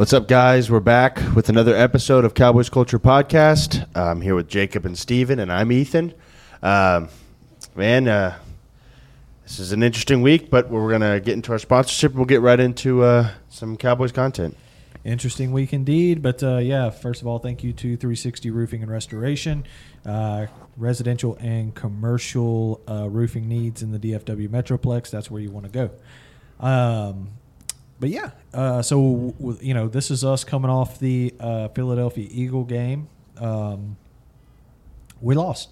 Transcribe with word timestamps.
What's 0.00 0.14
up, 0.14 0.28
guys? 0.28 0.70
We're 0.70 0.80
back 0.80 1.20
with 1.36 1.50
another 1.50 1.76
episode 1.76 2.24
of 2.24 2.32
Cowboys 2.32 2.70
Culture 2.70 2.98
Podcast. 2.98 3.86
I'm 3.94 4.22
here 4.22 4.34
with 4.34 4.48
Jacob 4.48 4.86
and 4.86 4.96
Steven, 4.96 5.38
and 5.38 5.52
I'm 5.52 5.70
Ethan. 5.70 6.14
Um, 6.62 7.10
man, 7.76 8.08
uh, 8.08 8.38
this 9.42 9.58
is 9.58 9.72
an 9.72 9.82
interesting 9.82 10.22
week, 10.22 10.48
but 10.48 10.70
we're 10.70 10.88
going 10.88 11.02
to 11.02 11.20
get 11.20 11.34
into 11.34 11.52
our 11.52 11.58
sponsorship 11.58 12.14
we'll 12.14 12.24
get 12.24 12.40
right 12.40 12.58
into 12.58 13.02
uh, 13.02 13.30
some 13.50 13.76
Cowboys 13.76 14.10
content. 14.10 14.56
Interesting 15.04 15.52
week 15.52 15.74
indeed. 15.74 16.22
But 16.22 16.42
uh, 16.42 16.56
yeah, 16.56 16.88
first 16.88 17.20
of 17.20 17.26
all, 17.26 17.38
thank 17.38 17.62
you 17.62 17.74
to 17.74 17.98
360 17.98 18.50
Roofing 18.50 18.80
and 18.80 18.90
Restoration. 18.90 19.66
Uh, 20.06 20.46
residential 20.78 21.36
and 21.40 21.74
commercial 21.74 22.80
uh, 22.88 23.06
roofing 23.06 23.48
needs 23.48 23.82
in 23.82 23.92
the 23.92 23.98
DFW 23.98 24.48
Metroplex. 24.48 25.10
That's 25.10 25.30
where 25.30 25.42
you 25.42 25.50
want 25.50 25.70
to 25.70 25.72
go. 25.72 26.66
Um, 26.66 27.32
but 28.00 28.08
yeah, 28.08 28.30
uh, 28.54 28.80
so 28.80 29.34
you 29.60 29.74
know, 29.74 29.86
this 29.86 30.10
is 30.10 30.24
us 30.24 30.42
coming 30.42 30.70
off 30.70 30.98
the 30.98 31.34
uh, 31.38 31.68
Philadelphia 31.68 32.26
Eagle 32.30 32.64
game. 32.64 33.08
Um, 33.38 33.98
we 35.20 35.34
lost. 35.34 35.68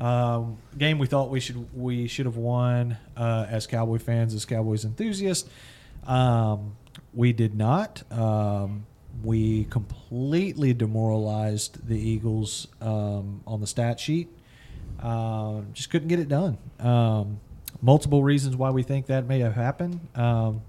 Um, 0.00 0.58
game 0.76 0.98
we 0.98 1.06
thought 1.06 1.30
we 1.30 1.40
should 1.40 1.68
we 1.76 2.08
should 2.08 2.26
have 2.26 2.36
won 2.36 2.96
uh, 3.16 3.46
as 3.48 3.68
Cowboy 3.68 3.98
fans, 3.98 4.34
as 4.34 4.44
Cowboys 4.44 4.84
enthusiasts. 4.84 5.48
Um, 6.04 6.76
we 7.14 7.32
did 7.32 7.54
not. 7.54 8.02
Um, 8.12 8.84
we 9.22 9.64
completely 9.64 10.74
demoralized 10.74 11.86
the 11.88 11.98
Eagles 11.98 12.66
um, 12.80 13.40
on 13.46 13.60
the 13.60 13.66
stat 13.68 14.00
sheet. 14.00 14.28
Um, 15.00 15.68
just 15.74 15.90
couldn't 15.90 16.08
get 16.08 16.18
it 16.18 16.28
done. 16.28 16.58
Multiple 17.80 18.24
reasons 18.24 18.56
why 18.56 18.70
we 18.70 18.82
think 18.82 19.06
that 19.06 19.26
may 19.26 19.38
have 19.38 19.54
happened. 19.54 20.00
Um, 20.16 20.62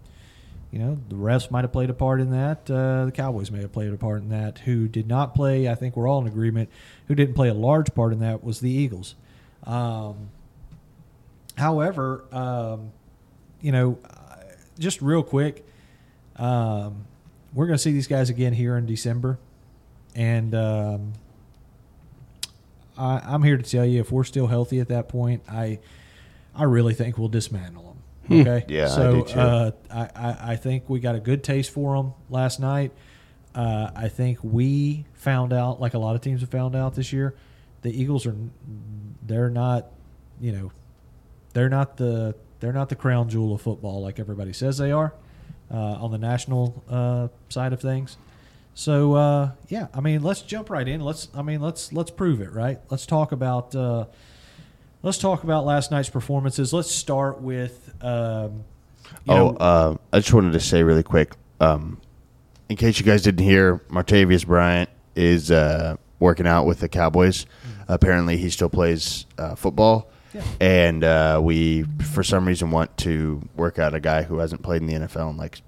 you 0.72 0.78
know, 0.80 1.00
the 1.10 1.16
refs 1.16 1.50
might 1.50 1.64
have 1.64 1.72
played 1.72 1.90
a 1.90 1.94
part 1.94 2.22
in 2.22 2.30
that. 2.32 2.70
Uh, 2.70 3.06
the 3.06 3.12
Cowboys 3.12 3.50
may 3.50 3.62
have 3.62 3.72
played 3.72 3.92
a 3.92 3.98
part 3.98 4.22
in 4.22 4.30
that. 4.30 4.60
Who 4.60 4.88
did 4.88 5.08
not 5.08 5.34
play, 5.34 5.68
I 5.68 5.76
think 5.76 5.96
we're 5.96 6.08
all 6.08 6.22
in 6.22 6.28
agreement, 6.28 6.70
who 7.08 7.16
didn't 7.16 7.34
play 7.34 7.50
a 7.50 7.54
large 7.54 7.94
part 7.96 8.14
in 8.14 8.20
that 8.20 8.44
was 8.44 8.60
the 8.60 8.70
Eagles. 8.70 9.16
Um, 9.64 10.30
however, 11.58 12.24
um, 12.32 12.92
you 13.62 13.72
know, 13.72 13.98
uh, 14.06 14.36
just 14.78 15.02
real 15.02 15.24
quick, 15.24 15.66
um, 16.36 17.06
we're 17.54 17.66
going 17.66 17.78
to 17.78 17.82
see 17.82 17.92
these 17.92 18.08
guys 18.08 18.30
again 18.30 18.54
here 18.54 18.78
in 18.78 18.86
December. 18.86 19.40
And 20.16 20.54
um, 20.54 21.14
I, 22.98 23.22
I'm 23.26 23.42
here 23.42 23.58
to 23.58 23.64
tell 23.64 23.86
you 23.86 24.00
if 24.00 24.12
we're 24.12 24.24
still 24.24 24.48
healthy 24.48 24.80
at 24.80 24.88
that 24.90 25.10
point, 25.10 25.42
I, 25.50 25.80
I 26.54 26.64
really 26.64 26.94
think 26.94 27.18
we'll 27.18 27.28
dismantle 27.28 27.84
them. 27.84 27.99
Okay. 28.32 28.66
Yeah, 28.68 28.86
I 28.86 28.88
So 28.88 29.12
do 29.12 29.24
too. 29.24 29.40
Uh, 29.40 29.72
I, 29.92 30.02
I, 30.16 30.38
I 30.52 30.56
think 30.56 30.90
we 30.90 31.00
got 31.00 31.16
a 31.16 31.20
good 31.20 31.44
taste 31.44 31.72
for 31.72 31.96
them 31.96 32.14
last 32.30 32.60
night. 32.60 32.92
Uh, 33.56 33.90
I 33.96 34.08
think 34.10 34.40
we 34.44 35.06
found 35.14 35.54
out, 35.54 35.82
like 35.82 35.96
a 35.96 36.00
lot 36.00 36.16
of 36.16 36.22
teams 36.22 36.42
have 36.42 36.52
found 36.52 36.76
out 36.76 36.96
this 36.96 37.12
year, 37.12 37.36
the 37.82 37.90
Eagles 37.90 38.26
are 38.26 38.36
they're 39.26 39.50
not, 39.50 39.88
you 40.40 40.52
know, 40.52 40.72
they're 41.54 41.70
not 41.70 41.98
the 41.98 42.36
they're 42.60 42.74
not 42.74 42.90
the 42.90 42.96
crown 42.96 43.30
jewel 43.30 43.56
of 43.56 43.62
football 43.62 44.02
like 44.02 44.20
everybody 44.20 44.52
says 44.54 44.78
they 44.78 44.92
are 44.92 45.14
uh, 45.72 45.76
on 45.76 46.12
the 46.12 46.18
national 46.18 46.84
uh, 46.90 47.28
side 47.50 47.74
of 47.74 47.82
things. 47.82 48.18
So 48.74 49.14
uh, 49.16 49.52
yeah, 49.68 49.88
I 49.94 50.02
mean, 50.02 50.22
let's 50.24 50.42
jump 50.42 50.70
right 50.70 50.88
in. 50.88 51.02
Let's 51.02 51.28
I 51.36 51.42
mean, 51.42 51.62
let's 51.62 51.92
let's 51.92 52.12
prove 52.12 52.42
it, 52.42 52.52
right? 52.52 52.80
Let's 52.90 53.06
talk 53.06 53.32
about 53.32 53.76
uh, 53.76 54.06
let's 55.04 55.18
talk 55.18 55.44
about 55.44 55.66
last 55.66 55.92
night's 55.92 56.10
performances. 56.10 56.74
Let's 56.74 56.92
start 56.92 57.42
with 57.42 57.94
um, 58.04 58.64
oh, 59.28 59.56
uh, 59.56 59.96
I 60.14 60.20
just 60.20 60.34
wanted 60.34 60.54
to 60.54 60.60
say 60.60 60.84
really 60.84 61.04
quick, 61.04 61.34
um, 61.60 62.00
in 62.70 62.76
case 62.76 63.00
you 63.00 63.06
guys 63.06 63.22
didn't 63.24 63.44
hear, 63.44 63.78
Martavis 63.90 64.46
Bryant 64.46 64.90
is 65.16 65.52
uh, 65.52 65.96
working 66.20 66.48
out 66.48 66.66
with 66.66 66.80
the 66.80 66.90
Cowboys. 66.90 67.46
Apparently, 67.88 68.38
he 68.38 68.50
still 68.52 68.70
plays 68.70 69.26
uh, 69.40 69.56
football, 69.56 70.10
Yeah. 70.34 70.44
and 70.62 71.04
uh, 71.04 71.40
we, 71.42 71.84
for 72.14 72.24
some 72.24 72.48
reason, 72.48 72.70
want 72.70 72.96
to 72.98 73.42
work 73.56 73.80
out 73.80 73.96
a 73.96 74.00
guy 74.00 74.22
who 74.22 74.38
hasn't 74.38 74.62
played 74.62 74.82
in 74.84 74.88
the 74.88 74.94
NFL 75.08 75.32
in 75.32 75.38
like 75.38 75.62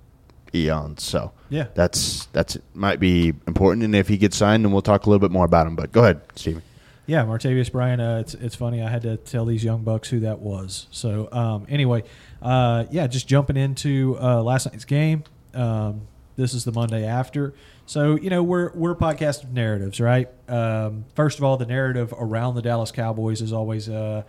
eons. 0.53 1.02
So 1.02 1.31
Yeah. 1.50 1.66
that's 1.74 2.28
that's 2.28 2.58
might 2.75 3.00
be 3.00 3.30
important. 3.47 3.84
And 3.84 3.96
if 3.96 4.08
he 4.08 4.18
gets 4.18 4.38
signed, 4.38 4.64
then 4.64 4.72
we'll 4.72 4.84
talk 4.84 5.08
a 5.08 5.09
little 5.09 5.20
bit 5.20 5.31
more 5.31 5.46
about 5.46 5.66
him. 5.66 5.75
But 5.75 5.91
go 5.91 6.02
ahead, 6.03 6.22
Steven. 6.36 6.62
Yeah, 7.11 7.25
Martavis 7.25 7.69
Bryant. 7.69 8.01
Uh, 8.01 8.19
it's 8.22 8.35
it's 8.35 8.55
funny. 8.55 8.81
I 8.81 8.89
had 8.89 9.01
to 9.01 9.17
tell 9.17 9.44
these 9.44 9.66
young 9.66 9.83
bucks 9.83 10.07
who 10.07 10.22
that 10.22 10.39
was. 10.39 10.88
So 10.91 11.27
um, 11.33 11.66
anyway, 11.67 12.05
uh, 12.41 12.85
yeah, 12.89 13.05
just 13.07 13.27
jumping 13.27 13.57
into 13.57 14.17
uh, 14.17 14.41
last 14.41 14.72
night's 14.72 14.85
game. 14.85 15.25
Um, 15.53 16.07
this 16.38 16.53
is 16.53 16.63
the 16.63 16.72
Monday 16.72 17.05
after. 17.05 17.53
So 17.85 18.16
you 18.16 18.29
know 18.29 18.41
we're 18.44 18.72
we're 18.75 18.94
a 18.94 18.95
podcast 18.95 19.44
of 19.44 19.51
narratives, 19.51 19.99
right? 19.99 20.29
Um, 20.47 21.03
first 21.13 21.38
of 21.38 21.44
all, 21.44 21.57
the 21.57 21.66
narrative 21.66 22.13
around 22.17 22.55
the 22.55 22.61
Dallas 22.61 22.94
Cowboys 22.94 23.41
is 23.41 23.51
always 23.51 23.89
uh, 23.89 24.23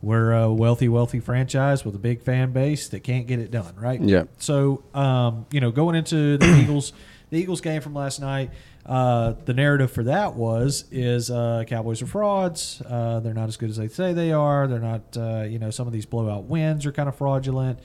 we're 0.00 0.30
a 0.30 0.52
wealthy, 0.52 0.88
wealthy 0.88 1.18
franchise 1.18 1.84
with 1.84 1.96
a 1.96 1.98
big 1.98 2.22
fan 2.22 2.52
base 2.52 2.88
that 2.90 3.00
can't 3.00 3.26
get 3.26 3.40
it 3.40 3.50
done, 3.50 3.74
right? 3.74 4.00
Yeah. 4.00 4.24
So, 4.38 4.84
um, 4.94 5.46
you 5.50 5.60
know, 5.60 5.72
going 5.72 5.96
into 5.96 6.38
the 6.38 6.56
Eagles, 6.62 6.92
the 7.32 7.38
Eagles 7.38 7.62
game 7.62 7.80
from 7.80 7.94
last 7.94 8.20
night, 8.20 8.50
uh, 8.84 9.32
the 9.46 9.54
narrative 9.54 9.90
for 9.90 10.02
that 10.04 10.34
was 10.34 10.84
is 10.92 11.30
uh, 11.30 11.64
Cowboys 11.66 12.02
are 12.02 12.06
frauds. 12.06 12.82
Uh, 12.86 13.20
they're 13.20 13.32
not 13.32 13.48
as 13.48 13.56
good 13.56 13.70
as 13.70 13.78
they 13.78 13.88
say 13.88 14.12
they 14.12 14.32
are. 14.32 14.68
They're 14.68 14.78
not. 14.78 15.16
Uh, 15.16 15.44
you 15.48 15.58
know, 15.58 15.70
some 15.70 15.86
of 15.86 15.94
these 15.94 16.04
blowout 16.04 16.44
wins 16.44 16.84
are 16.84 16.92
kind 16.92 17.08
of 17.08 17.16
fraudulent. 17.16 17.78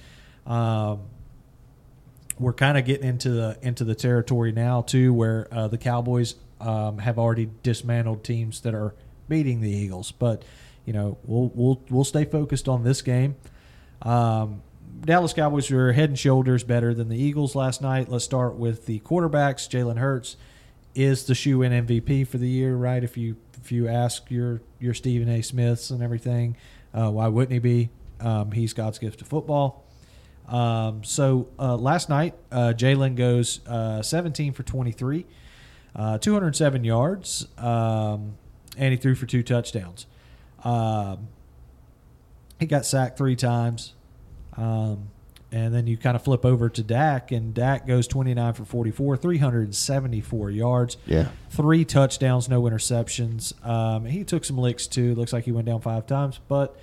Um, 0.46 1.00
we're 2.38 2.54
kind 2.54 2.78
of 2.78 2.84
getting 2.84 3.08
into 3.08 3.30
the 3.30 3.58
into 3.62 3.86
the 3.86 3.96
territory 3.96 4.52
now 4.52 4.82
too, 4.82 5.14
where 5.14 5.48
uh, 5.50 5.70
the 5.70 5.78
Cowboys 5.78 6.36
um, 6.60 6.98
have 6.98 7.18
already 7.18 7.50
dismantled 7.64 8.26
teams 8.26 8.60
that 8.62 8.76
are 8.76 8.96
beating 9.30 9.62
the 9.62 9.72
Eagles. 9.72 10.12
But 10.12 10.44
you 10.84 10.92
know, 10.92 11.18
we'll 11.24 11.54
we'll 11.56 11.82
we'll 11.90 12.04
stay 12.04 12.26
focused 12.26 12.68
on 12.68 12.84
this 12.84 13.02
game. 13.02 13.38
Um, 14.02 14.62
Dallas 15.02 15.34
Cowboys 15.34 15.70
were 15.70 15.94
head 15.94 16.10
and 16.10 16.20
shoulders 16.20 16.64
better 16.64 16.94
than 16.94 17.10
the 17.10 17.18
Eagles 17.18 17.56
last 17.56 17.82
night. 17.82 18.10
Let's 18.10 18.26
start 18.26 18.56
with 18.56 18.86
the 18.86 19.00
quarterbacks. 19.00 19.70
Jalen 19.70 19.98
Hurts 19.98 20.38
is 20.96 21.26
the 21.26 21.36
shoe 21.36 21.62
in 21.62 21.72
MVP 21.86 22.28
for 22.28 22.38
the 22.38 22.50
year, 22.50 22.76
right? 22.76 23.04
If 23.04 23.18
you 23.18 23.38
if 23.62 23.72
you 23.72 23.88
ask 23.88 24.30
your 24.32 24.62
your 24.80 24.94
Stephen 24.94 25.30
A. 25.30 25.42
Smiths 25.42 25.90
and 25.92 26.02
everything, 26.02 26.58
uh, 26.94 27.12
why 27.12 27.28
wouldn't 27.28 27.54
he 27.54 27.60
be? 27.60 27.90
Um, 28.20 28.52
he's 28.52 28.74
God's 28.74 28.98
gift 28.98 29.20
to 29.20 29.26
football. 29.26 29.86
Um, 30.48 31.04
so 31.04 31.50
uh, 31.60 31.76
last 31.76 32.10
night, 32.10 32.34
uh, 32.52 32.74
Jalen 32.76 33.16
goes 33.16 33.66
uh, 33.68 34.02
17 34.02 34.54
for 34.54 34.64
23, 34.64 35.26
uh, 35.96 36.18
207 36.18 36.84
yards, 36.84 37.48
um, 37.58 38.38
and 38.78 38.92
he 38.92 38.98
threw 38.98 39.14
for 39.14 39.26
two 39.26 39.44
touchdowns. 39.44 40.06
Um, 40.64 41.28
he 42.60 42.66
got 42.66 42.86
sacked 42.86 43.18
three 43.18 43.36
times. 43.36 43.94
Um, 44.58 45.10
and 45.52 45.74
then 45.74 45.88
you 45.88 45.96
kind 45.96 46.16
of 46.18 46.24
flip 46.24 46.44
over 46.44 46.68
to 46.68 46.84
Dak, 46.84 47.32
and 47.32 47.54
Dak 47.54 47.88
goes 47.88 48.06
29 48.08 48.54
for 48.54 48.66
44, 48.66 49.16
374 49.16 50.52
yards, 50.52 50.98
Yeah. 51.06 51.30
three 51.50 51.86
touchdowns, 51.86 52.50
no 52.50 52.64
interceptions. 52.64 53.54
Um, 53.66 54.04
he 54.06 54.24
took 54.26 54.44
some 54.44 54.58
licks 54.58 54.88
too. 54.88 55.16
Looks 55.16 55.32
like 55.32 55.46
he 55.46 55.54
went 55.54 55.68
down 55.68 55.80
five 55.80 56.06
times, 56.06 56.40
but 56.50 56.76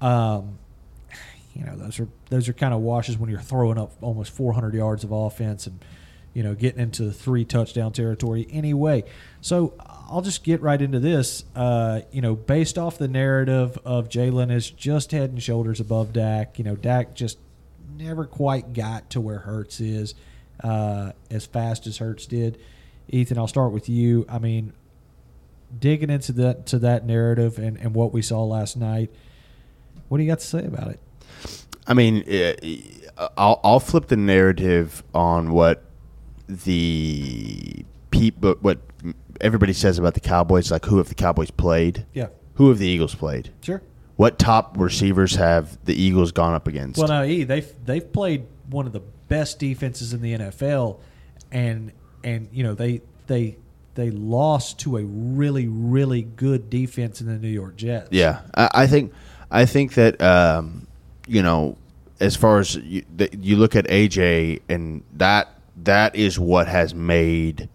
um, 0.00 0.58
you 1.54 1.64
know 1.64 1.76
those 1.76 2.00
are 2.00 2.08
those 2.30 2.48
are 2.48 2.52
kind 2.54 2.72
of 2.72 2.80
washes 2.80 3.18
when 3.18 3.28
you're 3.28 3.40
throwing 3.40 3.76
up 3.76 3.92
almost 4.00 4.30
400 4.32 4.72
yards 4.72 5.04
of 5.04 5.12
offense 5.12 5.66
and 5.66 5.84
you 6.32 6.42
know 6.42 6.54
getting 6.54 6.80
into 6.80 7.02
the 7.02 7.12
three 7.12 7.44
touchdown 7.44 7.92
territory 7.92 8.46
anyway. 8.50 9.04
So 9.42 9.74
I'll 10.10 10.22
just 10.22 10.42
get 10.42 10.60
right 10.60 10.80
into 10.80 10.98
this. 10.98 11.44
Uh, 11.54 12.00
you 12.10 12.20
know, 12.20 12.34
based 12.34 12.76
off 12.76 12.98
the 12.98 13.06
narrative 13.06 13.78
of 13.84 14.08
Jalen 14.08 14.50
is 14.52 14.68
just 14.68 15.12
head 15.12 15.30
and 15.30 15.40
shoulders 15.40 15.78
above 15.78 16.12
Dak. 16.12 16.58
You 16.58 16.64
know, 16.64 16.74
Dak 16.74 17.14
just 17.14 17.38
never 17.96 18.24
quite 18.24 18.72
got 18.72 19.08
to 19.10 19.20
where 19.20 19.38
Hurts 19.38 19.80
is 19.80 20.14
uh, 20.64 21.12
as 21.30 21.46
fast 21.46 21.86
as 21.86 21.98
Hurts 21.98 22.26
did. 22.26 22.58
Ethan, 23.08 23.38
I'll 23.38 23.46
start 23.46 23.70
with 23.72 23.88
you. 23.88 24.26
I 24.28 24.40
mean, 24.40 24.72
digging 25.78 26.10
into 26.10 26.32
that 26.32 26.66
to 26.66 26.80
that 26.80 27.06
narrative 27.06 27.58
and, 27.58 27.76
and 27.78 27.94
what 27.94 28.12
we 28.12 28.20
saw 28.20 28.42
last 28.44 28.76
night. 28.76 29.10
What 30.08 30.18
do 30.18 30.24
you 30.24 30.30
got 30.30 30.40
to 30.40 30.46
say 30.46 30.64
about 30.64 30.88
it? 30.88 31.00
I 31.86 31.94
mean, 31.94 32.24
eh, 32.26 32.54
I'll, 33.36 33.60
I'll 33.62 33.80
flip 33.80 34.08
the 34.08 34.16
narrative 34.16 35.04
on 35.14 35.52
what 35.52 35.84
the 36.48 37.84
people, 38.10 38.56
what 38.60 38.80
everybody 39.40 39.72
says 39.72 39.98
about 39.98 40.14
the 40.14 40.20
Cowboys. 40.20 40.70
Like, 40.70 40.84
who 40.86 40.98
have 40.98 41.08
the 41.08 41.14
Cowboys 41.14 41.50
played? 41.50 42.06
Yeah, 42.12 42.28
Who 42.54 42.68
have 42.68 42.78
the 42.78 42.86
Eagles 42.86 43.14
played? 43.14 43.50
sure. 43.62 43.82
What 44.16 44.38
top 44.38 44.76
receivers 44.78 45.36
have 45.36 45.78
the 45.86 45.94
Eagles 45.94 46.30
gone 46.30 46.52
up 46.52 46.68
against? 46.68 46.98
Well, 46.98 47.08
now 47.08 47.22
E 47.22 47.44
they've 47.44 47.72
they've 47.86 48.12
played 48.12 48.44
one 48.68 48.86
of 48.86 48.92
the 48.92 49.00
best 49.28 49.58
defenses 49.58 50.12
in 50.12 50.20
the 50.20 50.34
NFL, 50.36 50.98
and 51.50 51.92
and 52.22 52.48
you 52.52 52.62
know 52.62 52.74
they 52.74 53.00
they 53.28 53.56
they 53.94 54.10
lost 54.10 54.78
to 54.80 54.98
a 54.98 55.04
really 55.04 55.66
really 55.68 56.20
good 56.20 56.68
defense 56.68 57.22
in 57.22 57.28
the 57.28 57.38
New 57.38 57.48
York 57.48 57.76
Jets. 57.76 58.08
Yeah, 58.10 58.42
I, 58.54 58.68
I 58.74 58.86
think 58.86 59.14
I 59.50 59.64
think 59.64 59.94
that 59.94 60.20
um, 60.20 60.86
you 61.26 61.42
know, 61.42 61.78
as 62.20 62.36
far 62.36 62.58
as 62.58 62.74
you, 62.76 63.02
that 63.16 63.42
you 63.42 63.56
look 63.56 63.74
at 63.74 63.86
AJ 63.86 64.60
and 64.68 65.02
that 65.14 65.48
that 65.84 66.14
is 66.14 66.38
what 66.38 66.68
has 66.68 66.94
made 66.94 67.70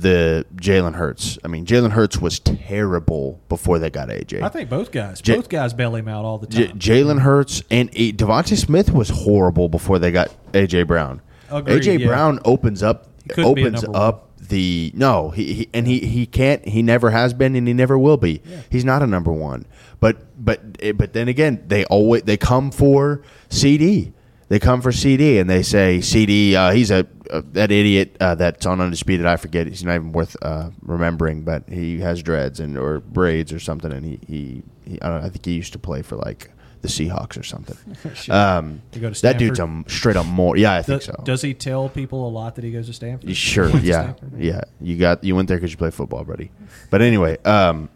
the 0.00 0.44
Jalen 0.56 0.94
Hurts. 0.94 1.38
I 1.44 1.48
mean, 1.48 1.64
Jalen 1.66 1.90
Hurts 1.92 2.18
was 2.18 2.38
terrible 2.40 3.40
before 3.48 3.78
they 3.78 3.90
got 3.90 4.08
AJ. 4.08 4.42
I 4.42 4.48
think 4.48 4.68
both 4.68 4.90
guys, 4.90 5.20
J- 5.20 5.36
both 5.36 5.48
guys 5.48 5.72
bail 5.72 5.94
him 5.94 6.08
out 6.08 6.24
all 6.24 6.38
the 6.38 6.46
J- 6.46 6.66
time. 6.68 6.78
Jalen 6.78 7.20
Hurts 7.20 7.62
and 7.70 7.90
e- 7.92 8.12
DeVonta 8.12 8.56
Smith 8.56 8.92
was 8.92 9.08
horrible 9.10 9.68
before 9.68 9.98
they 9.98 10.10
got 10.10 10.30
AJ 10.52 10.86
Brown. 10.86 11.20
Agreed, 11.50 11.82
AJ 11.82 12.00
yeah. 12.00 12.06
Brown 12.06 12.40
opens 12.44 12.82
up 12.82 13.08
couldn't 13.28 13.54
be 13.54 13.62
a 13.62 13.66
opens 13.66 13.82
number 13.84 13.98
one. 13.98 14.08
up 14.08 14.30
the 14.48 14.92
no 14.94 15.30
he, 15.30 15.54
he 15.54 15.68
and 15.72 15.86
he 15.86 16.00
he 16.00 16.26
can't 16.26 16.66
he 16.68 16.82
never 16.82 17.10
has 17.10 17.32
been 17.32 17.54
and 17.56 17.66
he 17.66 17.72
never 17.72 17.98
will 17.98 18.16
be. 18.18 18.42
He's 18.70 18.84
not 18.84 19.02
a 19.02 19.06
number 19.06 19.32
one. 19.32 19.64
But 20.00 20.18
but 20.44 20.60
eh, 20.80 20.92
but 20.92 21.12
then 21.14 21.28
again 21.28 21.62
they 21.68 21.84
always 21.86 22.22
they 22.24 22.36
come 22.36 22.70
for 22.70 23.22
CD. 23.48 24.12
They 24.48 24.58
come 24.58 24.82
for 24.82 24.92
CD 24.92 25.38
and 25.38 25.48
they 25.48 25.62
say 25.62 26.00
CD. 26.02 26.54
Uh, 26.54 26.72
he's 26.72 26.90
a 26.90 27.06
uh, 27.30 27.42
that 27.52 27.70
idiot 27.70 28.16
uh, 28.20 28.34
that's 28.34 28.66
on 28.66 28.80
undisputed. 28.80 29.26
I 29.26 29.36
forget. 29.36 29.66
He's 29.66 29.84
not 29.84 29.94
even 29.96 30.12
worth 30.12 30.36
uh, 30.42 30.70
remembering. 30.82 31.42
But 31.42 31.68
he 31.68 32.00
has 32.00 32.22
dreads 32.22 32.60
and 32.60 32.76
or 32.76 33.00
braids 33.00 33.52
or 33.52 33.58
something. 33.60 33.92
And 33.92 34.04
he 34.04 34.20
he, 34.26 34.62
he 34.84 35.00
I 35.02 35.08
don't. 35.08 35.20
know, 35.20 35.26
I 35.26 35.30
think 35.30 35.44
he 35.44 35.52
used 35.52 35.72
to 35.72 35.78
play 35.78 36.02
for 36.02 36.16
like 36.16 36.50
the 36.84 36.88
Seahawks 36.88 37.38
or 37.38 37.42
something. 37.42 37.76
Sure. 38.14 38.34
Um, 38.34 38.82
go 38.92 39.10
to 39.10 39.22
that 39.22 39.38
dude's 39.38 39.58
a 39.58 39.84
straight 39.88 40.16
up 40.16 40.26
more. 40.26 40.56
Yeah, 40.56 40.74
I 40.74 40.82
think 40.82 41.00
Does, 41.00 41.06
so. 41.06 41.22
does 41.24 41.42
he 41.42 41.54
tell 41.54 41.88
people 41.88 42.28
a 42.28 42.30
lot 42.30 42.54
that 42.56 42.64
he 42.64 42.70
goes 42.70 42.86
to 42.86 42.92
Stanford? 42.92 43.34
Sure. 43.34 43.68
Yeah. 43.70 44.14
Stanford? 44.14 44.38
Yeah. 44.38 44.60
You 44.80 44.96
got 44.98 45.24
you 45.24 45.34
went 45.34 45.48
there 45.48 45.56
because 45.56 45.72
you 45.72 45.78
play 45.78 45.90
football, 45.90 46.22
buddy. 46.24 46.50
But 46.90 47.00
anyway, 47.02 47.38
um, 47.44 47.88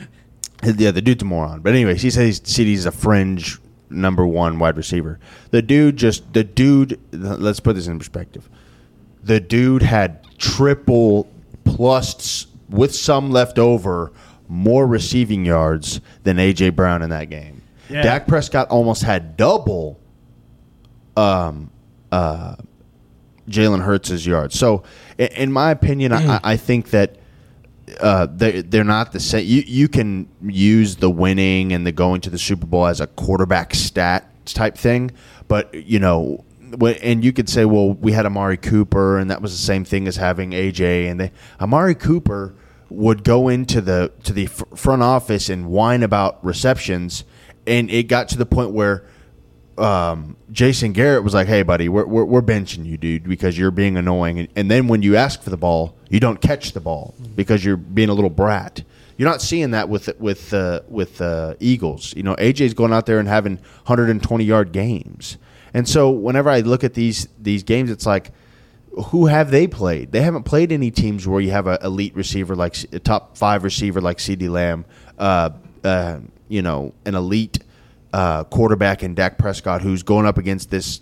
yeah, 0.64 0.90
the 0.90 1.02
dude's 1.02 1.22
a 1.22 1.26
moron. 1.26 1.60
But 1.60 1.74
anyway, 1.74 1.96
he 1.96 2.10
says 2.10 2.40
CD's 2.42 2.86
a 2.86 2.90
fringe 2.90 3.60
number 3.90 4.26
one 4.26 4.58
wide 4.58 4.76
receiver. 4.76 5.20
The 5.50 5.62
dude 5.62 5.96
just 5.96 6.32
the 6.32 6.42
dude. 6.44 6.98
Let's 7.12 7.60
put 7.60 7.74
this 7.74 7.86
in 7.86 7.98
perspective. 7.98 8.48
The 9.22 9.40
dude 9.40 9.82
had 9.82 10.26
triple 10.38 11.30
plus 11.64 12.46
with 12.68 12.94
some 12.94 13.30
left 13.30 13.58
over 13.58 14.12
more 14.48 14.86
receiving 14.86 15.44
yards 15.44 16.00
than 16.24 16.36
AJ 16.36 16.74
Brown 16.76 17.02
in 17.02 17.10
that 17.10 17.30
game. 17.30 17.62
Yeah. 17.88 18.02
Dak 18.02 18.26
Prescott 18.26 18.68
almost 18.68 19.02
had 19.02 19.36
double 19.36 20.00
um, 21.16 21.70
uh, 22.10 22.56
Jalen 23.48 23.82
Hurts' 23.82 24.26
yards. 24.26 24.58
So, 24.58 24.82
in, 25.18 25.26
in 25.28 25.52
my 25.52 25.70
opinion, 25.70 26.12
I, 26.12 26.40
I 26.42 26.56
think 26.56 26.90
that 26.90 27.16
uh, 28.00 28.26
they 28.26 28.62
they're 28.62 28.84
not 28.84 29.12
the 29.12 29.20
same. 29.20 29.46
You 29.46 29.62
you 29.66 29.88
can 29.88 30.28
use 30.42 30.96
the 30.96 31.10
winning 31.10 31.72
and 31.72 31.86
the 31.86 31.92
going 31.92 32.20
to 32.22 32.30
the 32.30 32.38
Super 32.38 32.66
Bowl 32.66 32.86
as 32.86 33.00
a 33.00 33.06
quarterback 33.06 33.74
stat 33.74 34.28
type 34.46 34.76
thing, 34.76 35.10
but 35.48 35.72
you 35.74 35.98
know. 35.98 36.44
And 36.80 37.24
you 37.24 37.32
could 37.32 37.48
say, 37.48 37.64
well, 37.64 37.92
we 37.92 38.12
had 38.12 38.24
Amari 38.26 38.56
Cooper, 38.56 39.18
and 39.18 39.30
that 39.30 39.42
was 39.42 39.52
the 39.52 39.64
same 39.64 39.84
thing 39.84 40.08
as 40.08 40.16
having 40.16 40.52
AJ. 40.52 41.10
And 41.10 41.20
they, 41.20 41.32
Amari 41.60 41.94
Cooper 41.94 42.54
would 42.88 43.24
go 43.24 43.48
into 43.48 43.80
the 43.80 44.12
to 44.24 44.32
the 44.32 44.46
fr- 44.46 44.64
front 44.76 45.02
office 45.02 45.48
and 45.48 45.66
whine 45.66 46.02
about 46.02 46.44
receptions, 46.44 47.24
and 47.66 47.90
it 47.90 48.04
got 48.04 48.28
to 48.30 48.38
the 48.38 48.46
point 48.46 48.70
where 48.72 49.06
um, 49.78 50.36
Jason 50.50 50.92
Garrett 50.92 51.24
was 51.24 51.34
like, 51.34 51.46
"Hey, 51.46 51.62
buddy, 51.62 51.88
we're, 51.88 52.06
we're, 52.06 52.24
we're 52.24 52.42
benching 52.42 52.84
you, 52.84 52.96
dude, 52.96 53.24
because 53.24 53.58
you're 53.58 53.70
being 53.70 53.96
annoying." 53.96 54.38
And, 54.38 54.48
and 54.56 54.70
then 54.70 54.88
when 54.88 55.02
you 55.02 55.16
ask 55.16 55.42
for 55.42 55.50
the 55.50 55.56
ball, 55.56 55.96
you 56.10 56.20
don't 56.20 56.40
catch 56.40 56.72
the 56.72 56.80
ball 56.80 57.14
because 57.34 57.64
you're 57.64 57.76
being 57.76 58.08
a 58.08 58.14
little 58.14 58.30
brat. 58.30 58.82
You're 59.16 59.28
not 59.28 59.42
seeing 59.42 59.70
that 59.72 59.88
with 59.88 60.10
with 60.18 60.52
uh, 60.52 60.80
with 60.88 61.20
uh, 61.20 61.54
Eagles. 61.60 62.14
You 62.16 62.22
know, 62.22 62.34
AJ's 62.36 62.74
going 62.74 62.92
out 62.92 63.06
there 63.06 63.18
and 63.18 63.28
having 63.28 63.56
120 63.56 64.44
yard 64.44 64.72
games. 64.72 65.38
And 65.74 65.88
so 65.88 66.10
whenever 66.10 66.50
I 66.50 66.60
look 66.60 66.84
at 66.84 66.94
these 66.94 67.28
these 67.38 67.62
games, 67.62 67.90
it's 67.90 68.06
like, 68.06 68.32
who 69.06 69.26
have 69.26 69.50
they 69.50 69.66
played? 69.66 70.12
They 70.12 70.20
haven't 70.20 70.44
played 70.44 70.70
any 70.72 70.90
teams 70.90 71.26
where 71.26 71.40
you 71.40 71.50
have 71.50 71.66
an 71.66 71.78
elite 71.82 72.14
receiver 72.14 72.54
like 72.54 72.76
a 72.92 72.98
top 72.98 73.36
five 73.36 73.64
receiver 73.64 74.00
like 74.00 74.20
C.D. 74.20 74.48
Lamb, 74.48 74.84
uh, 75.18 75.50
uh, 75.82 76.20
you 76.48 76.62
know, 76.62 76.92
an 77.06 77.14
elite 77.14 77.58
uh, 78.12 78.44
quarterback 78.44 79.02
in 79.02 79.14
Dak 79.14 79.38
Prescott 79.38 79.80
who's 79.80 80.02
going 80.02 80.26
up 80.26 80.36
against 80.36 80.70
this 80.70 81.00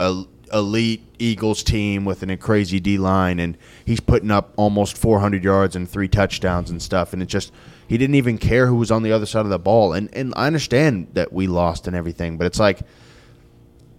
el- 0.00 0.28
elite 0.52 1.02
Eagles 1.18 1.62
team 1.62 2.04
with 2.04 2.22
an, 2.22 2.30
a 2.30 2.36
crazy 2.36 2.80
D 2.80 2.96
line, 2.96 3.38
and 3.38 3.58
he's 3.84 4.00
putting 4.00 4.30
up 4.30 4.52
almost 4.56 4.96
400 4.96 5.44
yards 5.44 5.76
and 5.76 5.88
three 5.88 6.08
touchdowns 6.08 6.70
and 6.70 6.80
stuff. 6.80 7.12
And 7.12 7.22
it 7.22 7.26
just 7.26 7.52
he 7.86 7.98
didn't 7.98 8.16
even 8.16 8.38
care 8.38 8.66
who 8.66 8.76
was 8.76 8.90
on 8.90 9.02
the 9.02 9.12
other 9.12 9.26
side 9.26 9.44
of 9.44 9.50
the 9.50 9.58
ball. 9.58 9.92
And 9.92 10.08
and 10.14 10.32
I 10.36 10.46
understand 10.46 11.08
that 11.12 11.32
we 11.32 11.46
lost 11.46 11.86
and 11.86 11.94
everything, 11.94 12.38
but 12.38 12.46
it's 12.46 12.58
like, 12.58 12.80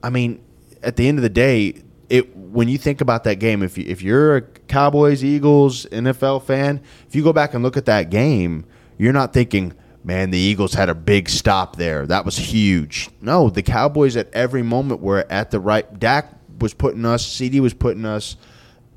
I 0.04 0.10
mean, 0.10 0.44
at 0.82 0.96
the 0.96 1.08
end 1.08 1.18
of 1.18 1.24
the 1.24 1.30
day, 1.30 1.82
it 2.10 2.36
when 2.36 2.68
you 2.68 2.78
think 2.78 3.02
about 3.02 3.24
that 3.26 3.36
game, 3.36 3.62
if 3.62 3.78
you, 3.78 3.86
if 3.88 4.02
you're 4.02 4.38
a 4.38 4.42
Cowboys, 4.42 5.24
Eagles, 5.24 5.86
NFL 5.88 6.44
fan, 6.44 6.82
if 7.08 7.16
you 7.16 7.24
go 7.24 7.34
back 7.34 7.54
and 7.54 7.64
look 7.64 7.78
at 7.78 7.86
that 7.86 8.10
game, 8.10 8.66
you're 8.98 9.14
not 9.14 9.34
thinking, 9.34 9.74
man, 10.04 10.32
the 10.32 10.38
Eagles 10.38 10.74
had 10.74 10.90
a 10.90 10.96
big 10.96 11.30
stop 11.30 11.76
there. 11.76 12.08
That 12.08 12.26
was 12.26 12.38
huge. 12.38 13.10
No, 13.22 13.50
the 13.50 13.62
Cowboys 13.62 14.18
at 14.18 14.34
every 14.34 14.64
moment 14.64 15.02
were 15.02 15.26
at 15.30 15.52
the 15.52 15.60
right. 15.60 16.00
Dak 16.00 16.34
was 16.60 16.74
putting 16.74 17.06
us. 17.06 17.26
CD 17.26 17.60
was 17.60 17.74
putting 17.74 18.06
us. 18.06 18.36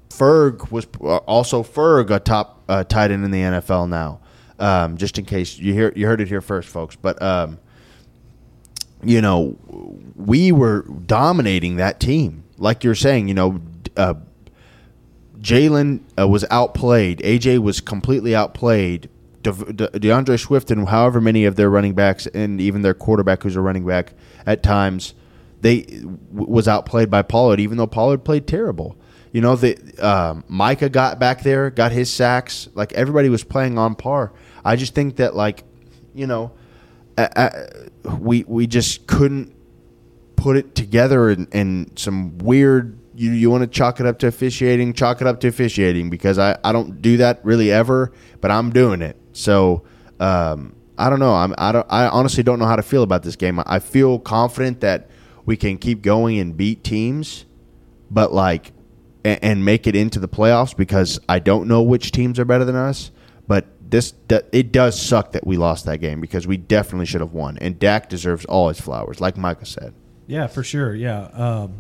Ferg 0.09 0.71
was 0.71 0.87
uh, 1.01 1.17
also 1.19 1.63
Ferg 1.63 2.11
a 2.11 2.21
top 2.21 2.63
uh, 2.69 2.85
tight 2.85 3.11
end 3.11 3.25
in 3.25 3.31
the 3.31 3.41
NFL 3.41 3.89
now. 3.89 4.21
Um, 4.59 4.97
just 4.97 5.19
in 5.19 5.25
case 5.25 5.59
you 5.59 5.73
hear 5.73 5.93
you 5.97 6.07
heard 6.07 6.21
it 6.21 6.29
here 6.29 6.41
first, 6.41 6.69
folks. 6.69 6.97
But 6.97 7.21
um, 7.21 7.59
you 9.03 9.21
know, 9.21 9.57
we 10.17 10.53
were 10.53 10.83
dominating 11.07 11.77
that 11.77 12.01
team. 12.01 12.45
Like 12.59 12.85
you're 12.85 12.95
saying, 12.95 13.29
you 13.29 13.35
know, 13.35 13.61
uh, 13.97 14.15
Jalen 15.41 16.01
uh, 16.19 16.29
was 16.29 16.45
outplayed. 16.51 17.19
AJ 17.21 17.59
was 17.59 17.81
completely 17.81 18.35
outplayed. 18.35 19.09
De- 19.43 19.73
De- 19.73 19.99
D'Andre 19.99 20.37
Swift 20.37 20.71
and 20.71 20.89
however 20.89 21.21
many 21.21 21.45
of 21.45 21.57
their 21.57 21.69
running 21.69 21.95
backs 21.95 22.27
and 22.29 22.61
even 22.61 22.83
their 22.83 22.95
quarterback, 22.95 23.43
who's 23.43 23.57
a 23.57 23.61
running 23.61 23.85
back 23.85 24.13
at 24.47 24.63
times, 24.63 25.15
they 25.63 25.83
w- 25.83 26.21
was 26.31 26.69
outplayed 26.69 27.11
by 27.11 27.23
Pollard. 27.23 27.59
Even 27.59 27.77
though 27.77 27.89
Pollard 27.89 28.25
played 28.25 28.47
terrible, 28.47 28.97
you 29.33 29.41
know, 29.41 29.57
the 29.57 29.77
um, 29.99 30.45
Micah 30.47 30.89
got 30.89 31.19
back 31.19 31.43
there, 31.43 31.71
got 31.71 31.91
his 31.91 32.09
sacks. 32.09 32.69
Like 32.75 32.93
everybody 32.93 33.29
was 33.29 33.43
playing 33.43 33.79
on 33.79 33.97
par. 33.97 34.32
I 34.65 34.77
just 34.77 34.94
think 34.94 35.17
that, 35.17 35.35
like, 35.35 35.65
you 36.15 36.29
know, 36.29 36.53
uh, 37.19 37.29
uh, 37.37 37.51
we 38.19 38.45
we 38.47 38.67
just 38.67 39.07
couldn't 39.07 39.55
put 40.37 40.57
it 40.57 40.75
together 40.75 41.31
in, 41.31 41.47
in 41.53 41.97
some 41.97 42.39
weird 42.39 42.99
you, 43.15 43.31
you 43.31 43.51
want 43.51 43.63
to 43.63 43.67
chalk 43.67 44.01
it 44.01 44.07
up 44.07 44.19
to 44.19 44.27
officiating 44.27 44.93
chalk 44.93 45.21
it 45.21 45.27
up 45.27 45.41
to 45.41 45.49
officiating 45.49 46.11
because 46.11 46.39
I, 46.39 46.59
I 46.65 46.73
don't 46.73 47.03
do 47.03 47.19
that 47.19 47.45
really 47.45 47.71
ever 47.71 48.13
but 48.41 48.51
i'm 48.51 48.71
doing 48.71 49.03
it. 49.03 49.17
So 49.33 49.85
um, 50.21 50.75
i 50.99 51.11
don't 51.11 51.21
know 51.21 51.35
I'm, 51.35 51.55
I, 51.59 51.73
don't, 51.73 51.87
I 51.91 52.09
honestly 52.09 52.43
don't 52.43 52.59
know 52.59 52.67
how 52.67 52.77
to 52.77 52.83
feel 52.83 53.03
about 53.03 53.23
this 53.23 53.37
game. 53.37 53.61
I 53.67 53.79
feel 53.79 54.19
confident 54.19 54.81
that 54.81 55.11
we 55.45 55.57
can 55.57 55.79
keep 55.79 56.03
going 56.03 56.39
and 56.39 56.57
beat 56.57 56.83
teams 56.83 57.45
but 58.11 58.33
like 58.33 58.73
and, 59.25 59.39
and 59.43 59.65
make 59.65 59.87
it 59.87 59.95
into 59.97 60.19
the 60.19 60.29
playoffs 60.29 60.77
because 60.77 61.21
i 61.29 61.39
don't 61.39 61.69
know 61.69 61.83
which 61.83 62.13
teams 62.13 62.39
are 62.39 62.45
better 62.45 62.65
than 62.65 62.77
us 62.77 63.11
but 63.47 63.67
this 63.93 64.15
it 64.29 64.72
does 64.72 65.01
suck 65.01 65.32
that 65.32 65.46
we 65.46 65.56
lost 65.56 65.84
that 65.87 65.99
game 65.99 66.20
because 66.20 66.46
we 66.46 66.56
definitely 66.56 67.06
should 67.06 67.20
have 67.20 67.32
won 67.32 67.56
and 67.58 67.79
Dak 67.79 68.08
deserves 68.08 68.44
all 68.46 68.69
his 68.69 68.81
flowers 68.81 69.20
like 69.20 69.37
Micah 69.37 69.67
said 69.67 69.94
Yeah, 70.27 70.46
for 70.46 70.63
sure. 70.63 70.94
Yeah. 70.94 71.25
Um, 71.25 71.75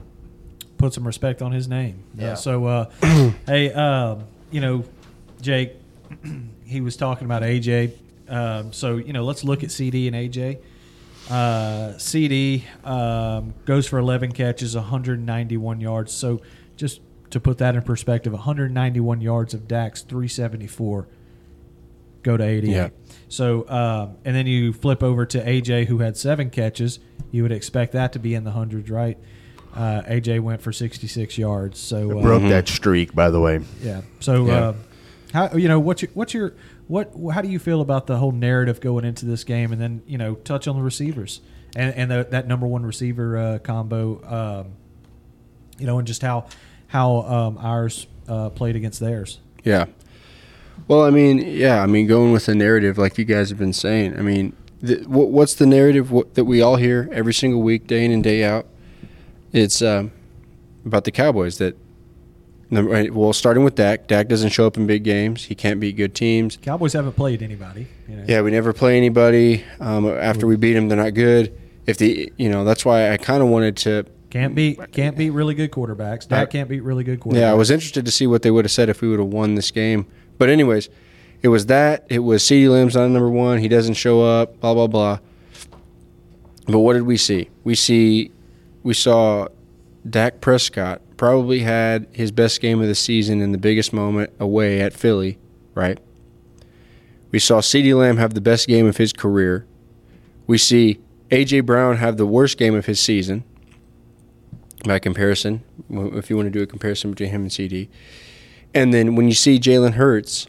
put 0.78 0.92
some 0.92 1.06
respect 1.06 1.42
on 1.42 1.52
his 1.52 1.68
name. 1.68 2.04
Yeah. 2.14 2.34
so, 2.34 2.66
uh, 2.66 2.90
hey, 3.46 3.72
um, 3.72 4.24
you 4.50 4.60
know, 4.60 4.84
Jake, 5.40 5.74
he 6.64 6.80
was 6.80 6.96
talking 6.96 7.24
about 7.24 7.42
AJ. 7.42 7.92
Um, 8.28 8.72
so, 8.72 8.96
you 8.96 9.12
know, 9.12 9.24
let's 9.24 9.44
look 9.44 9.62
at 9.62 9.70
CD 9.70 10.08
and 10.08 10.16
AJ. 10.16 10.58
Uh, 11.30 11.96
CD 11.98 12.64
um, 12.84 13.54
goes 13.64 13.86
for 13.86 13.98
11 13.98 14.32
catches, 14.32 14.74
191 14.74 15.80
yards. 15.80 16.12
So, 16.12 16.42
just 16.76 17.00
to 17.30 17.40
put 17.40 17.58
that 17.58 17.76
in 17.76 17.82
perspective, 17.82 18.32
191 18.32 19.20
yards 19.20 19.54
of 19.54 19.68
Dak's 19.68 20.02
374 20.02 21.06
go 22.22 22.36
to 22.36 22.44
88. 22.44 22.72
Yeah. 22.72 22.88
So, 23.28 23.68
um, 23.68 24.16
and 24.24 24.36
then 24.36 24.46
you 24.46 24.72
flip 24.72 25.02
over 25.02 25.24
to 25.26 25.44
AJ, 25.44 25.86
who 25.86 25.98
had 25.98 26.16
seven 26.16 26.50
catches. 26.50 26.98
You 27.30 27.42
would 27.42 27.52
expect 27.52 27.92
that 27.92 28.12
to 28.12 28.18
be 28.18 28.34
in 28.34 28.44
the 28.44 28.50
hundreds, 28.50 28.90
right? 28.90 29.18
Uh, 29.74 30.02
AJ 30.02 30.40
went 30.40 30.60
for 30.60 30.72
66 30.72 31.38
yards. 31.38 31.78
So, 31.78 32.18
uh, 32.18 32.22
broke 32.22 32.42
that 32.42 32.68
streak 32.68 33.14
by 33.14 33.30
the 33.30 33.40
way 33.40 33.60
yeah. 33.80 34.02
So, 34.20 34.46
Yeah. 34.46 34.54
Uh, 34.54 34.74
how 35.32 35.56
you 35.56 35.66
know 35.66 35.80
what's 35.80 36.02
your 36.02 36.10
what's 36.12 36.34
your 36.34 36.52
what 36.88 37.10
how 37.32 37.40
do 37.40 37.48
you 37.48 37.58
feel 37.58 37.80
about 37.80 38.06
the 38.06 38.18
whole 38.18 38.32
narrative 38.32 38.80
going 38.80 39.06
into 39.06 39.24
this 39.24 39.44
game, 39.44 39.72
and 39.72 39.80
then 39.80 40.02
you 40.06 40.18
know 40.18 40.34
touch 40.34 40.68
on 40.68 40.76
the 40.76 40.82
receivers 40.82 41.40
and 41.74 41.94
and 41.94 42.10
the, 42.10 42.26
that 42.30 42.46
number 42.46 42.66
one 42.66 42.84
receiver 42.84 43.36
uh, 43.36 43.58
combo, 43.58 44.22
um, 44.24 44.72
you 45.78 45.86
know, 45.86 45.98
and 45.98 46.06
just 46.06 46.22
how 46.22 46.46
how 46.88 47.22
um, 47.22 47.58
ours 47.58 48.06
uh, 48.28 48.50
played 48.50 48.76
against 48.76 49.00
theirs. 49.00 49.40
Yeah. 49.64 49.86
Well, 50.88 51.02
I 51.04 51.10
mean, 51.10 51.38
yeah, 51.38 51.82
I 51.82 51.86
mean, 51.86 52.06
going 52.06 52.32
with 52.32 52.46
the 52.46 52.54
narrative, 52.54 52.98
like 52.98 53.16
you 53.18 53.24
guys 53.24 53.48
have 53.50 53.58
been 53.58 53.72
saying. 53.72 54.18
I 54.18 54.22
mean, 54.22 54.54
the, 54.80 55.02
what, 55.04 55.28
what's 55.28 55.54
the 55.54 55.66
narrative 55.66 56.10
what, 56.10 56.34
that 56.34 56.44
we 56.44 56.60
all 56.60 56.76
hear 56.76 57.08
every 57.12 57.34
single 57.34 57.62
week, 57.62 57.86
day 57.86 58.04
in 58.04 58.10
and 58.10 58.22
day 58.22 58.44
out? 58.44 58.66
It's 59.52 59.80
um, 59.82 60.12
about 60.84 61.04
the 61.04 61.10
Cowboys 61.10 61.58
that 61.58 61.76
right, 62.70 63.12
well, 63.12 63.32
starting 63.32 63.64
with 63.64 63.74
Dak. 63.74 64.06
Dak 64.06 64.28
doesn't 64.28 64.50
show 64.50 64.66
up 64.66 64.76
in 64.76 64.86
big 64.86 65.04
games. 65.04 65.44
He 65.44 65.54
can't 65.54 65.78
beat 65.78 65.96
good 65.96 66.14
teams. 66.14 66.56
Cowboys 66.56 66.94
haven't 66.94 67.14
played 67.14 67.42
anybody. 67.42 67.86
You 68.08 68.16
know. 68.16 68.24
Yeah, 68.26 68.40
we 68.40 68.50
never 68.50 68.72
play 68.72 68.96
anybody. 68.96 69.64
Um, 69.78 70.08
after 70.08 70.46
we 70.46 70.56
beat 70.56 70.74
them, 70.74 70.88
they're 70.88 70.96
not 70.96 71.14
good. 71.14 71.58
If 71.86 71.98
the 71.98 72.32
you 72.36 72.48
know 72.48 72.64
that's 72.64 72.84
why 72.84 73.12
I 73.12 73.16
kind 73.16 73.42
of 73.42 73.48
wanted 73.48 73.76
to. 73.78 74.06
Can't 74.30 74.54
beat 74.54 74.92
can't 74.92 75.16
beat 75.16 75.30
really 75.30 75.54
good 75.54 75.70
quarterbacks. 75.70 76.26
Dak 76.26 76.50
can't 76.50 76.68
beat 76.68 76.82
really 76.82 77.04
good 77.04 77.20
quarterbacks. 77.20 77.40
Yeah, 77.40 77.50
I 77.50 77.54
was 77.54 77.70
interested 77.70 78.06
to 78.06 78.10
see 78.10 78.26
what 78.26 78.40
they 78.42 78.50
would 78.50 78.64
have 78.64 78.72
said 78.72 78.88
if 78.88 79.02
we 79.02 79.08
would 79.08 79.18
have 79.18 79.28
won 79.28 79.56
this 79.56 79.70
game. 79.70 80.06
But 80.38 80.48
anyways, 80.48 80.88
it 81.42 81.48
was 81.48 81.66
that. 81.66 82.06
It 82.08 82.20
was 82.20 82.42
CD 82.44 82.68
Lamb's 82.68 82.94
not 82.94 83.08
number 83.08 83.30
one. 83.30 83.58
He 83.58 83.68
doesn't 83.68 83.94
show 83.94 84.22
up. 84.22 84.60
Blah 84.60 84.74
blah 84.74 84.86
blah. 84.86 85.18
But 86.66 86.78
what 86.78 86.94
did 86.94 87.02
we 87.02 87.16
see? 87.16 87.50
We 87.64 87.74
see, 87.74 88.30
we 88.82 88.94
saw, 88.94 89.48
Dak 90.08 90.40
Prescott 90.40 91.00
probably 91.16 91.60
had 91.60 92.06
his 92.12 92.32
best 92.32 92.60
game 92.60 92.80
of 92.80 92.88
the 92.88 92.94
season 92.94 93.40
in 93.40 93.52
the 93.52 93.58
biggest 93.58 93.92
moment 93.92 94.32
away 94.38 94.80
at 94.80 94.92
Philly, 94.92 95.38
right? 95.74 95.98
We 97.30 97.38
saw 97.38 97.60
CD 97.60 97.94
Lamb 97.94 98.16
have 98.16 98.34
the 98.34 98.40
best 98.40 98.68
game 98.68 98.86
of 98.86 98.96
his 98.96 99.12
career. 99.12 99.66
We 100.46 100.58
see 100.58 101.00
AJ 101.30 101.64
Brown 101.64 101.96
have 101.96 102.16
the 102.16 102.26
worst 102.26 102.58
game 102.58 102.74
of 102.74 102.86
his 102.86 103.00
season. 103.00 103.44
By 104.84 104.98
comparison, 104.98 105.62
if 105.88 106.28
you 106.28 106.36
want 106.36 106.46
to 106.46 106.50
do 106.50 106.62
a 106.62 106.66
comparison 106.66 107.10
between 107.10 107.30
him 107.30 107.42
and 107.42 107.52
CD, 107.52 107.88
and 108.74 108.92
then 108.92 109.14
when 109.14 109.28
you 109.28 109.34
see 109.34 109.58
Jalen 109.58 109.94
Hurts, 109.94 110.46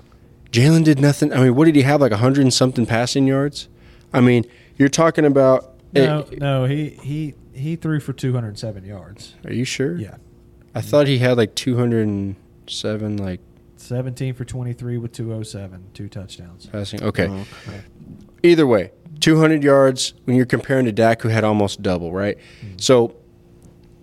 Jalen 0.51 0.83
did 0.83 0.99
nothing. 0.99 1.33
I 1.33 1.43
mean, 1.43 1.55
what 1.55 1.65
did 1.65 1.75
he 1.75 1.81
have? 1.81 2.01
Like 2.01 2.11
a 2.11 2.17
hundred 2.17 2.41
and 2.41 2.53
something 2.53 2.85
passing 2.85 3.27
yards. 3.27 3.67
I 4.13 4.21
mean, 4.21 4.45
you're 4.77 4.89
talking 4.89 5.25
about. 5.25 5.73
No, 5.93 6.25
no, 6.31 6.65
he 6.65 6.89
he 7.01 7.35
he 7.53 7.75
threw 7.75 7.99
for 7.99 8.13
207 8.13 8.83
yards. 8.85 9.35
Are 9.45 9.53
you 9.53 9.65
sure? 9.65 9.95
Yeah, 9.95 10.17
I 10.73 10.81
thought 10.81 11.07
he 11.07 11.19
had 11.19 11.37
like 11.37 11.55
207 11.55 13.17
like 13.17 13.39
17 13.77 14.33
for 14.33 14.45
23 14.45 14.97
with 14.97 15.11
207, 15.11 15.85
two 15.93 16.07
touchdowns. 16.07 16.65
passing. 16.67 17.03
Okay. 17.03 17.27
Oh, 17.29 17.45
Either 18.41 18.65
way, 18.67 18.91
200 19.19 19.63
yards 19.63 20.13
when 20.25 20.35
you're 20.35 20.45
comparing 20.45 20.85
to 20.85 20.91
Dak, 20.91 21.21
who 21.21 21.29
had 21.29 21.43
almost 21.43 21.81
double, 21.81 22.11
right? 22.11 22.37
Mm-hmm. 22.37 22.77
So 22.77 23.15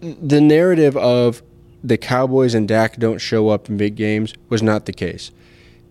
the 0.01 0.41
narrative 0.41 0.97
of 0.97 1.43
the 1.83 1.97
Cowboys 1.97 2.55
and 2.55 2.69
Dak 2.69 2.97
don't 2.97 3.19
show 3.19 3.49
up 3.49 3.69
in 3.69 3.77
big 3.77 3.95
games 3.95 4.35
was 4.49 4.63
not 4.63 4.87
the 4.87 4.93
case. 4.93 5.31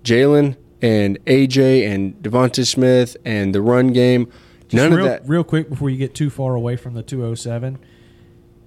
Jalen 0.04 0.56
and 0.82 1.24
AJ 1.26 1.88
and 1.90 2.14
Devonta 2.22 2.66
Smith 2.66 3.18
and 3.26 3.54
the 3.54 3.62
run 3.62 3.88
game, 3.88 4.32
none 4.72 4.94
real, 4.94 5.06
of 5.06 5.12
that. 5.12 5.28
Real 5.28 5.44
quick 5.44 5.70
before 5.70 5.90
you 5.90 5.98
get 5.98 6.16
too 6.16 6.30
far 6.30 6.56
away 6.56 6.76
from 6.76 6.94
the 6.94 7.04
207, 7.04 7.80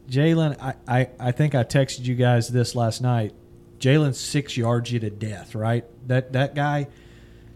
Jalen, 0.09 0.61
I, 0.61 0.75
I, 0.87 1.09
I 1.19 1.33
think 1.33 1.55
I 1.55 1.65
texted 1.65 2.05
you 2.05 2.15
guys 2.15 2.49
this 2.49 2.75
last 2.75 3.01
night. 3.01 3.35
Jalen 3.79 4.15
six 4.15 4.57
yards 4.57 4.93
you 4.93 5.01
to 5.01 5.11
death, 5.11 5.55
right? 5.55 5.85
That 6.07 6.35
that 6.35 6.55
guy, 6.55 6.87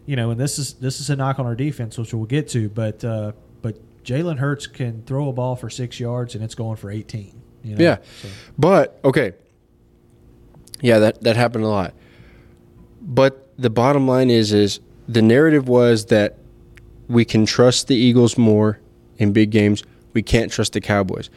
you 0.06 0.16
know, 0.16 0.30
and 0.30 0.40
this 0.40 0.58
is 0.58 0.74
this 0.74 1.00
is 1.00 1.08
a 1.08 1.14
knock 1.14 1.38
on 1.38 1.46
our 1.46 1.54
defense, 1.54 1.96
which 1.98 2.12
we'll 2.12 2.24
get 2.24 2.48
to, 2.48 2.68
but 2.68 3.04
uh, 3.04 3.32
but 3.62 3.78
Jalen 4.02 4.38
Hurts 4.38 4.66
can 4.66 5.02
throw 5.04 5.28
a 5.28 5.32
ball 5.32 5.54
for 5.54 5.70
six 5.70 6.00
yards 6.00 6.34
and 6.34 6.42
it's 6.42 6.56
going 6.56 6.76
for 6.76 6.90
18. 6.90 7.42
You 7.62 7.74
know? 7.76 7.84
Yeah. 7.84 7.98
So, 8.22 8.28
But 8.58 9.00
okay, 9.04 9.34
yeah, 10.80 10.98
that 10.98 11.22
that 11.22 11.36
happened 11.36 11.64
a 11.64 11.68
lot. 11.68 11.94
But 13.00 13.48
the 13.58 13.70
bottom 13.70 14.06
line 14.06 14.30
is, 14.30 14.52
is 14.52 14.80
the 15.08 15.22
narrative 15.22 15.68
was 15.68 16.06
that 16.06 16.38
we 17.08 17.24
can 17.24 17.46
trust 17.46 17.88
the 17.88 17.96
Eagles 17.96 18.36
more 18.36 18.80
in 19.18 19.32
big 19.32 19.50
games. 19.50 19.82
We 20.12 20.22
can't 20.22 20.50
trust 20.50 20.72
the 20.72 20.80
Cowboys. 20.80 21.30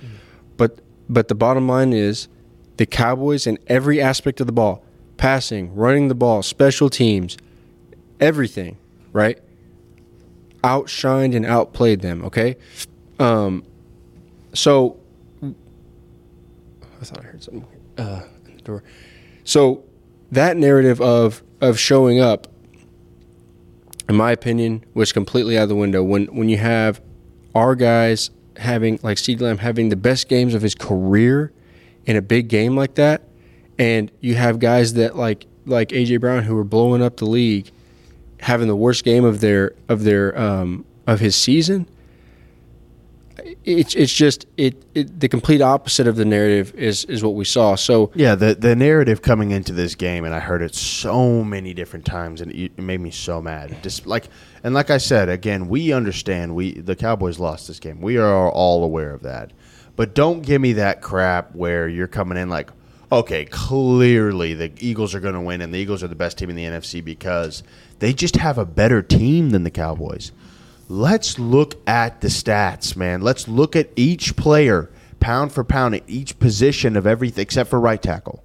But 0.57 0.79
but 1.09 1.27
the 1.27 1.35
bottom 1.35 1.67
line 1.67 1.93
is, 1.93 2.27
the 2.77 2.85
Cowboys 2.85 3.47
in 3.47 3.57
every 3.67 4.01
aspect 4.01 4.39
of 4.39 4.47
the 4.47 4.53
ball, 4.53 4.83
passing, 5.17 5.73
running 5.75 6.07
the 6.07 6.15
ball, 6.15 6.43
special 6.43 6.89
teams, 6.89 7.37
everything, 8.19 8.77
right? 9.11 9.39
Outshined 10.63 11.35
and 11.35 11.45
outplayed 11.45 12.01
them. 12.01 12.23
Okay, 12.25 12.57
um, 13.19 13.63
so 14.53 14.99
I 15.41 17.05
thought 17.05 17.19
I 17.19 17.23
heard 17.23 17.43
something 17.43 17.65
uh, 17.97 18.23
in 18.47 18.55
the 18.57 18.61
door. 18.61 18.83
So 19.49 19.83
that 20.31 20.57
narrative 20.57 21.01
of 21.01 21.41
of 21.59 21.79
showing 21.79 22.19
up, 22.19 22.45
in 24.07 24.13
my 24.13 24.31
opinion, 24.31 24.85
was 24.93 25.11
completely 25.11 25.57
out 25.57 25.63
of 25.63 25.69
the 25.69 25.75
window. 25.75 26.03
When 26.03 26.27
when 26.27 26.49
you 26.49 26.57
have 26.57 27.01
our 27.55 27.73
guys 27.73 28.29
having 28.57 28.99
like 29.01 29.17
CeeDee 29.17 29.41
Lamb 29.41 29.57
having 29.57 29.89
the 29.89 29.95
best 29.95 30.29
games 30.29 30.53
of 30.53 30.61
his 30.61 30.75
career 30.75 31.51
in 32.05 32.15
a 32.15 32.21
big 32.21 32.47
game 32.47 32.75
like 32.75 32.93
that, 32.93 33.23
and 33.79 34.11
you 34.19 34.35
have 34.35 34.59
guys 34.59 34.93
that 34.93 35.15
like 35.15 35.47
like 35.65 35.89
AJ 35.89 36.19
Brown 36.19 36.43
who 36.43 36.55
are 36.55 36.63
blowing 36.63 37.01
up 37.01 37.17
the 37.17 37.25
league, 37.25 37.71
having 38.41 38.67
the 38.67 38.75
worst 38.75 39.03
game 39.03 39.25
of 39.25 39.39
their 39.39 39.71
of 39.87 40.03
their 40.03 40.39
um, 40.39 40.85
of 41.07 41.21
his 41.21 41.35
season 41.35 41.89
it's 43.65 43.95
it's 43.95 44.13
just 44.13 44.45
it, 44.57 44.83
it 44.95 45.19
the 45.19 45.27
complete 45.27 45.61
opposite 45.61 46.07
of 46.07 46.15
the 46.15 46.25
narrative 46.25 46.73
is 46.75 47.05
is 47.05 47.23
what 47.23 47.35
we 47.35 47.45
saw. 47.45 47.75
So 47.75 48.11
Yeah, 48.15 48.35
the 48.35 48.55
the 48.55 48.75
narrative 48.75 49.21
coming 49.21 49.51
into 49.51 49.73
this 49.73 49.95
game, 49.95 50.25
and 50.25 50.33
I 50.33 50.39
heard 50.39 50.61
it 50.61 50.75
so 50.75 51.43
many 51.43 51.73
different 51.73 52.05
times, 52.05 52.41
and 52.41 52.51
it, 52.51 52.71
it 52.77 52.81
made 52.81 53.01
me 53.01 53.11
so 53.11 53.41
mad. 53.41 53.81
Just 53.83 54.05
like 54.05 54.27
and 54.63 54.73
like 54.73 54.89
I 54.89 54.97
said 54.97 55.29
again, 55.29 55.67
we 55.67 55.91
understand 55.93 56.55
we 56.55 56.73
the 56.73 56.95
Cowboys 56.95 57.39
lost 57.39 57.67
this 57.67 57.79
game. 57.79 58.01
We 58.01 58.17
are 58.17 58.49
all 58.49 58.83
aware 58.83 59.11
of 59.11 59.23
that, 59.23 59.51
but 59.95 60.13
don't 60.13 60.41
give 60.41 60.61
me 60.61 60.73
that 60.73 61.01
crap 61.01 61.55
where 61.55 61.87
you're 61.87 62.07
coming 62.07 62.37
in 62.37 62.49
like, 62.49 62.69
okay, 63.11 63.45
clearly 63.45 64.53
the 64.53 64.71
Eagles 64.79 65.15
are 65.15 65.19
going 65.19 65.35
to 65.35 65.41
win, 65.41 65.61
and 65.61 65.73
the 65.73 65.79
Eagles 65.79 66.03
are 66.03 66.07
the 66.07 66.15
best 66.15 66.37
team 66.37 66.49
in 66.49 66.55
the 66.55 66.63
NFC 66.63 67.03
because 67.03 67.63
they 67.99 68.13
just 68.13 68.35
have 68.37 68.57
a 68.57 68.65
better 68.65 69.01
team 69.01 69.49
than 69.49 69.63
the 69.63 69.71
Cowboys. 69.71 70.31
Let's 70.91 71.37
look 71.37 71.75
at 71.87 72.21
the 72.21 72.29
stats, 72.29 72.95
man. 72.95 73.21
Let's 73.21 73.47
look 73.47 73.75
at 73.75 73.89
each 73.95 74.35
player 74.35 74.89
pound 75.19 75.51
for 75.51 75.63
pound 75.63 75.93
at 75.93 76.03
each 76.07 76.39
position 76.39 76.97
of 76.97 77.05
everything 77.05 77.43
except 77.43 77.69
for 77.69 77.79
right 77.79 78.01
tackle. 78.01 78.43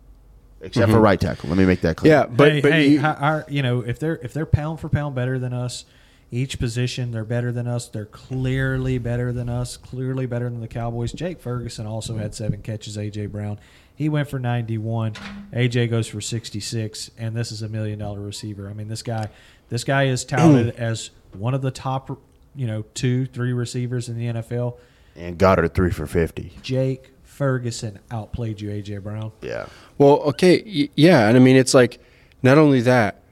Except 0.61 0.89
for 0.89 0.97
mm-hmm. 0.97 1.05
right 1.05 1.21
tackle. 1.21 1.49
Let 1.49 1.59
me 1.59 1.67
make 1.67 1.81
that 1.83 1.97
clear. 1.97 2.13
yeah, 2.13 2.27
but 2.27 2.53
hey, 2.53 2.61
but 2.61 2.73
hey, 2.73 2.89
you, 2.89 3.01
our- 3.01 3.45
you 3.49 3.63
know, 3.63 3.81
if 3.81 3.99
they're 3.99 4.17
if 4.17 4.33
they're 4.33 4.47
pound 4.47 4.81
for 4.81 4.89
pound 4.89 5.15
better 5.15 5.39
than 5.39 5.53
us, 5.53 5.85
each 6.31 6.59
position 6.59 7.13
they're 7.13 7.25
better 7.25 7.53
than 7.53 7.67
us. 7.67 7.89
They're 7.89 8.07
clearly 8.07 8.99
better 8.99 9.33
than 9.33 9.49
us. 9.49 9.77
Clearly 9.77 10.27
better 10.27 10.49
than 10.49 10.61
the 10.61 10.69
Cowboys. 10.69 11.13
Jake 11.13 11.41
Ferguson 11.41 11.87
also 11.87 12.17
had 12.17 12.35
seven 12.35 12.63
catches. 12.63 12.97
AJ 12.97 13.31
Brown, 13.31 13.59
he 13.95 14.09
went 14.09 14.29
for 14.29 14.39
ninety 14.39 14.79
one. 14.79 15.13
AJ 15.53 15.91
goes 15.91 16.09
for 16.09 16.21
sixty 16.21 16.61
six, 16.61 17.11
and 17.19 17.37
this 17.37 17.53
is 17.53 17.63
a 17.63 17.69
million 17.69 17.99
dollar 17.99 18.21
receiver. 18.21 18.69
I 18.69 18.73
mean, 18.73 18.89
this 18.89 19.03
guy, 19.03 19.29
this 19.69 19.85
guy 19.85 20.05
is 20.05 20.25
touted 20.27 20.77
as 20.77 21.11
one 21.33 21.55
of 21.55 21.63
the 21.63 21.71
top, 21.71 22.19
you 22.55 22.67
know, 22.67 22.83
two 22.95 23.27
three 23.27 23.53
receivers 23.53 24.09
in 24.09 24.19
the 24.19 24.27
NFL. 24.27 24.79
And 25.17 25.39
Goedert 25.39 25.75
three 25.75 25.91
for 25.91 26.07
fifty. 26.07 26.53
Jake 26.63 27.11
Ferguson 27.23 27.99
outplayed 28.11 28.61
you, 28.61 28.71
AJ 28.71 29.03
Brown. 29.03 29.33
Yeah. 29.43 29.67
well, 29.99 30.21
okay, 30.21 30.91
yeah, 30.95 31.29
and 31.29 31.37
I 31.37 31.41
mean 31.41 31.57
it's 31.57 31.75
like 31.75 32.01
not 32.43 32.59
only 32.59 32.81
that, 32.83 33.23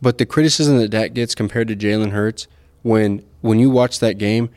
but 0.00 0.18
the 0.18 0.26
criticism 0.26 0.78
that 0.78 0.88
Dak 0.88 1.12
gets 1.14 1.34
compared 1.34 1.68
to 1.68 1.76
Jalen 1.76 2.10
Hurts 2.10 2.46
when 2.82 3.24
when 3.40 3.58
you 3.58 3.70
watch 3.70 3.98
that 4.00 4.18
game, 4.18 4.50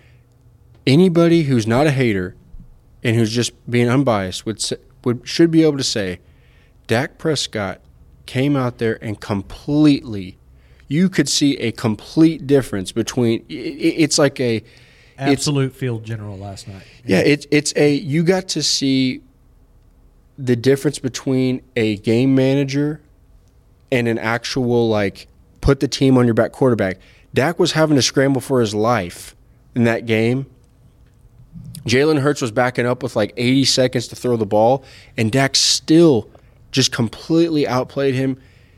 anybody 0.87 1.43
who's 1.43 1.67
not 1.67 1.87
a 1.87 1.91
hater 1.91 2.35
and 3.03 3.15
who's 3.15 3.31
just 3.31 3.51
being 3.69 3.89
unbiased 3.89 4.45
would 4.45 4.61
say, 4.61 4.77
would 5.03 5.27
should 5.27 5.51
be 5.51 5.63
able 5.63 5.77
to 5.77 5.83
say, 5.83 6.19
Dak 6.87 7.17
Prescott 7.17 7.81
came 8.25 8.55
out 8.55 8.77
there 8.79 8.97
and 9.03 9.19
completely. 9.19 10.37
You 10.87 11.09
could 11.09 11.27
see 11.27 11.57
a 11.57 11.71
complete 11.71 12.45
difference 12.45 12.91
between. 12.91 13.45
It's 13.49 14.17
like 14.17 14.39
a 14.39 14.63
Absolute 15.17 15.73
field 15.73 16.03
general 16.03 16.37
last 16.37 16.67
night. 16.67 16.83
Yeah, 17.05 17.19
it's 17.19 17.47
it's 17.49 17.73
a 17.77 17.93
you 17.93 18.23
got 18.23 18.49
to 18.49 18.61
see 18.61 19.21
the 20.37 20.55
difference 20.55 20.99
between 20.99 21.61
a 21.77 21.97
game 21.97 22.35
manager 22.35 23.01
and 23.91 24.07
an 24.07 24.17
actual 24.17 24.89
like 24.89 25.27
put 25.61 25.79
the 25.79 25.87
team 25.87 26.17
on 26.17 26.25
your 26.25 26.33
back 26.33 26.51
quarterback. 26.51 26.99
Dak 27.33 27.59
was 27.59 27.71
having 27.71 27.95
to 27.95 28.01
scramble 28.01 28.41
for 28.41 28.59
his 28.59 28.75
life 28.75 29.35
in 29.73 29.85
that 29.85 30.05
game. 30.05 30.47
Jalen 31.85 32.19
Hurts 32.19 32.41
was 32.41 32.51
backing 32.51 32.85
up 32.85 33.03
with 33.03 33.15
like 33.15 33.33
80 33.37 33.65
seconds 33.65 34.07
to 34.09 34.15
throw 34.15 34.35
the 34.35 34.45
ball, 34.45 34.83
and 35.15 35.31
Dak 35.31 35.55
still 35.55 36.29
just 36.71 36.91
completely 36.91 37.67
outplayed 37.67 38.15
him. 38.15 38.37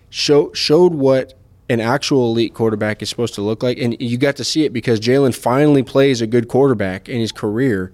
Show, 0.09 0.53
showed 0.53 0.93
what 0.93 1.33
an 1.69 1.79
actual 1.79 2.31
elite 2.31 2.53
quarterback 2.53 3.01
is 3.01 3.09
supposed 3.09 3.33
to 3.35 3.41
look 3.41 3.61
like, 3.61 3.77
and 3.77 3.99
you 4.01 4.17
got 4.17 4.37
to 4.37 4.43
see 4.43 4.63
it 4.63 4.71
because 4.71 4.99
Jalen 4.99 5.35
finally 5.35 5.83
plays 5.83 6.21
a 6.21 6.27
good 6.27 6.47
quarterback 6.47 7.09
in 7.09 7.19
his 7.19 7.31
career, 7.31 7.91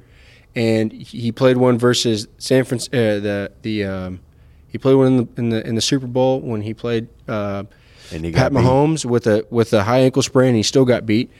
and 0.55 0.91
he 0.91 1.31
played 1.31 1.57
one 1.57 1.77
versus 1.77 2.27
San 2.37 2.63
Francisco. 2.63 2.97
Uh, 2.97 3.19
the 3.19 3.51
the 3.63 3.85
um, 3.85 4.19
he 4.67 4.77
played 4.77 4.95
one 4.95 5.07
in 5.07 5.17
the, 5.17 5.27
in 5.37 5.49
the 5.49 5.67
in 5.67 5.75
the 5.75 5.81
Super 5.81 6.07
Bowl 6.07 6.39
when 6.41 6.61
he 6.61 6.73
played 6.73 7.07
uh, 7.27 7.63
he 8.09 8.31
Pat 8.31 8.53
got 8.53 8.53
beat. 8.53 8.67
Mahomes 8.67 9.05
with 9.05 9.25
a 9.27 9.45
with 9.49 9.73
a 9.73 9.83
high 9.83 9.99
ankle 9.99 10.21
sprain, 10.21 10.49
and 10.49 10.57
he 10.57 10.63
still 10.63 10.85
got 10.85 11.05
beat. 11.05 11.31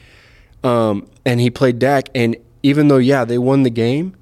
Um, 0.64 1.08
and 1.24 1.40
he 1.40 1.50
played 1.50 1.78
Dak, 1.78 2.08
and 2.14 2.36
even 2.62 2.88
though 2.88 2.98
yeah 2.98 3.24
they 3.24 3.38
won 3.38 3.62
the 3.62 3.70
game, 3.70 4.16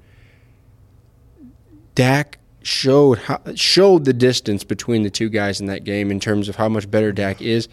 Dak 1.95 2.37
showed 2.61 3.19
how, 3.19 3.41
showed 3.55 4.05
the 4.05 4.13
distance 4.13 4.63
between 4.63 5.03
the 5.03 5.09
two 5.09 5.29
guys 5.29 5.59
in 5.59 5.67
that 5.67 5.83
game 5.83 6.11
in 6.11 6.19
terms 6.19 6.47
of 6.49 6.55
how 6.55 6.69
much 6.69 6.89
better 6.89 7.11
Dak 7.11 7.41
is. 7.41 7.67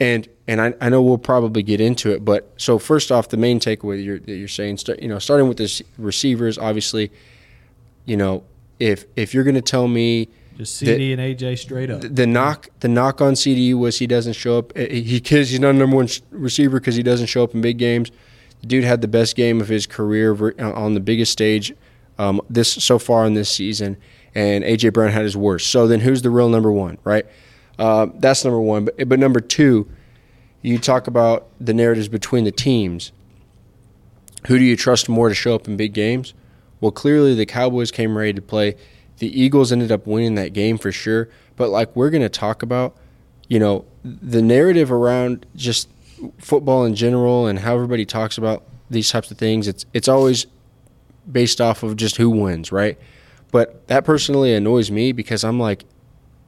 And 0.00 0.28
and 0.46 0.60
I, 0.60 0.74
I 0.80 0.88
know 0.88 1.02
we'll 1.02 1.18
probably 1.18 1.62
get 1.62 1.80
into 1.80 2.10
it, 2.12 2.24
but 2.24 2.52
so 2.56 2.78
first 2.78 3.10
off, 3.10 3.28
the 3.28 3.36
main 3.36 3.60
takeaway 3.60 4.04
you're, 4.04 4.18
that 4.18 4.36
you're 4.36 4.48
saying, 4.48 4.78
start, 4.78 5.00
you 5.00 5.08
know, 5.08 5.18
starting 5.18 5.48
with 5.48 5.56
the 5.56 5.82
receivers, 5.96 6.58
obviously, 6.58 7.10
you 8.04 8.16
know, 8.16 8.44
if 8.78 9.04
if 9.16 9.32
you're 9.32 9.44
going 9.44 9.54
to 9.54 9.62
tell 9.62 9.88
me 9.88 10.28
just 10.56 10.76
CD 10.76 11.12
and 11.12 11.20
AJ 11.20 11.58
straight 11.58 11.90
up. 11.90 12.00
the, 12.00 12.08
the 12.08 12.26
knock 12.26 12.68
the 12.80 12.88
knock 12.88 13.20
on 13.20 13.36
CD 13.36 13.74
was 13.74 13.98
he 13.98 14.06
doesn't 14.06 14.34
show 14.34 14.58
up, 14.58 14.72
eh, 14.76 14.88
he 14.88 15.20
because 15.20 15.50
he's 15.50 15.60
not 15.60 15.70
a 15.70 15.78
number 15.78 15.96
one 15.96 16.08
receiver 16.30 16.80
because 16.80 16.96
he 16.96 17.02
doesn't 17.02 17.26
show 17.26 17.42
up 17.42 17.54
in 17.54 17.60
big 17.60 17.78
games. 17.78 18.10
The 18.60 18.66
dude 18.66 18.84
had 18.84 19.00
the 19.00 19.08
best 19.08 19.36
game 19.36 19.60
of 19.60 19.68
his 19.68 19.86
career 19.86 20.54
on 20.58 20.94
the 20.94 21.00
biggest 21.00 21.32
stage 21.32 21.74
um, 22.18 22.40
this 22.48 22.70
so 22.72 22.98
far 22.98 23.26
in 23.26 23.34
this 23.34 23.50
season, 23.50 23.96
and 24.34 24.64
AJ 24.64 24.92
Brown 24.92 25.10
had 25.10 25.22
his 25.22 25.36
worst. 25.36 25.70
So 25.70 25.86
then, 25.86 26.00
who's 26.00 26.22
the 26.22 26.30
real 26.30 26.48
number 26.48 26.72
one, 26.72 26.98
right? 27.04 27.26
Uh, 27.78 28.06
that's 28.14 28.44
number 28.44 28.60
one. 28.60 28.84
But 28.84 29.08
but 29.08 29.18
number 29.18 29.40
two, 29.40 29.88
you 30.62 30.78
talk 30.78 31.06
about 31.06 31.48
the 31.60 31.74
narratives 31.74 32.08
between 32.08 32.44
the 32.44 32.52
teams. 32.52 33.12
Who 34.46 34.58
do 34.58 34.64
you 34.64 34.76
trust 34.76 35.08
more 35.08 35.28
to 35.28 35.34
show 35.34 35.54
up 35.54 35.66
in 35.66 35.76
big 35.76 35.94
games? 35.94 36.34
Well, 36.80 36.92
clearly 36.92 37.34
the 37.34 37.46
Cowboys 37.46 37.90
came 37.90 38.16
ready 38.16 38.34
to 38.34 38.42
play. 38.42 38.76
The 39.18 39.40
Eagles 39.40 39.72
ended 39.72 39.90
up 39.90 40.06
winning 40.06 40.34
that 40.34 40.52
game 40.52 40.76
for 40.76 40.92
sure. 40.92 41.28
But 41.56 41.70
like 41.70 41.94
we're 41.96 42.10
going 42.10 42.22
to 42.22 42.28
talk 42.28 42.62
about, 42.62 42.96
you 43.48 43.58
know, 43.58 43.84
the 44.04 44.42
narrative 44.42 44.92
around 44.92 45.46
just 45.56 45.88
football 46.38 46.84
in 46.84 46.94
general 46.94 47.46
and 47.46 47.58
how 47.58 47.74
everybody 47.74 48.04
talks 48.04 48.38
about 48.38 48.64
these 48.90 49.10
types 49.10 49.30
of 49.30 49.38
things, 49.38 49.66
it's 49.66 49.86
it's 49.94 50.08
always 50.08 50.46
based 51.30 51.60
off 51.60 51.82
of 51.82 51.96
just 51.96 52.16
who 52.16 52.28
wins, 52.28 52.70
right? 52.70 52.98
But 53.50 53.86
that 53.88 54.04
personally 54.04 54.52
annoys 54.54 54.90
me 54.90 55.12
because 55.12 55.44
I'm 55.44 55.58
like, 55.58 55.84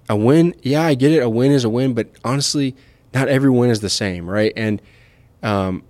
a 0.09 0.17
win, 0.17 0.55
yeah, 0.63 0.83
I 0.83 0.95
get 0.95 1.13
it. 1.13 1.23
A 1.23 1.29
win 1.29 1.53
is 1.53 1.65
a 1.65 1.69
win, 1.69 1.95
but 1.95 2.09
honestly, 2.25 2.77
not 3.13 3.29
every 3.29 3.51
win 3.51 3.71
is 3.71 3.81
the 3.81 3.91
same, 3.91 4.29
right? 4.29 4.53
And 4.57 4.81
um, 5.43 5.83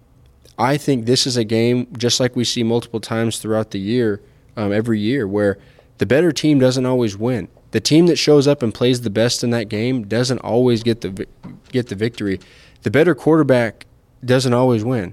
I 0.58 0.76
think 0.76 1.06
this 1.06 1.26
is 1.26 1.36
a 1.36 1.44
game 1.44 1.88
just 1.98 2.20
like 2.20 2.36
we 2.36 2.44
see 2.44 2.62
multiple 2.62 3.00
times 3.00 3.38
throughout 3.38 3.72
the 3.72 3.80
year, 3.80 4.20
um, 4.56 4.72
every 4.72 5.00
year, 5.00 5.26
where 5.26 5.58
the 5.98 6.06
better 6.06 6.32
team 6.32 6.58
doesn't 6.58 6.86
always 6.86 7.16
win. 7.16 7.48
The 7.72 7.80
team 7.80 8.06
that 8.06 8.16
shows 8.16 8.46
up 8.46 8.62
and 8.62 8.72
plays 8.72 9.02
the 9.02 9.10
best 9.10 9.44
in 9.44 9.50
that 9.50 9.68
game 9.68 10.06
doesn't 10.06 10.38
always 10.38 10.82
get 10.82 11.02
the 11.02 11.26
get 11.70 11.88
the 11.88 11.94
victory. 11.94 12.40
The 12.82 12.90
better 12.90 13.14
quarterback 13.14 13.86
doesn't 14.24 14.52
always 14.52 14.84
win. 14.84 15.12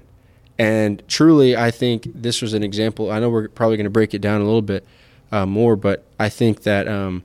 And 0.58 1.02
truly, 1.08 1.56
I 1.56 1.70
think 1.70 2.06
this 2.14 2.40
was 2.40 2.54
an 2.54 2.62
example. 2.62 3.10
I 3.10 3.18
know 3.18 3.28
we're 3.28 3.48
probably 3.48 3.76
going 3.76 3.84
to 3.84 3.90
break 3.90 4.14
it 4.14 4.20
down 4.20 4.40
a 4.40 4.44
little 4.44 4.62
bit 4.62 4.86
uh, 5.32 5.46
more, 5.46 5.74
but 5.74 6.06
I 6.18 6.28
think 6.28 6.62
that 6.62 6.86
um, 6.86 7.24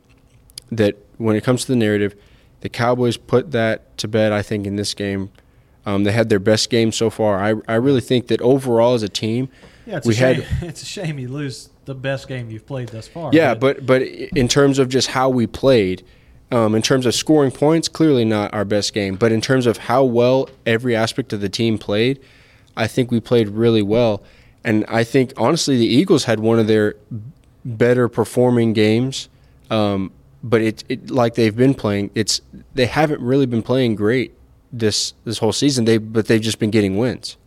that 0.72 0.98
when 1.20 1.36
it 1.36 1.44
comes 1.44 1.62
to 1.66 1.68
the 1.72 1.76
narrative, 1.76 2.16
the 2.62 2.70
Cowboys 2.70 3.16
put 3.18 3.52
that 3.52 3.96
to 4.00 4.08
bed. 4.08 4.32
I 4.32 4.42
think 4.42 4.66
in 4.66 4.76
this 4.76 4.94
game, 4.96 5.30
um, 5.86 6.04
they 6.04 6.12
had 6.12 6.30
their 6.30 6.40
best 6.40 6.70
game 6.72 6.92
so 6.92 7.10
far. 7.12 7.40
I 7.40 7.54
I 7.68 7.76
really 7.76 8.02
think 8.02 8.28
that 8.28 8.42
overall 8.42 8.96
as 8.96 9.04
a 9.04 9.10
team, 9.10 9.48
Yeah, 9.86 9.98
it's 9.98 10.08
we 10.08 10.14
a 10.14 10.18
shame. 10.18 10.42
had- 10.42 10.64
it's 10.70 10.82
a 10.82 10.86
shame 10.86 11.20
you 11.20 11.28
lose 11.30 11.70
the 11.86 11.94
best 11.96 12.28
game 12.28 12.50
you've 12.50 12.66
played 12.68 12.90
thus 12.90 13.08
far. 13.08 13.30
yeah, 13.34 13.54
but 13.54 13.86
but 13.86 14.02
in 14.02 14.48
terms 14.48 14.80
of 14.80 14.90
just 14.90 15.10
how 15.10 15.30
we 15.30 15.46
played, 15.48 16.04
um, 16.52 16.74
in 16.76 16.82
terms 16.82 17.06
of 17.06 17.14
scoring 17.16 17.52
points, 17.52 17.88
clearly 17.88 18.26
not 18.26 18.54
our 18.54 18.66
best 18.66 18.94
game. 18.94 19.16
But 19.16 19.32
in 19.32 19.40
terms 19.42 19.66
of 19.66 19.78
how 19.78 20.04
well 20.04 20.50
every 20.66 20.96
aspect 20.96 21.32
of 21.34 21.42
the 21.42 21.50
team 21.50 21.78
played, 21.78 22.20
I 22.78 22.88
think 22.88 23.12
we 23.12 23.20
played 23.20 23.50
really 23.50 23.82
well. 23.82 24.22
And 24.64 24.84
I 24.90 25.04
think 25.04 25.32
honestly, 25.38 25.78
the 25.78 25.88
Eagles 25.88 26.26
had 26.26 26.40
one 26.42 26.60
of 26.60 26.68
their 26.68 26.96
better 27.66 28.08
performing 28.10 28.74
games. 28.74 29.30
Um, 29.70 30.12
but 30.44 30.62
it, 30.62 30.84
it 30.90 31.12
like 31.12 31.36
they've 31.36 31.56
been 31.56 31.74
playing, 31.74 32.12
it's 32.16 32.42
they 32.74 32.86
haven't 32.86 33.22
really 33.22 33.46
been 33.46 33.64
playing 33.64 33.96
great 33.96 34.36
this 34.72 35.14
this 35.26 35.40
whole 35.40 35.54
season. 35.54 35.86
They 35.86 35.98
but 35.98 36.28
they've 36.28 36.42
just 36.42 36.60
been 36.60 36.72
getting 36.72 36.98
wins. 36.98 37.38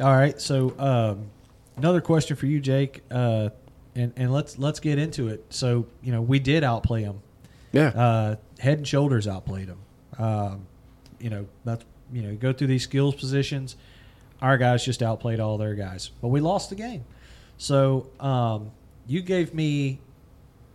All 0.00 0.14
right. 0.14 0.40
So 0.40 0.74
um, 0.78 1.30
another 1.76 2.00
question 2.00 2.36
for 2.36 2.46
you, 2.46 2.60
Jake, 2.60 3.02
uh, 3.10 3.50
and 3.94 4.12
and 4.16 4.32
let's 4.32 4.58
let's 4.58 4.80
get 4.80 4.98
into 4.98 5.28
it. 5.28 5.44
So 5.50 5.86
you 6.02 6.12
know 6.12 6.20
we 6.20 6.38
did 6.38 6.64
outplay 6.64 7.04
them. 7.04 7.22
Yeah. 7.72 7.88
Uh, 7.88 8.36
head 8.58 8.78
and 8.78 8.88
shoulders 8.88 9.26
outplayed 9.26 9.68
them. 9.68 9.78
Um, 10.18 10.66
you 11.18 11.30
know 11.30 11.46
that's 11.64 11.84
you 12.12 12.22
know 12.22 12.34
go 12.34 12.52
through 12.52 12.68
these 12.68 12.82
skills 12.82 13.14
positions. 13.14 13.76
Our 14.40 14.58
guys 14.58 14.84
just 14.84 15.02
outplayed 15.02 15.38
all 15.38 15.56
their 15.56 15.74
guys, 15.74 16.10
but 16.20 16.28
we 16.28 16.40
lost 16.40 16.68
the 16.68 16.74
game. 16.74 17.04
So 17.58 18.10
um, 18.18 18.72
you 19.06 19.22
gave 19.22 19.54
me 19.54 20.00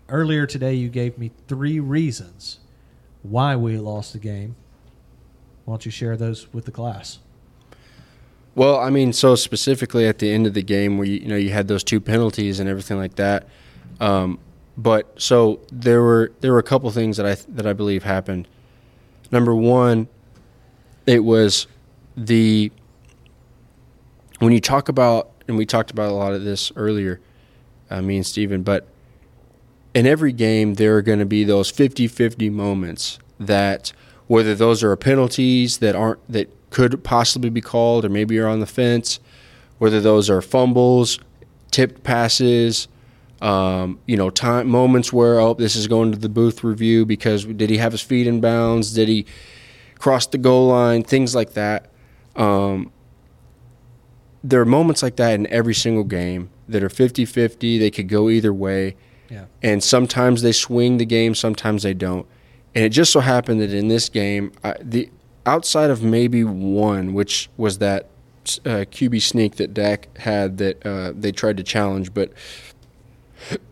earlier 0.10 0.46
today. 0.46 0.74
You 0.74 0.89
gave 0.89 1.17
me 1.17 1.32
three 1.48 1.80
reasons 1.80 2.60
why 3.24 3.56
we 3.56 3.78
lost 3.78 4.13
the 4.13 4.20
game. 4.20 4.56
Why 5.65 5.74
don't 5.74 5.86
you 5.86 5.91
share 5.91 6.15
those 6.15 6.52
with 6.54 6.65
the 6.65 6.72
class? 6.72 7.20
Well, 8.56 8.80
I 8.80 8.89
mean, 8.89 9.13
so 9.13 9.36
specifically 9.36 10.08
at 10.08 10.20
the 10.20 10.32
end 10.32 10.48
of 10.48 10.54
the 10.54 10.63
game 10.63 10.98
where 10.98 11.08
you, 11.08 11.20
you 11.20 11.28
know 11.28 11.36
you 11.36 11.52
had 11.52 11.67
those 11.67 11.84
two 11.84 12.00
penalties 12.00 12.60
and 12.60 12.67
everything 12.67 12.98
like 12.98 13.15
that. 13.15 13.48
Um, 14.00 14.39
but 14.78 15.22
so 15.22 15.60
there 15.72 16.02
were 16.02 16.32
there 16.41 16.54
were 16.54 16.60
a 16.60 16.63
couple 16.63 16.89
things 16.91 17.17
that 17.17 17.26
I 17.26 17.36
that 17.50 17.67
I 17.67 17.74
believe 17.74 18.04
happened. 18.04 18.48
Number 19.32 19.54
one, 19.54 20.08
it 21.06 21.24
was 21.24 21.67
the 22.15 22.72
when 24.39 24.54
you 24.54 24.62
talk 24.62 24.89
about 24.89 25.32
and 25.48 25.58
we 25.58 25.65
talked 25.65 25.91
about 25.91 26.10
a 26.10 26.13
lot 26.13 26.34
of 26.34 26.43
this 26.43 26.72
earlier, 26.76 27.20
uh, 27.89 28.02
me 28.02 28.17
and 28.17 28.26
Steven, 28.26 28.63
but 28.63 28.88
in 29.98 30.06
every 30.06 30.32
game 30.32 30.76
there 30.76 30.96
are 30.96 31.02
going 31.02 31.18
to 31.18 31.26
be 31.26 31.44
those 31.44 31.72
50-50 31.72 32.52
moments 32.52 33.18
that 33.40 33.92
whether 34.28 34.54
those 34.54 34.84
are 34.84 34.96
penalties 34.96 35.80
that 35.80 35.96
aren't 35.96 36.20
that 36.32 36.48
could 36.70 37.04
possibly 37.04 37.50
be 37.50 37.62
called 37.62 38.06
or 38.06 38.10
maybe 38.10 38.36
you're 38.36 38.48
on 38.48 38.60
the 38.60 38.68
fence 38.68 39.20
whether 39.80 40.00
those 40.00 40.30
are 40.30 40.40
fumbles 40.40 41.20
tipped 41.72 42.04
passes 42.04 42.88
um, 43.42 44.00
you 44.06 44.16
know 44.16 44.30
time 44.30 44.68
moments 44.68 45.12
where 45.12 45.40
oh 45.40 45.56
this 45.56 45.76
is 45.76 45.88
going 45.88 46.12
to 46.12 46.18
the 46.20 46.30
booth 46.30 46.64
review 46.64 47.04
because 47.04 47.46
did 47.46 47.72
he 47.72 47.78
have 47.78 47.92
his 47.92 48.02
feet 48.02 48.28
in 48.28 48.40
bounds? 48.40 48.94
Did 48.94 49.08
he 49.08 49.26
cross 49.98 50.28
the 50.28 50.38
goal 50.38 50.68
line? 50.68 51.04
Things 51.04 51.36
like 51.36 51.54
that. 51.54 51.92
Um, 52.36 52.92
there 54.44 54.62
are 54.62 54.66
moments 54.66 55.02
like 55.02 55.16
that 55.16 55.34
in 55.34 55.48
every 55.48 55.74
single 55.74 56.04
game 56.04 56.52
that 56.68 56.84
are 56.84 56.90
50-50 56.90 57.80
they 57.80 57.90
could 57.90 58.08
go 58.08 58.30
either 58.30 58.54
way 58.54 58.96
Yeah. 59.30 59.46
and 59.62 59.84
sometimes 59.84 60.42
they 60.42 60.52
swing 60.54 60.98
the 60.98 61.06
game, 61.06 61.36
sometimes 61.36 61.84
they 61.84 61.94
don't. 61.94 62.26
And 62.74 62.86
it 62.86 62.90
just 62.90 63.12
so 63.12 63.20
happened 63.20 63.60
that 63.62 63.74
in 63.74 63.88
this 63.88 64.10
game, 64.10 64.52
I, 64.63 64.76
the 64.82 65.10
outside 65.46 65.90
of 65.90 66.04
maybe 66.04 66.44
one, 66.44 67.13
which 67.13 67.50
was 67.58 67.80
that 67.80 68.10
uh, 68.66 68.86
QB 68.92 69.22
sneak 69.22 69.56
that 69.56 69.74
Dak 69.74 70.16
had 70.20 70.58
that 70.60 70.86
uh, 70.86 71.13
they 71.16 71.32
tried 71.32 71.58
to 71.58 71.63
challenge, 71.63 72.13
but 72.13 72.32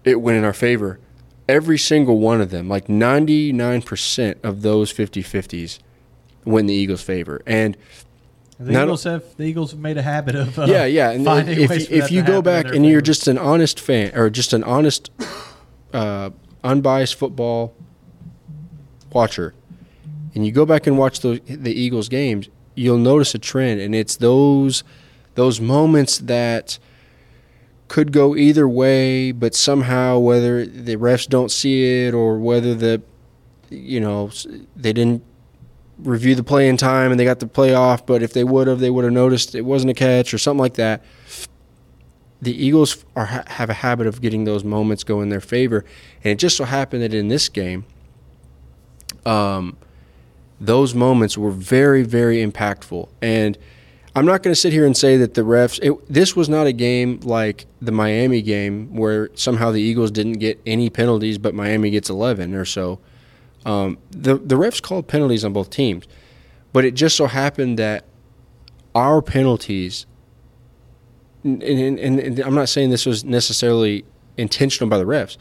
it 0.03 0.21
went 0.21 0.37
in 0.37 0.43
our 0.43 0.53
favor. 0.53 0.99
Every 1.47 1.77
single 1.77 2.19
one 2.19 2.41
of 2.41 2.49
them, 2.49 2.67
like 2.67 2.87
99% 2.87 4.43
of 4.43 4.61
those 4.63 4.91
50 4.91 5.21
50s, 5.23 5.79
went 6.43 6.63
in 6.63 6.67
the 6.67 6.73
Eagles' 6.73 7.03
favor. 7.03 7.41
And 7.45 7.77
The 8.59 8.71
Not- 8.71 8.83
Eagles 8.83 9.03
have 9.03 9.37
the 9.37 9.43
Eagles 9.43 9.71
have 9.71 9.79
made 9.79 9.97
a 9.97 10.01
habit 10.01 10.35
of 10.35 10.57
uh, 10.57 10.65
yeah, 10.65 10.85
yeah. 10.85 11.11
And 11.11 11.25
finding 11.25 11.59
if, 11.59 11.69
ways 11.69 11.87
for 11.87 11.93
if 11.93 12.11
you 12.11 12.23
go 12.23 12.41
back 12.41 12.67
and 12.67 12.85
you're 12.85 13.01
just 13.01 13.27
an 13.27 13.37
honest 13.37 13.79
fan 13.79 14.15
or 14.15 14.29
just 14.29 14.53
an 14.53 14.63
honest, 14.63 15.11
uh, 15.93 16.29
unbiased 16.63 17.15
football 17.15 17.75
watcher, 19.11 19.53
and 20.33 20.45
you 20.45 20.53
go 20.53 20.65
back 20.65 20.87
and 20.87 20.97
watch 20.97 21.19
the 21.19 21.41
the 21.47 21.73
Eagles 21.73 22.07
games, 22.07 22.47
you'll 22.75 22.97
notice 22.97 23.35
a 23.35 23.39
trend, 23.39 23.81
and 23.81 23.93
it's 23.93 24.15
those 24.17 24.83
those 25.35 25.59
moments 25.59 26.19
that 26.19 26.79
could 27.87 28.11
go 28.11 28.35
either 28.35 28.67
way, 28.67 29.31
but 29.31 29.53
somehow 29.53 30.17
whether 30.17 30.65
the 30.65 30.95
refs 30.95 31.27
don't 31.27 31.51
see 31.51 32.05
it 32.05 32.13
or 32.13 32.39
whether 32.39 32.73
the 32.73 33.01
you 33.69 33.99
know 33.99 34.31
they 34.75 34.93
didn't 34.93 35.23
review 35.99 36.35
the 36.35 36.43
play 36.43 36.67
in 36.67 36.77
time 36.77 37.11
and 37.11 37.19
they 37.19 37.25
got 37.25 37.39
the 37.39 37.47
play 37.47 37.73
off, 37.73 38.05
but 38.05 38.21
if 38.21 38.33
they 38.33 38.43
would 38.43 38.67
have, 38.67 38.79
they 38.79 38.89
would 38.89 39.03
have 39.03 39.13
noticed 39.13 39.55
it 39.55 39.61
wasn't 39.61 39.91
a 39.91 39.93
catch 39.93 40.33
or 40.33 40.37
something 40.37 40.59
like 40.59 40.75
that. 40.75 41.03
The 42.41 42.65
Eagles 42.65 43.05
are 43.15 43.25
have 43.25 43.69
a 43.69 43.73
habit 43.73 44.07
of 44.07 44.21
getting 44.21 44.43
those 44.43 44.63
moments 44.63 45.03
go 45.03 45.21
in 45.21 45.29
their 45.29 45.41
favor, 45.41 45.85
and 46.23 46.31
it 46.31 46.35
just 46.37 46.57
so 46.57 46.65
happened 46.65 47.01
that 47.01 47.13
in 47.13 47.29
this 47.29 47.49
game, 47.49 47.85
um, 49.25 49.77
those 50.59 50.93
moments 50.93 51.37
were 51.37 51.51
very, 51.51 52.03
very 52.03 52.45
impactful. 52.45 53.07
And 53.21 53.57
I'm 54.15 54.25
not 54.25 54.43
going 54.43 54.53
to 54.53 54.59
sit 54.59 54.71
here 54.71 54.85
and 54.85 54.95
say 54.95 55.17
that 55.17 55.33
the 55.33 55.41
refs. 55.41 55.79
It, 55.81 55.97
this 56.11 56.35
was 56.35 56.47
not 56.47 56.67
a 56.67 56.71
game 56.71 57.19
like 57.21 57.65
the 57.81 57.91
Miami 57.91 58.41
game 58.41 58.95
where 58.95 59.29
somehow 59.33 59.71
the 59.71 59.81
Eagles 59.81 60.11
didn't 60.11 60.33
get 60.33 60.59
any 60.65 60.89
penalties, 60.89 61.37
but 61.37 61.53
Miami 61.53 61.89
gets 61.89 62.09
11 62.09 62.53
or 62.53 62.65
so. 62.65 62.99
Um, 63.65 63.97
the 64.11 64.35
the 64.37 64.55
refs 64.55 64.81
called 64.81 65.07
penalties 65.07 65.43
on 65.43 65.51
both 65.53 65.69
teams, 65.69 66.05
but 66.71 66.85
it 66.85 66.91
just 66.91 67.15
so 67.15 67.25
happened 67.27 67.79
that 67.79 68.05
our 68.93 69.21
penalties, 69.21 70.05
and, 71.43 71.61
and, 71.63 71.99
and, 71.99 72.19
and 72.19 72.39
I'm 72.39 72.55
not 72.55 72.69
saying 72.69 72.91
this 72.91 73.05
was 73.05 73.25
necessarily 73.25 74.05
intentional 74.37 74.89
by 74.89 74.97
the 74.97 75.05
refs, 75.05 75.37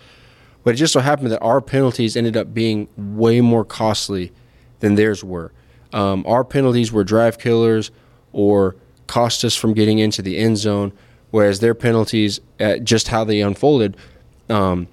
But 0.64 0.74
it 0.74 0.78
just 0.78 0.92
so 0.92 1.00
happened 1.00 1.30
that 1.30 1.40
our 1.40 1.60
penalties 1.60 2.16
ended 2.16 2.36
up 2.36 2.52
being 2.54 2.88
way 2.96 3.40
more 3.40 3.64
costly 3.64 4.32
than 4.80 4.94
theirs 4.94 5.22
were. 5.22 5.52
Um, 5.92 6.24
our 6.26 6.42
penalties 6.44 6.90
were 6.90 7.04
drive 7.04 7.38
killers 7.38 7.90
or 8.32 8.74
cost 9.06 9.44
us 9.44 9.54
from 9.54 9.74
getting 9.74 9.98
into 9.98 10.22
the 10.22 10.38
end 10.38 10.56
zone, 10.58 10.92
whereas 11.30 11.60
their 11.60 11.74
penalties, 11.74 12.40
at 12.58 12.82
just 12.82 13.08
how 13.08 13.22
they 13.22 13.40
unfolded, 13.40 13.96
um, 14.48 14.88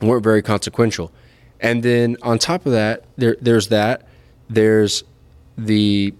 weren't 0.00 0.24
very 0.24 0.42
consequential. 0.42 1.12
And 1.60 1.82
then 1.82 2.16
on 2.22 2.38
top 2.38 2.66
of 2.66 2.72
that, 2.72 3.04
there 3.16 3.36
there's 3.40 3.68
that. 3.68 4.06
There's 4.48 5.04
the 5.56 6.14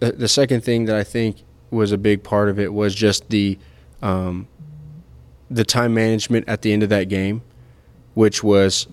the, 0.00 0.28
second 0.28 0.62
thing 0.62 0.84
that 0.84 0.96
I 0.96 1.02
think 1.02 1.38
was 1.70 1.90
a 1.90 1.98
big 1.98 2.22
part 2.22 2.48
of 2.48 2.58
it 2.60 2.72
was 2.72 2.94
just 2.94 3.30
the 3.30 3.58
um, 4.02 4.46
the 5.50 5.64
time 5.64 5.94
management 5.94 6.48
at 6.48 6.62
the 6.62 6.72
end 6.72 6.82
of 6.82 6.88
that 6.90 7.08
game, 7.08 7.42
which 8.14 8.44
was, 8.44 8.86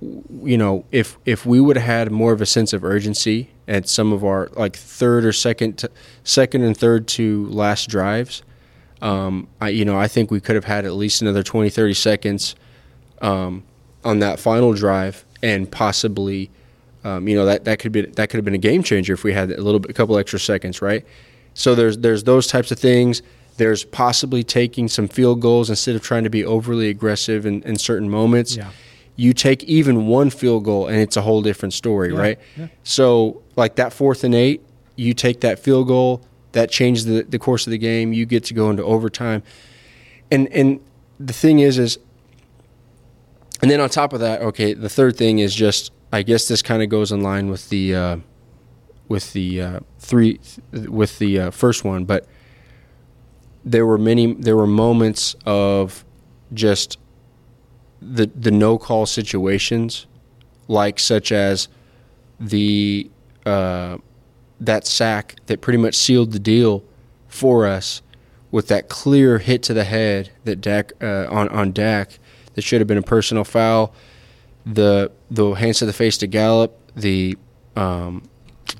you 0.00 0.56
know, 0.56 0.84
if 0.92 1.18
if 1.24 1.44
we 1.44 1.60
would 1.60 1.76
have 1.76 1.86
had 1.86 2.12
more 2.12 2.32
of 2.32 2.40
a 2.40 2.46
sense 2.46 2.72
of 2.72 2.84
urgency 2.84 3.50
at 3.66 3.88
some 3.88 4.12
of 4.12 4.24
our 4.24 4.48
like 4.52 4.76
third 4.76 5.24
or 5.24 5.32
second 5.32 5.78
to, 5.78 5.90
second 6.22 6.62
and 6.62 6.76
third 6.76 7.08
to 7.08 7.46
last 7.46 7.88
drives, 7.88 8.42
um, 9.02 9.48
I 9.60 9.70
you 9.70 9.84
know 9.84 9.98
I 9.98 10.06
think 10.06 10.30
we 10.30 10.40
could 10.40 10.54
have 10.54 10.66
had 10.66 10.84
at 10.84 10.92
least 10.92 11.22
another 11.22 11.42
20, 11.42 11.70
30 11.70 11.94
seconds 11.94 12.54
um, 13.20 13.64
on 14.08 14.18
that 14.20 14.40
final 14.40 14.72
drive 14.72 15.24
and 15.42 15.70
possibly. 15.70 16.50
Um, 17.04 17.28
you 17.28 17.36
know 17.36 17.46
that 17.46 17.64
that 17.64 17.78
could 17.78 17.92
be 17.92 18.02
that 18.02 18.28
could 18.28 18.38
have 18.38 18.44
been 18.44 18.54
a 18.54 18.58
game 18.70 18.82
changer 18.82 19.14
if 19.14 19.22
we 19.22 19.32
had 19.32 19.52
a 19.52 19.62
little 19.62 19.78
bit, 19.78 19.88
a 19.90 19.94
couple 19.94 20.18
extra 20.18 20.40
seconds, 20.40 20.82
right? 20.82 21.06
So 21.54 21.74
there's 21.76 21.96
there's 21.98 22.24
those 22.24 22.48
types 22.48 22.72
of 22.72 22.78
things. 22.78 23.22
There's 23.56 23.84
possibly 23.84 24.42
taking 24.42 24.88
some 24.88 25.06
field 25.08 25.40
goals 25.40 25.70
instead 25.70 25.94
of 25.96 26.02
trying 26.02 26.24
to 26.24 26.30
be 26.30 26.44
overly 26.44 26.88
aggressive 26.88 27.46
in, 27.46 27.62
in 27.62 27.76
certain 27.78 28.10
moments. 28.10 28.56
Yeah. 28.56 28.70
You 29.16 29.32
take 29.32 29.62
even 29.64 30.06
one 30.06 30.30
field 30.30 30.64
goal 30.64 30.86
and 30.88 30.96
it's 30.98 31.16
a 31.16 31.22
whole 31.22 31.40
different 31.42 31.72
story, 31.72 32.12
Yeah, 32.12 32.20
right? 32.20 32.38
yeah. 32.56 32.68
So 32.84 33.42
like 33.56 33.74
that 33.76 33.92
fourth 33.92 34.22
and 34.24 34.34
eight, 34.34 34.60
you 34.96 35.14
take 35.14 35.40
that 35.40 35.58
field 35.60 35.86
goal, 35.88 36.22
that 36.52 36.70
changes 36.70 37.04
the, 37.04 37.22
the 37.22 37.38
course 37.38 37.66
of 37.66 37.70
the 37.72 37.78
game. 37.78 38.12
You 38.12 38.26
get 38.26 38.44
to 38.44 38.54
go 38.54 38.70
into 38.70 38.82
overtime. 38.84 39.42
And 40.30 40.48
and 40.52 40.80
the 41.18 41.32
thing 41.32 41.58
is 41.60 41.78
is 41.78 41.98
and 43.62 43.70
then 43.70 43.80
on 43.80 43.88
top 43.88 44.12
of 44.12 44.20
that, 44.20 44.40
okay, 44.42 44.74
the 44.74 44.88
third 44.88 45.16
thing 45.16 45.38
is 45.38 45.54
just 45.54 45.92
I 46.12 46.22
guess 46.22 46.48
this 46.48 46.62
kind 46.62 46.82
of 46.82 46.88
goes 46.88 47.12
in 47.12 47.22
line 47.22 47.50
with 47.50 47.68
the 47.68 47.94
uh, 47.94 48.16
with 49.08 49.32
the 49.32 49.60
uh, 49.60 49.80
three 49.98 50.40
with 50.72 51.18
the 51.18 51.40
uh, 51.40 51.50
first 51.50 51.84
one, 51.84 52.04
but 52.04 52.26
there 53.64 53.84
were 53.86 53.98
many 53.98 54.32
there 54.34 54.56
were 54.56 54.66
moments 54.66 55.36
of 55.44 56.04
just 56.54 56.98
the 58.00 58.30
the 58.34 58.50
no 58.50 58.78
call 58.78 59.06
situations, 59.06 60.06
like 60.66 60.98
such 60.98 61.32
as 61.32 61.68
the 62.40 63.10
uh, 63.44 63.98
that 64.60 64.86
sack 64.86 65.36
that 65.46 65.60
pretty 65.60 65.78
much 65.78 65.94
sealed 65.94 66.32
the 66.32 66.38
deal 66.38 66.84
for 67.26 67.66
us 67.66 68.02
with 68.50 68.68
that 68.68 68.88
clear 68.88 69.38
hit 69.38 69.62
to 69.64 69.74
the 69.74 69.84
head 69.84 70.30
that 70.44 70.60
Dak 70.60 70.92
uh, 71.02 71.26
on 71.28 71.48
on 71.48 71.72
Dak 71.72 72.18
that 72.58 72.62
should 72.62 72.80
have 72.80 72.88
been 72.88 72.98
a 72.98 73.02
personal 73.02 73.44
foul. 73.44 73.94
The 74.66 75.12
the 75.30 75.50
hands 75.52 75.78
to 75.78 75.86
the 75.86 75.92
face 75.92 76.18
to 76.18 76.26
Gallup. 76.26 76.76
The 76.96 77.38
um, 77.76 78.24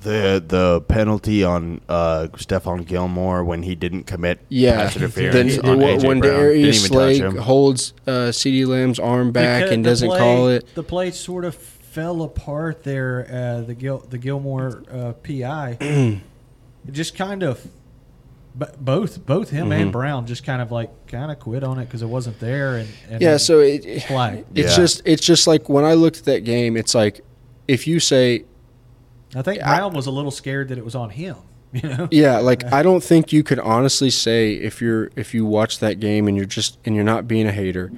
The 0.03 0.43
the 0.45 0.81
penalty 0.88 1.45
on 1.45 1.81
uh, 1.88 2.27
Stephon 2.33 2.85
Gilmore 2.85 3.45
when 3.45 3.62
he 3.62 3.77
didn't 3.77 4.03
commit 4.09 4.41
yeah, 4.49 4.75
pass 4.83 4.95
then 4.95 5.03
interference 5.05 5.57
the- 5.59 5.69
on 5.71 5.79
when 5.79 5.99
AJ 5.99 6.01
Brown. 6.03 6.21
Didn't 6.21 6.35
Darius 6.37 6.85
even 6.87 6.99
touch 6.99 7.17
him. 7.19 7.37
holds 7.37 7.95
uh, 8.09 8.33
C.D. 8.33 8.64
Lamb's 8.64 8.99
arm 8.99 9.31
back 9.31 9.62
Because 9.62 9.75
and 9.75 9.85
the 9.85 9.91
doesn't 9.91 10.09
play- 10.09 10.19
call 10.19 10.49
it. 10.49 10.75
The 10.75 10.83
play 10.83 11.12
sort 11.12 11.45
of 11.45 11.55
fell 11.55 12.23
apart 12.23 12.83
there. 12.83 13.27
Uh, 13.31 13.61
the 13.64 13.75
Gil, 13.75 13.99
the 13.99 14.19
Gilmore 14.19 14.83
uh, 14.91 15.12
PI, 15.12 15.77
it 15.81 16.21
just 16.91 17.17
kind 17.17 17.45
of, 17.45 17.64
b- 18.59 18.66
both 18.81 19.25
both 19.25 19.51
him 19.51 19.68
Mm-hmm. 19.71 19.83
and 19.83 19.92
Brown 19.92 20.27
just 20.27 20.44
kind 20.44 20.61
of 20.61 20.71
like 20.73 20.90
kind 21.07 21.31
of 21.31 21.38
quit 21.38 21.62
on 21.64 21.79
it 21.79 21.85
because 21.87 22.03
it 22.03 22.09
wasn't 22.09 22.38
there. 22.40 22.77
And, 22.77 22.88
and 23.11 23.23
Yeah, 23.23 23.37
so 23.37 23.61
it, 23.61 23.85
it- 23.85 24.05
it's 24.09 24.11
Yeah. 24.55 24.77
just 24.77 25.03
it's 25.05 25.25
just 25.25 25.47
like 25.47 25.68
when 25.68 25.85
I 25.85 25.94
looked 25.94 26.18
at 26.18 26.25
that 26.25 26.44
game, 26.44 26.77
it's 26.77 26.94
like 26.94 27.21
if 27.66 27.87
you 27.87 28.01
say 28.01 28.44
I 29.35 29.42
think 29.42 29.62
I- 29.62 29.85
was 29.87 30.07
a 30.07 30.11
little 30.11 30.31
scared 30.31 30.68
that 30.68 30.79
it 30.79 30.85
was 30.85 30.94
on 30.94 31.11
him. 31.11 31.37
You 31.71 31.83
know, 31.87 32.09
Yeah, 32.11 32.38
like 32.38 32.64
I 32.73 32.83
don't 32.83 33.05
think 33.05 33.31
you 33.31 33.42
could 33.42 33.59
honestly 33.59 34.09
say 34.09 34.55
if 34.55 34.81
you're 34.81 35.11
if 35.16 35.35
you 35.35 35.44
watch 35.44 35.81
that 35.81 36.01
game 36.01 36.27
and 36.27 36.35
you're 36.35 36.47
just 36.47 36.79
and 36.87 36.94
you're 36.94 37.05
not 37.05 37.29
being 37.29 37.47
a 37.47 37.53
hater 37.53 37.92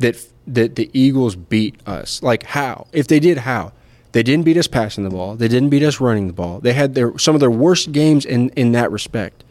that 0.00 0.16
that 0.48 0.74
the 0.74 0.90
Eagles 0.92 1.36
beat 1.36 1.76
us. 1.86 2.20
Like 2.20 2.42
how? 2.42 2.88
If 2.92 3.06
they 3.06 3.20
did, 3.20 3.38
how? 3.38 3.70
They 4.10 4.24
didn't 4.24 4.44
beat 4.44 4.56
us 4.56 4.66
passing 4.66 5.04
the 5.04 5.10
ball. 5.10 5.36
They 5.36 5.46
didn't 5.46 5.68
beat 5.70 5.84
us 5.84 6.00
running 6.00 6.26
the 6.26 6.32
ball. 6.32 6.58
They 6.58 6.72
had 6.72 6.96
their 6.96 7.16
some 7.16 7.36
of 7.36 7.40
their 7.40 7.50
worst 7.50 7.92
games 7.92 8.24
in 8.26 8.48
in 8.56 8.72
that 8.72 8.90
respect. 8.90 9.44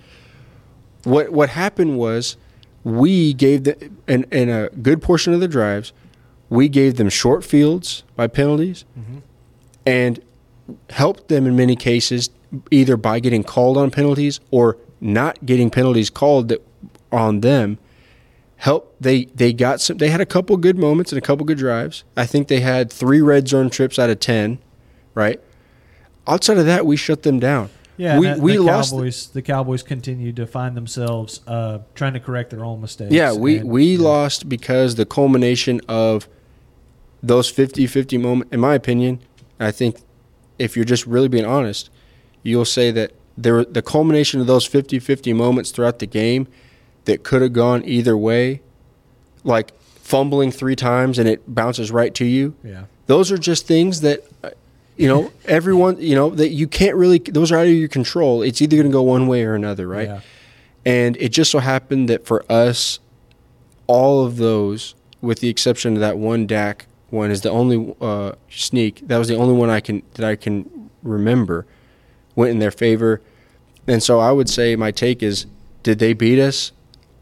What 1.04 1.32
what 1.32 1.50
happened 1.50 1.98
was 1.98 2.38
we 2.84 3.34
gave 3.34 3.64
the 3.64 3.92
in, 4.08 4.24
in 4.32 4.50
a 4.50 4.70
good 4.70 5.02
portion 5.02 5.34
of 5.34 5.40
the 5.40 5.48
drives, 5.48 5.94
we 6.50 6.68
gave 6.70 6.98
them 6.98 7.10
short 7.10 7.44
fields 7.44 8.04
by 8.16 8.28
penalties, 8.28 8.86
mm-hmm. 8.98 9.20
and 9.86 10.20
helped 10.90 11.28
them 11.28 11.48
in 11.48 11.56
many 11.56 11.76
cases 11.76 12.30
either 12.70 12.98
by 12.98 13.20
getting 13.20 13.44
called 13.44 13.78
on 13.78 13.92
penalties 13.92 14.40
or 14.52 14.78
not 15.00 15.46
getting 15.46 15.70
penalties 15.70 16.10
called 16.10 16.50
that 16.50 16.66
on 17.12 17.42
them. 17.42 17.78
Help 18.58 18.96
they 19.00 19.26
they 19.26 19.54
got 19.54 19.82
some. 19.82 19.98
They 19.98 20.10
had 20.10 20.22
a 20.22 20.26
couple 20.26 20.56
good 20.58 20.78
moments 20.78 21.12
and 21.12 21.18
a 21.18 21.22
couple 21.22 21.46
good 21.46 21.58
drives. 21.58 22.04
I 22.16 22.28
think 22.28 22.48
they 22.48 22.60
had 22.60 22.94
three 22.94 23.20
red 23.20 23.48
zone 23.48 23.72
trips 23.72 23.98
out 23.98 24.12
of 24.12 24.20
ten, 24.20 24.60
right? 25.16 25.40
Outside 26.28 26.60
of 26.60 26.68
that, 26.68 26.86
we 26.86 26.96
shut 26.96 27.24
them 27.24 27.40
down. 27.40 27.70
Yeah. 28.02 28.18
we 28.20 28.28
the, 28.28 28.42
we 28.42 28.58
the 28.58 28.64
lost. 28.64 28.92
Cowboys. 28.92 29.28
The 29.28 29.42
Cowboys 29.42 29.84
continued 29.84 30.36
to 30.38 30.48
find 30.48 30.76
themselves 30.76 31.42
uh, 31.46 31.80
trying 31.94 32.14
to 32.14 32.20
correct 32.20 32.50
their 32.50 32.66
own 32.66 32.82
mistakes. 32.82 33.14
Yeah, 33.14 33.34
we, 33.34 33.58
and- 33.58 33.70
we 33.70 33.96
yeah. 33.96 34.04
lost 34.04 34.50
because 34.50 34.96
the 34.96 35.06
culmination 35.06 35.82
of 35.88 36.28
those 37.22 37.52
50-50 37.52 38.20
moments, 38.20 38.52
in 38.52 38.60
my 38.60 38.74
opinion, 38.74 39.20
I 39.60 39.72
think 39.72 39.98
if 40.58 40.76
you're 40.76 40.86
just 40.86 41.06
really 41.06 41.28
being 41.28 41.46
honest, 41.46 41.90
you'll 42.42 42.66
say 42.66 42.90
that 42.92 43.14
there 43.38 43.64
the 43.64 43.82
culmination 43.82 44.42
of 44.42 44.48
those 44.48 44.68
50-50 44.68 45.36
moments 45.36 45.72
throughout 45.72 46.00
the 46.00 46.08
game 46.08 46.48
that 47.06 47.24
could 47.24 47.42
have 47.42 47.54
gone 47.54 47.84
either 47.86 48.18
way, 48.18 48.62
like 49.44 49.74
fumbling 50.12 50.52
three 50.52 50.76
times 50.76 51.18
and 51.18 51.30
it 51.30 51.42
bounces 51.48 51.92
right 51.92 52.14
to 52.16 52.26
you. 52.26 52.56
Yeah. 52.64 52.86
Those 53.06 53.32
are 53.32 53.38
just 53.38 53.68
things 53.68 54.02
that 54.02 54.26
uh, 54.44 54.50
you 55.02 55.08
know 55.08 55.32
everyone 55.46 56.00
you 56.00 56.14
know 56.14 56.30
that 56.30 56.50
you 56.50 56.68
can't 56.68 56.96
really 56.96 57.18
those 57.18 57.52
are 57.52 57.58
out 57.58 57.66
of 57.66 57.74
your 57.74 57.88
control. 57.88 58.44
It's 58.44 58.62
either 58.62 58.76
going 58.76 58.86
to 58.88 58.92
go 58.92 59.02
one 59.02 59.26
way 59.26 59.44
or 59.44 59.56
another, 59.56 59.88
right? 59.88 60.08
Yeah. 60.08 60.22
And 60.86 61.18
it 61.18 61.30
just 61.30 61.50
so 61.50 61.60
happened 61.60 62.08
that 62.10 62.26
for 62.26 62.46
us, 62.52 63.00
all 63.88 64.24
of 64.24 64.38
those, 64.38 64.96
with 65.20 65.40
the 65.40 65.50
exception 65.50 65.96
of 65.96 66.00
that 66.02 66.18
one 66.18 66.46
Dak 66.46 66.86
one, 67.10 67.32
is 67.32 67.42
the 67.42 67.50
only 67.50 67.96
uh, 68.00 68.34
sneak. 68.50 69.08
That 69.08 69.18
was 69.18 69.28
the 69.28 69.36
only 69.36 69.56
one 69.56 69.72
I 69.72 69.80
can 69.80 70.04
that 70.14 70.26
I 70.26 70.36
can 70.36 70.90
remember 71.02 71.66
went 72.36 72.52
in 72.52 72.60
their 72.60 72.72
favor. 72.72 73.22
And 73.88 74.04
so 74.04 74.20
I 74.20 74.32
would 74.32 74.50
say 74.50 74.76
my 74.76 74.92
take 74.92 75.24
is, 75.24 75.48
did 75.82 75.98
they 75.98 76.14
beat 76.14 76.40
us? 76.40 76.72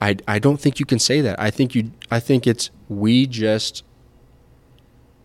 I, 0.02 0.18
I 0.28 0.40
don't 0.40 0.60
think 0.60 0.80
you 0.80 0.86
can 0.86 1.00
say 1.00 1.22
that. 1.22 1.40
I 1.40 1.50
think 1.50 1.76
you 1.76 1.92
I 2.12 2.20
think 2.20 2.46
it's 2.46 2.72
we 2.90 3.26
just 3.26 3.84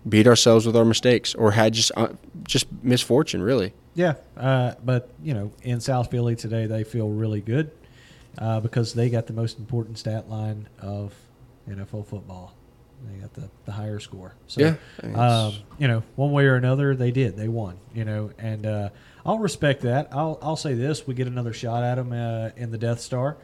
beat 0.09 0.27
ourselves 0.27 0.67
with 0.67 0.77
our 0.77 0.85
mistakes 0.85 1.35
or 1.35 1.53
had 1.53 1.73
just 1.75 1.93
uh, 1.97 2.09
just 2.45 2.67
misfortune 2.83 3.43
really. 3.43 3.73
Yeah, 3.95 4.15
uh, 4.37 4.75
but 4.85 5.09
you 5.23 5.35
know, 5.35 5.53
in 5.63 5.81
South 5.81 6.11
Philly 6.11 6.35
today, 6.37 6.67
they 6.67 6.83
feel 6.85 7.09
really 7.09 7.41
good 7.41 7.71
uh, 8.39 8.61
because 8.61 8.93
they 8.95 9.09
got 9.09 9.27
the 9.27 9.33
most 9.33 9.59
important 9.59 9.99
stat 9.99 10.29
line 10.29 10.69
of 10.81 11.15
NFL 11.69 12.07
football. 12.07 12.53
They 13.07 13.19
got 13.19 13.35
the, 13.35 13.51
the 13.67 13.73
higher 13.73 14.01
score. 14.01 14.35
So, 14.47 14.61
Yeah, 14.63 14.75
I 15.03 15.07
mean, 15.07 15.15
it's- 15.15 15.31
um, 15.31 15.55
you 15.79 15.89
know, 15.89 16.03
one 16.17 16.33
way 16.33 16.47
or 16.47 16.55
another, 16.57 16.95
they 16.97 17.11
did. 17.11 17.37
They 17.37 17.49
won. 17.49 17.77
You 17.95 18.05
know, 18.07 18.31
and 18.39 18.65
uh, 18.67 18.89
I'll 19.27 19.39
respect 19.39 19.83
that. 19.83 20.09
I'll 20.11 20.39
I'll 20.43 20.57
say 20.57 20.75
this: 20.75 21.07
we 21.07 21.15
get 21.15 21.27
another 21.27 21.53
shot 21.53 21.85
at 21.85 21.95
them 21.97 22.13
uh, 22.13 22.51
in 22.57 22.71
the 22.73 22.79
Death 22.79 23.01
Star, 23.01 23.37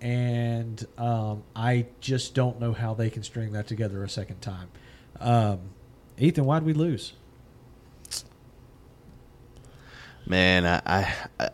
and 0.00 0.84
um, 0.98 1.42
I 1.56 1.86
just 2.00 2.34
don't 2.34 2.60
know 2.60 2.72
how 2.72 2.94
they 2.94 3.10
can 3.10 3.22
string 3.22 3.52
that 3.52 3.66
together 3.66 4.02
a 4.04 4.08
second 4.08 4.40
time. 4.40 4.68
Um, 5.18 5.60
Ethan, 6.20 6.44
why'd 6.44 6.62
we 6.64 6.72
lose? 6.74 7.14
Man, 10.26 10.64
I, 10.66 11.12
I, 11.40 11.48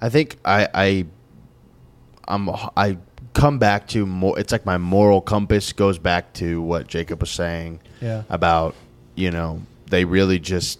I, 0.00 0.08
think 0.08 0.38
I, 0.44 0.68
I, 0.72 1.06
I'm, 2.26 2.48
I 2.76 2.96
come 3.34 3.58
back 3.58 3.88
to 3.88 4.06
more. 4.06 4.38
It's 4.38 4.52
like 4.52 4.64
my 4.64 4.78
moral 4.78 5.20
compass 5.20 5.72
goes 5.72 5.98
back 5.98 6.32
to 6.34 6.62
what 6.62 6.86
Jacob 6.86 7.20
was 7.20 7.30
saying 7.30 7.80
Yeah. 8.00 8.22
about, 8.30 8.74
you 9.14 9.30
know, 9.30 9.62
they 9.90 10.04
really 10.04 10.38
just, 10.38 10.78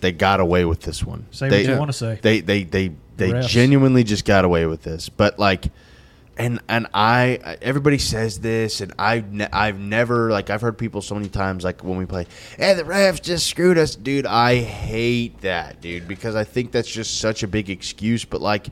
they 0.00 0.10
got 0.12 0.40
away 0.40 0.64
with 0.64 0.80
this 0.80 1.04
one. 1.04 1.26
Say 1.30 1.48
they, 1.48 1.62
what 1.64 1.72
you 1.72 1.78
want 1.78 1.90
to 1.90 1.96
say. 1.96 2.18
They, 2.20 2.40
they, 2.40 2.64
they, 2.64 2.92
they 3.16 3.30
Refs. 3.30 3.48
genuinely 3.48 4.02
just 4.04 4.24
got 4.24 4.44
away 4.44 4.66
with 4.66 4.82
this. 4.82 5.08
But 5.08 5.38
like, 5.38 5.66
and 6.38 6.60
and 6.68 6.86
I 6.92 7.56
everybody 7.62 7.98
says 7.98 8.38
this, 8.40 8.80
and 8.80 8.92
I've 8.98 9.32
ne- 9.32 9.48
I've 9.52 9.78
never 9.78 10.30
like 10.30 10.50
I've 10.50 10.60
heard 10.60 10.76
people 10.78 11.00
so 11.02 11.14
many 11.14 11.28
times 11.28 11.64
like 11.64 11.82
when 11.82 11.96
we 11.96 12.04
play, 12.06 12.26
hey 12.58 12.74
the 12.74 12.82
refs 12.84 13.22
just 13.22 13.46
screwed 13.46 13.78
us, 13.78 13.94
dude. 13.96 14.26
I 14.26 14.56
hate 14.60 15.40
that, 15.40 15.80
dude, 15.80 16.06
because 16.06 16.34
I 16.36 16.44
think 16.44 16.72
that's 16.72 16.90
just 16.90 17.18
such 17.20 17.42
a 17.42 17.48
big 17.48 17.70
excuse. 17.70 18.24
But 18.24 18.40
like, 18.42 18.66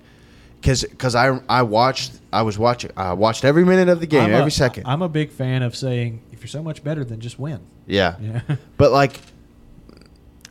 because 0.61 0.83
because 0.85 1.14
I 1.14 1.40
I 1.48 1.62
watched 1.62 2.12
I 2.33 2.42
was 2.42 2.59
watching 2.59 2.90
I 2.96 3.14
watched 3.14 3.44
every 3.44 3.64
minute 3.64 3.88
of 3.88 4.00
the 4.00 4.07
game, 4.07 4.31
a- 4.31 4.35
every 4.35 4.50
second. 4.53 4.87
I'm 4.87 5.03
a 5.03 5.09
big 5.09 5.31
fan 5.31 5.62
of 5.62 5.74
saying 5.74 6.20
if 6.33 6.40
you're 6.40 6.48
so 6.48 6.62
much 6.62 6.85
better, 6.85 7.05
then 7.05 7.20
just 7.20 7.38
win. 7.38 7.61
yeah. 7.87 8.16
Yeah. 8.20 8.40
But 8.77 8.92
like, 8.92 9.18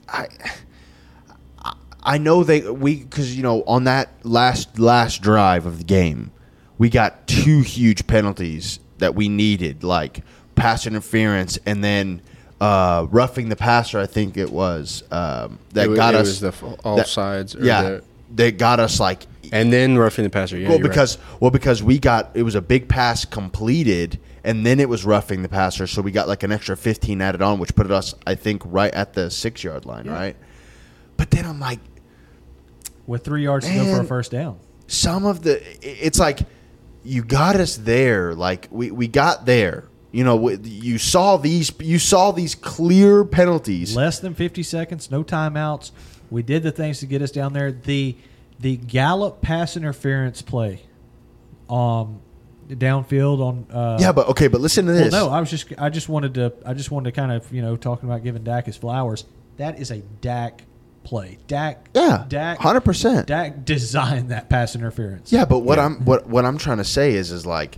I, 0.08 0.28
I- 1.60 1.74
I 2.06 2.18
know 2.18 2.44
they 2.44 2.60
we 2.70 2.98
because 2.98 3.36
you 3.38 3.44
know 3.44 3.64
on 3.64 3.86
that 3.86 4.10
last 4.24 4.78
last 4.78 5.22
drive 5.22 5.66
of 5.66 5.78
the 5.78 5.84
game, 5.86 6.32
we 6.78 6.90
got 6.90 7.28
two 7.28 7.62
huge 7.62 8.08
penalties 8.08 8.80
that 8.98 9.16
we 9.16 9.30
needed, 9.30 9.84
like 9.84 10.22
pass 10.56 10.86
interference 10.88 11.58
and 11.66 11.84
then 11.84 12.22
uh, 12.62 13.06
roughing 13.12 13.50
the 13.50 13.56
passer. 13.56 14.00
I 14.00 14.06
think 14.06 14.38
it 14.38 14.52
was 14.52 15.04
um, 15.12 15.60
that 15.74 15.86
It 15.86 15.90
wa- 15.90 15.96
got 15.96 16.14
it 16.14 16.22
us 16.22 16.28
was 16.28 16.40
the 16.42 16.48
f- 16.50 16.62
that- 16.62 16.80
offsides 16.84 17.60
or 17.60 17.66
yeah, 17.66 17.82
the- 17.82 18.04
that 18.36 18.58
got 18.58 18.80
us 18.80 19.00
like 19.00 19.28
and 19.52 19.72
then 19.72 19.98
roughing 19.98 20.24
the 20.24 20.30
passer. 20.30 20.58
Yeah, 20.58 20.70
well, 20.70 20.78
you're 20.78 20.88
right. 20.88 20.92
because 20.92 21.18
well, 21.40 21.52
because 21.52 21.84
we 21.84 22.00
got 22.00 22.32
it 22.34 22.44
was 22.44 22.56
a 22.56 22.62
big 22.62 22.88
pass 22.88 23.26
completed, 23.26 24.20
and 24.44 24.66
then 24.66 24.80
it 24.80 24.90
was 24.90 25.06
roughing 25.06 25.44
the 25.44 25.50
passer, 25.50 25.86
so 25.86 26.02
we 26.02 26.12
got 26.12 26.28
like 26.28 26.42
an 26.44 26.52
extra 26.52 26.76
fifteen 26.78 27.22
added 27.22 27.42
on, 27.42 27.60
which 27.60 27.76
put 27.76 27.92
us, 27.92 28.16
I 28.26 28.36
think, 28.36 28.64
right 28.66 28.94
at 28.94 29.14
the 29.14 29.30
six 29.30 29.64
yard 29.64 29.86
line, 29.86 30.08
right? 30.10 30.36
But 31.18 31.30
then 31.32 31.46
I'm 31.46 31.60
like, 31.60 31.80
With 33.06 33.24
three 33.24 33.44
yards 33.44 33.68
to 33.68 33.74
go 33.76 33.96
for 33.96 34.02
a 34.02 34.06
first 34.06 34.32
down. 34.32 34.58
some 34.88 35.26
of 35.26 35.44
the, 35.44 35.62
it's 35.82 36.18
like 36.20 36.40
you 37.04 37.24
got 37.24 37.56
us 37.56 37.76
there, 37.78 38.34
like 38.34 38.68
we 38.72 38.92
we 38.92 39.08
got 39.08 39.46
there. 39.46 39.86
You 40.12 40.24
know, 40.24 40.50
you 40.50 41.00
saw 41.00 41.38
these, 41.38 41.72
you 41.80 41.98
saw 41.98 42.32
these 42.32 42.54
clear 42.54 43.26
penalties. 43.26 43.96
Less 43.96 44.20
than 44.20 44.36
50 44.36 44.62
seconds, 44.62 45.10
no 45.10 45.24
timeouts. 45.24 45.90
We 46.30 46.44
did 46.44 46.62
the 46.62 46.72
things 46.72 47.00
to 47.00 47.08
get 47.08 47.24
us 47.24 47.32
down 47.32 47.54
there. 47.54 47.72
The 47.72 48.16
the 48.60 48.78
Gallup 48.78 49.42
pass 49.42 49.76
interference 49.76 50.42
play, 50.42 50.82
um, 51.68 52.22
downfield 52.70 53.40
on. 53.40 53.68
Uh, 53.76 53.98
yeah, 54.00 54.12
but 54.12 54.28
okay, 54.30 54.48
but 54.48 54.62
listen 54.62 54.86
to 54.86 54.94
well, 54.94 55.04
this. 55.04 55.12
no, 55.12 55.30
I 55.30 55.40
was 55.40 55.50
just 55.50 55.74
I 55.78 55.90
just 55.90 56.10
wanted 56.10 56.36
to 56.36 56.54
I 56.66 56.74
just 56.74 56.92
wanted 56.92 57.14
to 57.14 57.20
kind 57.20 57.32
of 57.32 57.52
you 57.52 57.62
know 57.62 57.76
talking 57.76 58.08
about 58.08 58.24
giving 58.24 58.44
Dak 58.44 58.68
his 58.68 58.78
flowers. 58.78 59.26
That 59.58 59.80
is 59.80 59.92
a 59.92 59.98
Dak 60.22 60.62
play. 61.04 61.38
Dak. 61.48 61.88
Yeah, 61.96 62.26
Dak. 62.28 62.60
100%. 62.60 63.26
Dak 63.26 63.66
designed 63.66 64.30
that 64.30 64.50
pass 64.50 64.76
interference. 64.76 65.32
Yeah, 65.32 65.46
but 65.46 65.60
what 65.60 65.80
I'm 65.80 66.04
what 66.06 66.28
what 66.28 66.46
I'm 66.46 66.58
trying 66.58 66.78
to 66.78 66.84
say 66.84 67.14
is 67.14 67.32
is 67.32 67.46
like, 67.46 67.78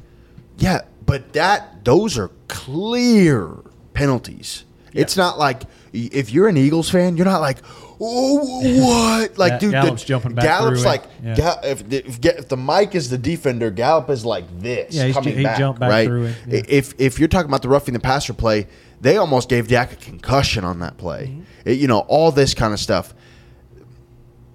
yeah, 0.57 0.81
but 1.05 1.33
that 1.33 1.83
those 1.85 2.17
are 2.17 2.29
clear 2.47 3.49
penalties. 3.93 4.65
It's 4.93 5.17
not 5.17 5.37
like 5.37 5.63
if 5.91 6.31
you're 6.31 6.47
an 6.47 6.55
Eagles 6.57 6.89
fan, 6.89 7.17
you're 7.17 7.25
not 7.25 7.41
like, 7.41 7.57
oh 7.99 8.61
what? 9.19 9.37
Like, 9.37 9.53
Ga- 9.53 9.59
dude, 9.59 9.71
Gallup's 9.71 10.03
the, 10.03 10.07
jumping 10.07 10.35
back 10.35 10.45
Gallup's 10.45 10.85
like, 10.85 11.03
Yeah. 11.21 11.35
Ga- 11.35 11.59
if, 11.63 11.89
the, 11.89 12.07
if 12.07 12.25
if 12.25 12.47
the 12.47 12.55
Mike 12.57 12.95
is 12.95 13.09
the 13.09 13.17
defender, 13.17 13.71
Gallup 13.71 14.09
is 14.09 14.23
like 14.23 14.45
this, 14.59 14.93
Yeah, 14.95 15.05
he's 15.07 15.17
ju- 15.17 15.29
he 15.31 15.43
back, 15.43 15.57
jumped 15.57 15.79
back 15.81 15.89
right? 15.89 16.07
through 16.07 16.25
it, 16.27 16.35
yeah. 16.47 16.61
If 16.67 16.93
if 16.97 17.19
you're 17.19 17.27
talking 17.27 17.49
about 17.49 17.61
the 17.61 17.67
roughing 17.69 17.93
the 17.93 17.99
passer 17.99 18.33
play, 18.33 18.67
they 19.01 19.17
almost 19.17 19.49
gave 19.49 19.67
Dak 19.67 19.93
a 19.93 19.95
concussion 19.95 20.63
on 20.63 20.79
that 20.79 20.97
play. 20.97 21.27
Mm-hmm. 21.27 21.41
It- 21.69 21.79
you 21.79 21.87
know, 21.87 21.99
all 21.99 22.31
this 22.31 22.53
kind 22.53 22.73
of 22.73 22.79
stuff 22.79 23.13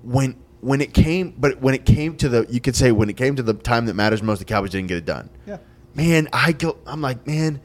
when 0.02 0.36
when 0.60 0.80
it 0.80 0.92
came 0.94 1.34
but 1.38 1.60
when 1.60 1.74
it 1.74 1.84
came 1.84 2.16
to 2.16 2.28
the 2.28 2.46
you 2.50 2.60
could 2.60 2.76
say 2.76 2.92
when 2.92 3.08
it 3.10 3.16
came 3.16 3.36
to 3.36 3.42
the 3.42 3.54
time 3.54 3.86
that 3.86 3.94
matters 3.94 4.22
most 4.22 4.38
the 4.38 4.44
cowboys 4.44 4.70
didn't 4.70 4.88
get 4.88 4.96
it 4.98 5.04
done 5.04 5.28
Yeah. 5.46 5.58
man 5.94 6.28
i 6.32 6.52
go 6.52 6.78
i'm 6.86 7.00
like 7.02 7.26
man 7.26 7.60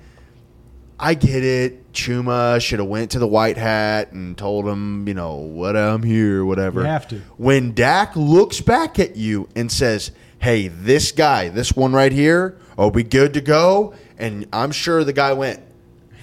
i 1.00 1.14
get 1.14 1.44
it 1.44 1.92
chuma 1.94 2.60
should 2.62 2.80
have 2.80 2.88
went 2.88 3.12
to 3.12 3.20
the 3.20 3.28
white 3.28 3.58
hat 3.58 4.12
and 4.12 4.38
told 4.38 4.66
him 4.68 5.08
you 5.08 5.14
know 5.14 5.36
what 5.36 5.76
i'm 5.78 6.04
here 6.04 6.44
whatever 6.46 6.82
You 6.82 6.88
have 6.88 7.08
to. 7.10 7.20
when 7.38 7.74
dak 7.74 8.16
looks 8.16 8.60
back 8.62 9.00
at 9.00 9.16
you 9.16 9.48
and 9.56 9.72
says 9.72 10.12
hey 10.40 10.68
this 10.68 11.12
guy 11.14 11.48
this 11.50 11.74
one 11.76 11.94
right 11.94 12.12
here 12.12 12.58
are 12.78 12.90
we 12.90 13.04
good 13.04 13.34
to 13.36 13.42
go 13.42 13.94
and 14.18 14.46
i'm 14.52 14.72
sure 14.72 15.04
the 15.06 15.14
guy 15.14 15.32
went 15.34 15.62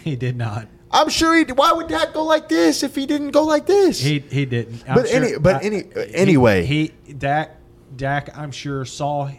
He 0.09 0.17
did 0.17 0.37
not. 0.37 0.69
i'm 0.91 1.09
sure 1.09 1.35
he 1.35 1.45
why 1.53 1.73
would 1.73 1.89
dak 1.89 2.13
go 2.13 2.25
like 2.25 2.49
this 2.49 2.83
if 2.83 2.95
he 2.95 3.07
didn't 3.07 3.31
go 3.31 3.45
like 3.45 3.67
this 3.67 4.01
He 4.01 4.19
he 4.19 4.45
didn't. 4.45 4.85
I'm 4.89 4.97
But 4.97 5.11
any- 5.11 5.39
but 5.39 5.65
any- 5.65 5.85
anyway. 6.15 6.65
he, 6.67 6.93
Dak 7.17 7.57
Dak 7.97 8.37
I'm 8.37 8.51
sure 8.53 8.85
saw 8.85 9.31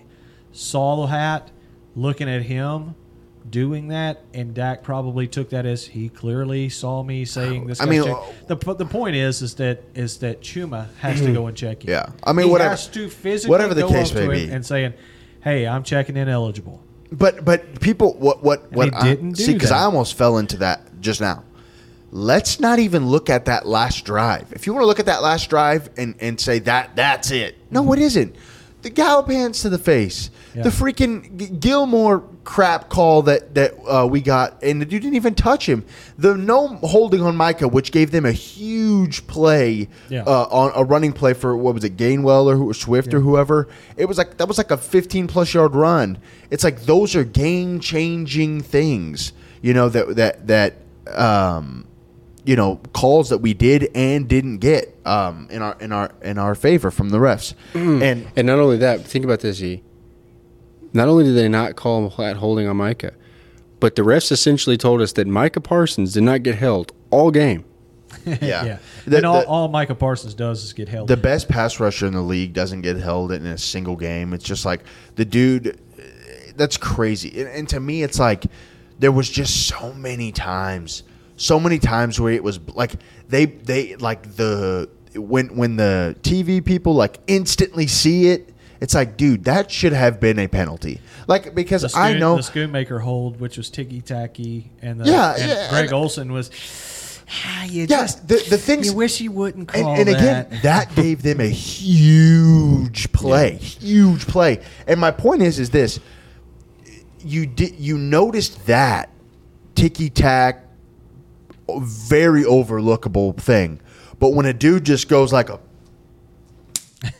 saw 0.52 1.02
the 1.02 1.08
hat 1.08 1.52
looking 1.96 2.30
at 2.30 2.44
him 2.44 2.96
doing 3.50 3.90
that, 3.90 4.22
and 4.34 4.54
Dak 4.54 4.84
probably 4.84 5.28
took 5.28 5.50
that 5.50 5.66
as 5.66 5.86
he 5.86 6.08
clearly 6.10 6.70
saw 6.70 7.04
me 7.04 7.26
saying 7.26 7.68
this. 7.68 7.82
I 7.82 7.86
mean, 7.86 8.04
check- 8.04 8.16
uh, 8.50 8.56
the 8.56 8.74
the 8.76 8.86
point 8.86 9.16
is 9.16 9.42
is 9.42 9.56
that 9.56 9.84
is 9.96 10.18
that 10.20 10.42
Chuma 10.42 10.88
has 11.00 11.20
to 11.22 11.34
go 11.34 11.48
and 11.48 11.58
check 11.58 11.84
in. 11.84 11.90
Yeah. 11.92 12.06
I 12.24 12.32
mean, 12.34 12.46
he 12.46 12.52
whatever- 12.52 12.70
has 12.72 12.88
to 12.90 13.10
physically 13.10 13.52
whatever 13.52 13.74
the 13.74 13.82
go 13.82 13.90
case 13.90 14.14
may 14.14 14.28
be. 14.28 14.50
and 14.52 14.66
saying, 14.66 14.94
"Hey, 15.42 15.68
I'm 15.68 15.84
checking 15.84 16.16
in 16.18 16.30
eligible." 16.30 16.82
But 17.18 17.46
but 17.46 17.80
people 17.80 18.14
what 18.16 18.44
what 18.44 18.72
what 18.72 18.94
I, 18.94 19.04
didn't 19.04 19.34
do 19.34 19.44
see 19.44 19.54
because. 19.54 19.72
I 19.72 19.82
almost 19.84 20.18
fell 20.18 20.38
into 20.40 20.58
that 20.58 21.00
just 21.00 21.22
now. 21.22 21.44
Let's 22.12 22.60
not 22.60 22.80
even 22.80 23.08
look 23.08 23.30
at 23.30 23.46
that 23.46 23.66
last 23.68 24.06
drive. 24.06 24.52
If 24.52 24.68
you 24.68 24.74
want 24.74 24.84
to 24.84 24.88
look 24.88 25.00
at 25.00 25.06
that 25.08 25.22
last 25.22 25.50
drive 25.50 25.90
and 25.98 26.16
and 26.20 26.40
say 26.40 26.60
that 26.60 26.96
that's 26.96 27.32
it, 27.32 27.56
no, 27.72 27.92
it 27.94 28.00
isn't. 28.00 28.36
The 28.82 28.90
Gallup 28.90 29.30
hands 29.30 29.62
to 29.62 29.70
the 29.70 29.78
face, 29.78 30.30
Yeah. 30.56 30.64
the 30.64 30.70
freaking 30.70 31.38
G- 31.38 31.48
Gilmore 31.48 32.24
crap 32.44 32.90
call 32.90 33.22
that 33.24 33.56
that 33.56 33.74
uh, 33.88 34.06
we 34.06 34.22
got, 34.22 34.62
and 34.64 34.82
the 34.82 34.86
dude 34.86 35.02
didn't 35.02 35.16
even 35.16 35.36
touch 35.36 35.68
him. 35.68 35.86
The 36.18 36.36
no 36.36 36.68
holding 36.78 37.22
on 37.22 37.36
Micah, 37.36 37.68
which 37.68 37.92
gave 37.92 38.12
them 38.12 38.26
a 38.26 38.32
huge 38.32 39.26
play 39.28 39.88
Yeah. 40.10 40.24
uh, 40.24 40.48
on 40.52 40.72
a 40.76 40.84
running 40.84 41.14
play 41.14 41.34
for 41.34 41.56
what 41.56 41.74
was 41.76 41.84
it, 41.84 41.96
Gainwell 41.98 42.46
or 42.48 42.56
who, 42.56 42.74
Swift 42.74 43.14
or 43.14 43.20
whoever. 43.22 43.68
It 43.98 44.06
was 44.06 44.18
like 44.18 44.38
that 44.38 44.48
was 44.48 44.58
like 44.58 44.72
a 44.72 44.78
15 44.78 45.28
plus 45.28 45.54
yard 45.54 45.74
run. 45.76 46.18
It's 46.52 46.64
like 46.64 46.82
those 46.84 47.16
are 47.16 47.24
game 47.24 47.80
changing 47.80 48.62
things, 48.62 49.34
you 49.62 49.74
know 49.74 49.90
that 49.90 50.16
that 50.18 50.48
that 50.48 50.74
um, 51.08 51.88
you 52.46 52.56
know 52.56 52.80
calls 52.94 53.30
that 53.30 53.38
we 53.40 53.54
did 53.54 53.90
and 53.96 54.28
didn't 54.28 54.58
get 54.58 54.96
um, 55.06 55.48
in 55.50 55.62
our 55.62 55.78
in 55.80 55.92
our 55.92 56.12
in 56.22 56.38
our 56.38 56.56
favor 56.56 56.92
from 56.92 57.10
the 57.10 57.18
refs. 57.18 57.54
And 57.74 58.28
And 58.36 58.48
not 58.48 58.60
only 58.60 58.78
that, 58.78 59.02
think 59.06 59.24
about 59.26 59.40
this, 59.40 59.62
E. 59.62 59.82
Not 60.94 61.08
only 61.08 61.24
did 61.24 61.36
they 61.36 61.50
not 61.50 61.76
call 61.76 62.04
him 62.04 62.10
flat 62.10 62.38
holding 62.38 62.68
on 62.68 62.78
Micah, 62.78 63.14
but 63.80 63.96
the 63.96 64.02
refs 64.04 64.32
essentially 64.32 64.78
told 64.78 65.02
us 65.02 65.12
that 65.14 65.28
Micah 65.28 65.60
Parsons 65.62 66.14
did 66.14 66.24
not 66.24 66.44
get 66.44 66.56
held 66.56 66.92
all 67.10 67.32
game. 67.32 67.66
yeah, 68.26 68.38
yeah. 68.42 68.78
The- 69.06 69.18
and 69.18 69.26
all, 69.26 69.42
the- 69.42 69.48
all 69.48 69.68
Micah 69.70 69.96
Parsons 69.96 70.34
does 70.36 70.64
is 70.64 70.72
get 70.74 70.88
held. 70.88 71.08
the 71.08 71.18
best 71.18 71.50
pass 71.50 71.80
rusher 71.80 72.06
in 72.06 72.14
the 72.14 72.22
league 72.22 72.54
doesn't 72.54 72.82
get 72.82 72.96
held 72.98 73.32
in 73.32 73.46
a 73.46 73.58
single 73.58 73.96
game. 73.96 74.34
It's 74.34 74.44
just 74.46 74.66
like 74.66 74.82
the 75.16 75.26
dude. 75.26 75.80
That's 76.56 76.78
crazy. 76.78 77.42
And, 77.42 77.50
and 77.50 77.70
to 77.70 77.80
me, 77.80 78.04
it's 78.04 78.20
like 78.20 78.46
there 79.00 79.12
was 79.12 79.28
just 79.28 79.66
so 79.68 79.92
many 79.94 80.32
times, 80.32 81.02
so 81.36 81.60
many 81.60 81.80
times 81.80 82.20
where 82.22 82.32
it 82.32 82.44
was 82.44 82.60
like 82.76 82.92
they 83.28 83.46
they 83.46 83.96
like 83.96 84.36
the 84.36 84.88
when 85.16 85.56
when 85.58 85.76
the 85.76 86.16
TV 86.22 86.64
people 86.64 86.94
like 86.94 87.18
instantly 87.26 87.88
see 87.88 88.28
it. 88.28 88.53
It's 88.84 88.94
like, 88.94 89.16
dude, 89.16 89.46
that 89.46 89.72
should 89.72 89.94
have 89.94 90.20
been 90.20 90.38
a 90.40 90.48
penalty. 90.50 91.00
Like 91.26 91.56
because 91.56 91.96
I 91.96 92.16
know 92.20 92.36
the 92.36 92.42
Schoonmaker 92.42 93.00
hold, 93.00 93.40
which 93.40 93.56
was 93.56 93.70
ticky 93.70 94.02
tacky, 94.02 94.72
and 94.82 95.00
the, 95.00 95.06
Yeah, 95.10 95.36
and 95.36 95.50
yeah, 95.50 95.70
Greg 95.70 95.86
and- 95.86 95.94
Olsen 95.94 96.34
was. 96.34 96.52
Ah, 97.46 97.64
you 97.64 97.84
Yeah, 97.84 97.86
just 98.02 98.28
the- 98.28 98.44
the 98.50 98.58
things- 98.58 98.88
you 98.88 98.94
wish 98.94 99.22
you 99.22 99.32
wouldn't 99.32 99.70
call 99.70 99.96
and 99.96 100.10
again, 100.10 100.48
that. 100.50 100.62
that 100.64 100.96
gave 100.96 101.24
them 101.24 101.40
a 101.40 101.48
huge 101.48 103.10
play, 103.14 103.56
huge 103.56 104.28
play. 104.28 104.60
And 104.86 105.00
my 105.00 105.12
point 105.12 105.42
is, 105.42 105.60
is 105.60 105.70
this: 105.70 106.02
you 107.24 107.46
did 107.46 107.76
you 107.80 107.98
noticed 107.98 108.66
that 108.68 109.10
ticky 109.76 110.10
tack, 110.10 110.66
very 111.70 112.44
overlookable 112.44 113.38
thing, 113.38 113.80
but 114.20 114.34
when 114.34 114.46
a 114.46 114.54
dude 114.54 114.84
just 114.84 115.08
goes 115.08 115.32
like 115.32 115.50
a, 115.50 115.58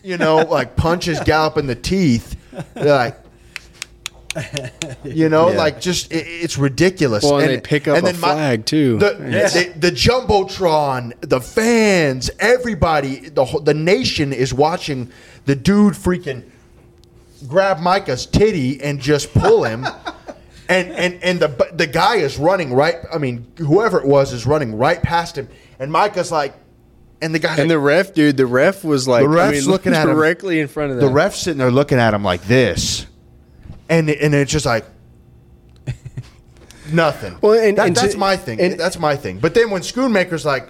you 0.04 0.18
know, 0.18 0.38
like 0.50 0.76
punches 0.76 1.20
Gallup 1.22 1.58
in 1.58 1.68
the 1.68 1.76
teeth, 1.76 2.36
they're 2.74 2.86
like. 2.96 3.20
You 5.04 5.30
know, 5.30 5.52
Yeah. 5.52 5.58
like 5.58 5.80
just 5.80 6.12
it, 6.12 6.26
it's 6.28 6.58
ridiculous. 6.58 7.24
Well, 7.24 7.40
and 7.40 7.50
they 7.50 7.62
pick 7.62 7.88
up 7.88 8.04
a 8.04 8.14
flag, 8.14 8.66
too. 8.66 8.98
The, 8.98 9.28
Yes. 9.30 9.54
the, 9.54 9.66
the 9.78 9.92
jumbotron, 9.92 11.14
the 11.22 11.40
fans, 11.40 12.32
everybody, 12.40 13.30
the 13.30 13.46
whole, 13.46 13.60
the 13.62 13.76
nation 13.76 14.34
is 14.34 14.52
watching 14.52 15.12
the 15.46 15.56
dude 15.56 15.94
freaking 15.94 16.44
grab 17.48 17.80
Micah's 17.80 18.26
titty 18.26 18.82
and 18.82 19.00
just 19.00 19.32
pull 19.36 19.66
him. 19.66 19.86
and 20.68 20.92
and 20.94 21.20
and 21.22 21.40
the 21.40 21.70
the 21.74 21.86
guy 21.86 22.16
is 22.16 22.40
running 22.40 22.74
right. 22.74 22.96
I 23.14 23.20
mean, 23.20 23.46
whoever 23.60 24.00
it 24.00 24.08
was 24.08 24.34
is 24.34 24.48
running 24.48 24.76
right 24.76 25.02
past 25.04 25.38
him, 25.38 25.48
and 25.78 25.92
Micah's 25.92 26.32
like, 26.32 26.56
and 27.24 27.34
the 27.34 27.40
guy 27.40 27.56
And 27.58 27.70
the 27.72 27.80
ref, 27.80 28.14
dude, 28.14 28.38
the 28.38 28.46
ref 28.46 28.84
was 28.84 29.08
like, 29.08 29.24
The 29.24 29.30
ref's 29.30 29.58
I 29.58 29.62
mean, 29.62 29.70
looking 29.72 29.94
at 29.94 30.08
him. 30.08 30.16
directly 30.16 30.60
in 30.60 30.68
front 30.68 30.92
of 30.92 30.98
them. 30.98 31.02
the 31.02 31.08
them. 31.08 31.16
ref's 31.16 31.40
sitting 31.40 31.58
there 31.58 31.72
looking 31.72 31.98
at 31.98 32.14
him 32.14 32.24
like 32.24 32.44
this, 32.44 33.06
and 33.90 34.10
and 34.10 34.34
it's 34.36 34.52
just 34.52 34.66
like 34.66 34.86
nothing. 36.92 37.38
Well, 37.42 37.54
and- 37.54 37.78
That- 37.78 37.88
and 37.88 37.96
that's 37.96 38.14
to- 38.14 38.20
my 38.20 38.38
thing. 38.38 38.60
and- 38.60 38.80
that's 38.80 39.00
my 39.00 39.16
thing. 39.16 39.40
But 39.40 39.54
then 39.54 39.70
when 39.72 39.82
Schoonmaker's 39.82 40.46
like, 40.46 40.68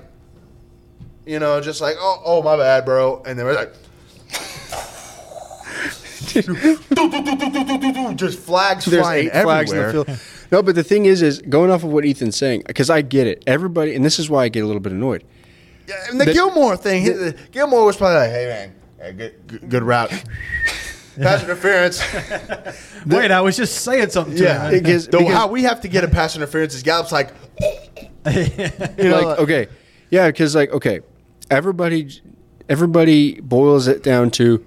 you 1.26 1.40
know, 1.40 1.60
just 1.62 1.82
like, 1.82 1.96
oh, 2.00 2.22
oh, 2.26 2.42
my 2.44 2.56
bad, 2.58 2.86
bro, 2.86 3.22
and 3.26 3.38
then 3.38 3.46
we're 3.46 3.56
like. 3.56 3.74
just 8.16 8.40
flags 8.40 8.86
There's 8.86 9.02
flying 9.04 9.26
eight 9.28 9.32
everywhere. 9.32 9.44
flags 9.66 9.72
in 9.72 9.78
the 9.78 9.92
field. 10.06 10.20
No, 10.52 10.62
but 10.64 10.76
the 10.76 10.84
thing 10.84 11.06
is, 11.06 11.22
is 11.22 11.40
going 11.42 11.70
off 11.72 11.84
of 11.84 11.92
what 11.92 12.06
Ethan's 12.06 12.36
saying, 12.38 12.64
because 12.68 12.90
I 12.90 13.02
get 13.02 13.28
it. 13.28 13.44
Everybody, 13.48 13.96
and 13.96 14.04
this 14.06 14.20
is 14.20 14.30
why 14.30 14.44
I 14.46 14.50
get 14.50 14.64
a 14.64 14.66
little 14.68 14.80
bit 14.80 14.92
annoyed. 14.94 15.24
Yeah, 15.88 15.96
and 16.10 16.20
the, 16.22 16.26
The- 16.26 16.34
Gilmore 16.34 16.78
thing, 16.78 17.02
he- 17.04 17.34
Gilmore 17.52 17.86
was 17.86 17.98
probably 17.98 18.18
like, 18.20 18.30
"Hey 18.32 18.46
man, 18.48 18.76
hey, 19.00 19.12
good, 19.14 19.48
good, 19.48 19.70
good 19.70 19.84
route, 19.84 20.10
pass 21.20 21.44
interference." 21.44 22.02
Wait, 23.06 23.32
I 23.32 23.42
was 23.42 23.58
just 23.58 23.84
saying 23.84 24.10
something 24.12 24.36
to 24.38 24.44
Yeah, 24.44 24.70
him. 24.70 24.80
Because- 24.84 25.08
Though 25.08 25.20
because- 25.20 25.34
how 25.36 25.48
we 25.48 25.64
have 25.64 25.82
to 25.82 25.88
get 25.88 26.04
a 26.04 26.08
pass 26.08 26.36
interference 26.36 26.74
is 26.74 26.84
Gallup's 26.84 27.12
like, 27.12 27.32
you 28.26 29.10
know, 29.10 29.22
like 29.22 29.40
okay 29.40 29.68
yeah 30.10 30.28
because 30.28 30.56
like 30.56 30.72
okay 30.72 31.02
everybody 31.52 32.10
everybody 32.70 33.40
boils 33.42 33.88
it 33.88 34.02
down 34.04 34.32
to 34.32 34.66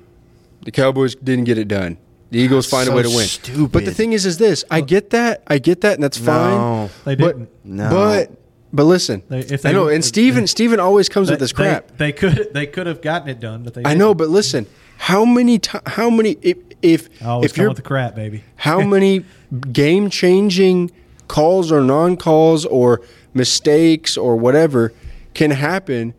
the 0.63 0.71
cowboys 0.71 1.15
didn't 1.15 1.45
get 1.45 1.57
it 1.57 1.67
done 1.69 1.97
the 2.31 2.39
eagles 2.39 2.69
find 2.69 2.87
So 2.87 2.93
a 2.93 2.97
way 2.97 3.03
to 3.05 3.09
win 3.09 3.27
stupid. 3.27 3.73
but 3.73 3.85
the 3.87 3.95
thing 3.95 4.13
is 4.13 4.27
is 4.27 4.37
this 4.39 4.65
i 4.71 4.81
get 4.83 5.11
that 5.11 5.43
i 5.47 5.59
get 5.59 5.81
that 5.81 5.95
and 5.95 6.03
that's 6.05 6.19
fine 6.19 6.57
No. 6.59 6.91
They 7.05 7.17
didn't. 7.17 7.49
No. 7.65 7.89
but 7.91 8.31
but 8.73 8.85
listen 8.85 9.23
They- 9.29 9.41
if 9.41 9.65
i 9.65 9.69
they 9.69 9.73
know 9.73 9.85
would- 9.85 9.95
and 9.95 10.05
steven 10.05 10.47
steven 10.47 10.81
always 10.81 11.09
comes 11.09 11.29
They- 11.29 11.33
with 11.35 11.41
this 11.41 11.53
crap 11.53 11.97
They, 11.99 12.13
could 12.13 12.49
they 12.53 12.67
could 12.67 12.87
have 12.87 13.01
gotten 13.01 13.29
it 13.29 13.41
done, 13.41 13.63
but 13.63 13.75
they 13.75 13.81
i 13.83 13.91
didn't. 13.91 13.99
know 13.99 14.15
but 14.15 14.29
listen 14.29 14.67
how 14.99 15.25
many 15.25 15.59
ti 15.59 15.79
how 15.87 16.11
many 16.11 16.37
if 16.43 16.59
if, 16.83 17.09
I 17.23 17.27
always 17.27 17.51
if 17.53 17.57
you're 17.57 17.69
with 17.69 17.77
the 17.79 17.83
crap, 17.83 18.15
baby. 18.15 18.45
how 18.57 18.81
many 18.95 19.25
game 19.73 20.11
changing 20.11 20.91
calls 21.27 21.73
or 21.73 21.81
non 21.81 22.17
calls 22.17 22.65
or 22.67 23.01
mistakes 23.35 24.17
or 24.17 24.37
whatever 24.37 24.93
can 25.35 25.51
happen 25.53 26.13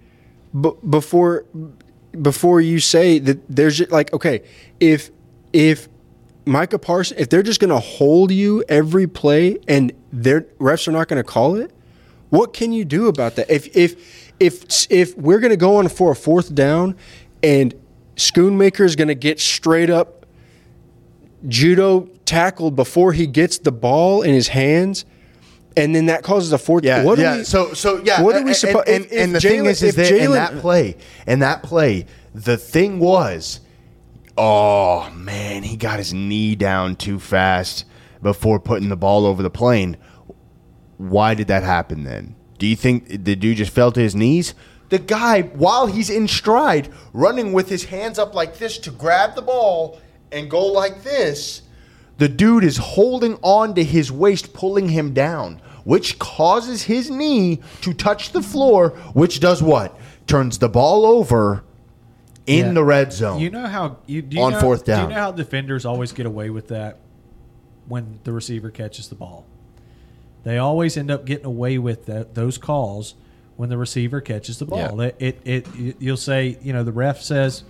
b- 0.59 0.71
before 0.89 1.45
before 2.21 2.59
you 2.61 2.79
say 2.79 3.19
that 3.19 3.39
there's 3.49 3.79
like 3.91 4.11
okay 4.13 4.41
if 4.79 5.11
if 5.53 5.87
Micah 6.45 6.79
Parsons 6.79 7.19
if 7.19 7.29
they're 7.29 7.43
just 7.43 7.59
going 7.59 7.69
to 7.69 7.79
hold 7.79 8.31
you 8.31 8.63
every 8.69 9.05
play 9.07 9.57
and 9.67 9.91
their 10.13 10.41
refs 10.59 10.87
are 10.87 10.91
not 10.91 11.07
going 11.07 11.17
to 11.21 11.23
call 11.29 11.55
it 11.55 11.71
what 12.29 12.53
can 12.53 12.71
you 12.71 12.83
do 12.85 13.07
about 13.07 13.35
that 13.35 13.49
if 13.49 13.75
if 13.75 14.31
if 14.39 14.91
if 14.91 15.17
we're 15.17 15.39
going 15.39 15.51
to 15.51 15.57
go 15.57 15.77
on 15.77 15.87
for 15.87 16.11
a 16.11 16.15
fourth 16.15 16.53
down 16.53 16.95
and 17.41 17.73
Schoonmaker 18.15 18.83
is 18.85 18.95
going 18.95 19.07
to 19.09 19.15
get 19.15 19.39
straight 19.39 19.89
up 19.89 20.25
judo 21.47 22.09
tackled 22.25 22.75
before 22.75 23.13
he 23.13 23.27
gets 23.27 23.59
the 23.59 23.71
ball 23.71 24.21
in 24.21 24.33
his 24.33 24.47
hands, 24.49 25.05
and 25.75 25.93
then 25.95 26.07
that 26.07 26.23
causes 26.23 26.51
a 26.51 26.57
fourth. 26.57 26.83
yeah, 26.83 27.03
what 27.03 27.19
yeah. 27.19 27.35
Are 27.35 27.37
we, 27.37 27.43
so, 27.43 27.73
so 27.73 28.01
yeah. 28.03 28.21
what 28.21 28.35
are 28.35 28.43
we 28.43 28.51
suppo- 28.51 28.83
And, 28.87 29.05
if- 29.05 29.11
and, 29.11 29.19
and 29.21 29.33
the 29.33 29.37
if 29.37 29.43
thing 29.43 29.65
is, 29.65 29.83
is 29.83 29.95
that 29.95 30.11
in 30.11 30.31
that 30.31 30.57
play, 30.59 30.97
in 31.27 31.39
that 31.39 31.63
play, 31.63 32.05
the 32.33 32.57
thing 32.57 32.99
was, 32.99 33.59
oh 34.37 35.09
man, 35.11 35.63
he 35.63 35.77
got 35.77 35.99
his 35.99 36.13
knee 36.13 36.55
down 36.55 36.95
too 36.95 37.19
fast 37.19 37.85
before 38.21 38.59
putting 38.59 38.89
the 38.89 38.97
ball 38.97 39.25
over 39.25 39.43
the 39.43 39.49
plane. 39.49 39.95
Why 40.97 41.33
did 41.33 41.47
that 41.47 41.63
happen 41.63 42.03
then? 42.03 42.35
Do 42.57 42.65
you 42.67 42.75
think 42.75 43.23
the 43.23 43.35
dude 43.35 43.57
just 43.57 43.71
fell 43.71 43.91
to 43.91 43.99
his 43.99 44.15
knees? 44.15 44.53
The 44.89 44.99
guy, 44.99 45.41
while 45.43 45.87
he's 45.87 46.09
in 46.09 46.27
stride, 46.27 46.89
running 47.13 47.53
with 47.53 47.69
his 47.69 47.85
hands 47.85 48.17
up 48.17 48.33
like 48.33 48.57
this 48.57 48.77
to 48.79 48.91
grab 48.91 49.35
the 49.35 49.41
ball 49.41 49.99
and 50.31 50.49
go 50.49 50.65
like 50.65 51.03
this, 51.03 51.61
the 52.17 52.27
dude 52.29 52.63
is 52.63 52.77
holding 52.77 53.35
on 53.43 53.75
to 53.75 53.83
his 53.83 54.11
waist, 54.11 54.53
pulling 54.53 54.89
him 54.89 55.13
down, 55.13 55.61
which 55.83 56.17
causes 56.19 56.83
his 56.83 57.11
knee 57.11 57.59
to 57.81 57.93
touch 57.93 58.31
the 58.31 58.41
floor, 58.41 58.89
which 59.13 59.39
does 59.39 59.61
what? 59.61 59.99
Turns 60.25 60.57
the 60.57 60.69
ball 60.69 61.05
over 61.05 61.63
in 62.47 62.67
Yeah. 62.67 62.71
the 62.73 62.83
red 62.83 63.13
zone. 63.13 63.39
You 63.39 63.49
know 63.51 63.67
how 63.67 63.97
you 64.07 64.21
do 64.21 64.37
you 64.37 64.43
On 64.43 64.53
know, 64.53 64.59
fourth 64.61 64.85
Do 64.85 64.93
down. 64.93 65.09
you 65.09 65.15
know 65.15 65.21
how 65.21 65.31
defenders 65.31 65.85
always 65.85 66.11
get 66.11 66.25
away 66.25 66.49
with 66.49 66.69
that 66.69 66.97
when 67.87 68.19
the 68.23 68.31
receiver 68.31 68.71
catches 68.71 69.09
the 69.09 69.15
ball? 69.15 69.45
They 70.43 70.57
always 70.57 70.95
end 70.97 71.11
up 71.11 71.25
getting 71.25 71.45
away 71.45 71.77
with 71.77 72.05
that, 72.05 72.35
those 72.35 72.57
calls 72.57 73.15
when 73.57 73.69
the 73.69 73.77
receiver 73.77 74.21
catches 74.21 74.59
the 74.59 74.65
ball. 74.65 74.97
Yeah. 74.97 75.11
It, 75.19 75.41
it, 75.43 75.67
it 75.75 75.95
you'll 75.99 76.15
say 76.17 76.57
you 76.61 76.73
know 76.73 76.83
the 76.83 76.91
ref 76.91 77.21
says 77.21 77.63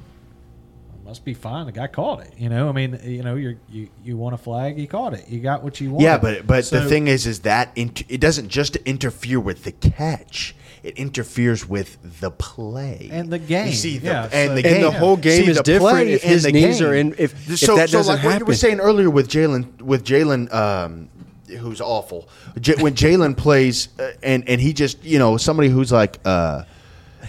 must 1.08 1.24
be 1.24 1.34
fine. 1.34 1.66
The 1.66 1.72
guy 1.72 1.88
caught 1.88 2.20
it. 2.20 2.34
You 2.38 2.50
know, 2.50 2.68
I 2.68 2.74
mean, 2.74 3.00
you 3.02 3.24
know, 3.24 3.36
you're, 3.36 3.56
you 3.70 3.88
you 4.04 4.18
want 4.18 4.36
a 4.36 4.38
flag, 4.38 4.78
he 4.78 4.88
caught 4.88 5.14
it. 5.14 5.30
You 5.30 5.40
got 5.40 5.64
what 5.64 5.80
you 5.80 5.92
want. 5.92 6.04
Yeah, 6.04 6.18
but 6.18 6.46
but 6.46 6.66
the 6.66 6.86
thing 6.86 7.08
is, 7.08 7.26
is 7.26 7.40
that 7.42 7.72
int- 7.78 8.04
it 8.10 8.20
doesn't 8.20 8.50
just 8.50 8.76
interfere 8.78 9.40
with 9.40 9.64
the 9.64 9.72
catch; 9.72 10.54
it 10.84 10.98
interferes 10.98 11.66
with 11.68 11.98
the 12.20 12.30
play 12.30 13.08
And 13.10 13.30
the 13.30 13.40
game, 13.40 13.68
You 13.68 13.74
see, 13.74 13.98
the, 14.00 14.08
yeah, 14.08 14.30
and 14.34 14.50
so- 14.50 14.56
the 14.62 14.68
And 14.68 14.84
the 14.84 14.92
whole 14.92 15.16
game 15.16 15.46
See, 15.46 15.52
is 15.52 15.58
the 15.58 15.64
different 15.64 15.94
play 15.94 16.12
if 16.14 16.24
his 16.24 16.46
knees 16.46 16.80
game. 16.80 16.88
are 16.90 16.94
in- 16.94 17.16
if- 17.18 17.34
if 17.34 17.48
that 17.48 17.58
so 17.58 17.78
doesn't 17.78 18.16
like 18.16 18.24
what 18.26 18.40
you 18.40 18.46
were 18.46 18.54
saying 18.54 18.82
earlier 18.82 19.10
with 19.10 19.30
Jalen, 19.30 19.82
with 19.82 20.04
Jalen, 20.04 20.54
um, 20.54 21.08
who's 21.48 21.82
awful. 21.82 22.28
J- 22.60 22.76
when 22.82 22.94
Jalen 22.94 23.38
plays, 23.38 23.90
uh, 24.00 24.12
and 24.24 24.48
and 24.48 24.60
he 24.62 24.74
just 24.74 25.04
you 25.04 25.20
know 25.20 25.38
somebody 25.38 25.70
who's 25.70 25.92
like, 25.92 26.20
uh, 26.26 26.64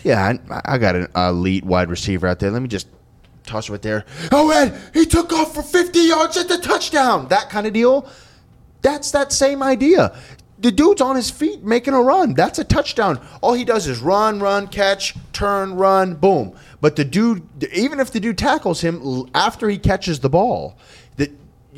yeah, 0.04 0.34
I, 0.50 0.74
I 0.74 0.78
got 0.78 0.96
an 0.96 1.08
elite 1.14 1.64
wide 1.64 1.90
receiver 1.90 2.26
out 2.26 2.38
there. 2.38 2.50
Let 2.50 2.62
me 2.62 2.68
just 2.68 2.88
toss 3.44 3.68
it 3.68 3.72
right 3.72 3.82
there. 3.82 4.04
Oh, 4.30 4.50
Ed, 4.50 4.78
he 4.94 5.06
took 5.06 5.32
off 5.32 5.54
for 5.54 5.62
50 5.62 5.98
yards 6.00 6.36
at 6.36 6.48
the 6.48 6.58
touchdown. 6.58 7.28
That 7.28 7.48
kind 7.50 7.66
of 7.66 7.72
deal. 7.72 8.08
That's 8.82 9.10
that 9.12 9.32
same 9.32 9.62
idea. 9.62 10.16
The 10.60 10.72
dude's 10.72 11.00
on 11.00 11.14
his 11.16 11.30
feet 11.30 11.62
making 11.62 11.94
a 11.94 12.00
run. 12.02 12.34
That's 12.34 12.58
a 12.58 12.64
touchdown. 12.64 13.20
All 13.40 13.54
he 13.54 13.64
does 13.64 13.86
is 13.86 14.00
run, 14.00 14.40
run, 14.40 14.66
catch, 14.66 15.14
turn, 15.32 15.74
run, 15.74 16.14
boom. 16.14 16.56
But 16.80 16.96
the 16.96 17.04
dude, 17.04 17.46
even 17.72 18.00
if 18.00 18.10
the 18.10 18.18
dude 18.20 18.38
tackles 18.38 18.80
him 18.80 19.28
after 19.34 19.68
he 19.68 19.78
catches 19.78 20.20
the 20.20 20.28
ball, 20.28 20.76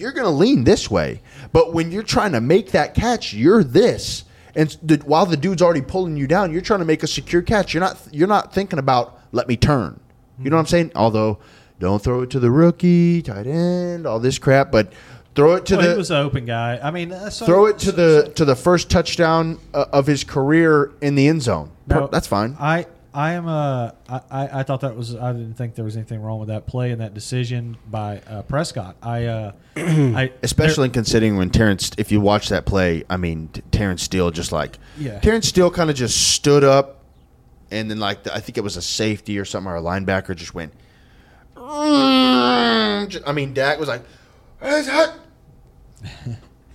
you're 0.00 0.12
going 0.12 0.24
to 0.24 0.30
lean 0.30 0.64
this 0.64 0.90
way. 0.90 1.20
But 1.52 1.72
when 1.74 1.92
you're 1.92 2.02
trying 2.02 2.32
to 2.32 2.40
make 2.40 2.72
that 2.72 2.94
catch, 2.94 3.32
you're 3.34 3.62
this. 3.62 4.24
And 4.56 4.76
the, 4.82 4.96
while 5.04 5.26
the 5.26 5.36
dude's 5.36 5.62
already 5.62 5.82
pulling 5.82 6.16
you 6.16 6.26
down, 6.26 6.50
you're 6.52 6.60
trying 6.62 6.80
to 6.80 6.84
make 6.84 7.02
a 7.02 7.06
secure 7.06 7.42
catch. 7.42 7.72
You're 7.74 7.82
not 7.82 7.98
you're 8.10 8.26
not 8.26 8.52
thinking 8.52 8.78
about 8.80 9.20
let 9.30 9.46
me 9.46 9.56
turn. 9.56 10.00
You 10.42 10.50
know 10.50 10.56
what 10.56 10.60
I'm 10.62 10.66
saying? 10.66 10.92
Although 10.96 11.38
don't 11.78 12.02
throw 12.02 12.22
it 12.22 12.30
to 12.30 12.40
the 12.40 12.50
rookie, 12.50 13.22
tight 13.22 13.46
end, 13.46 14.06
all 14.06 14.18
this 14.18 14.38
crap, 14.38 14.72
but 14.72 14.92
throw 15.36 15.54
it 15.54 15.66
to 15.66 15.76
Well, 15.76 15.84
the 15.86 15.92
he 15.92 15.96
was 15.98 16.10
an 16.10 16.16
open 16.16 16.46
guy. 16.46 16.80
I 16.82 16.90
mean, 16.90 17.12
uh, 17.12 17.30
so, 17.30 17.46
throw 17.46 17.66
it 17.66 17.78
to 17.80 17.86
so- 17.86 17.92
the 17.92 18.32
to 18.34 18.44
the 18.44 18.56
first 18.56 18.90
touchdown 18.90 19.58
uh, 19.72 19.84
of 19.92 20.06
his 20.08 20.24
career 20.24 20.90
in 21.00 21.14
the 21.14 21.28
end 21.28 21.42
zone. 21.42 21.70
Per- 21.88 22.00
No, 22.00 22.06
That's 22.08 22.26
fine. 22.26 22.56
I 22.58 22.86
I 23.12 23.32
am 23.32 23.48
uh, 23.48 23.90
I, 24.08 24.20
I 24.60 24.62
thought 24.62 24.82
that 24.82 24.94
was 24.96 25.16
I 25.16 25.32
didn't 25.32 25.54
think 25.54 25.74
there 25.74 25.84
was 25.84 25.96
anything 25.96 26.22
wrong 26.22 26.38
with 26.38 26.48
that 26.48 26.66
play 26.68 26.92
and 26.92 27.00
that 27.00 27.12
decision 27.12 27.76
by 27.90 28.20
uh, 28.28 28.42
Prescott. 28.42 28.96
I 29.02 29.24
uh, 29.26 29.52
I 29.76 30.32
Especially 30.44 30.88
considering 30.90 31.36
when 31.36 31.50
Terence, 31.50 31.90
if 31.98 32.12
you 32.12 32.20
watch 32.20 32.48
that 32.50 32.66
play, 32.66 33.02
I 33.10 33.16
mean, 33.16 33.48
Terence 33.72 34.04
Steele 34.04 34.30
just 34.30 34.52
like, 34.52 34.78
Yeah. 34.96 35.18
Terence 35.18 35.48
Steele 35.48 35.70
kind 35.72 35.90
of 35.90 35.96
just 35.96 36.34
stood 36.34 36.62
up, 36.62 37.02
and 37.72 37.90
then 37.90 37.98
like 37.98 38.22
the, 38.22 38.34
I 38.34 38.38
think 38.38 38.58
it 38.58 38.62
was 38.62 38.76
a 38.76 38.82
safety 38.82 39.38
or 39.40 39.44
something 39.44 39.70
or 39.72 39.76
a 39.76 39.82
linebacker 39.82 40.36
just 40.36 40.54
went. 40.54 40.72
I 41.56 43.32
mean, 43.34 43.54
Dak 43.54 43.78
was 43.80 43.88
like, 43.88 44.02
"Is 44.62 44.86
that?" 44.86 45.14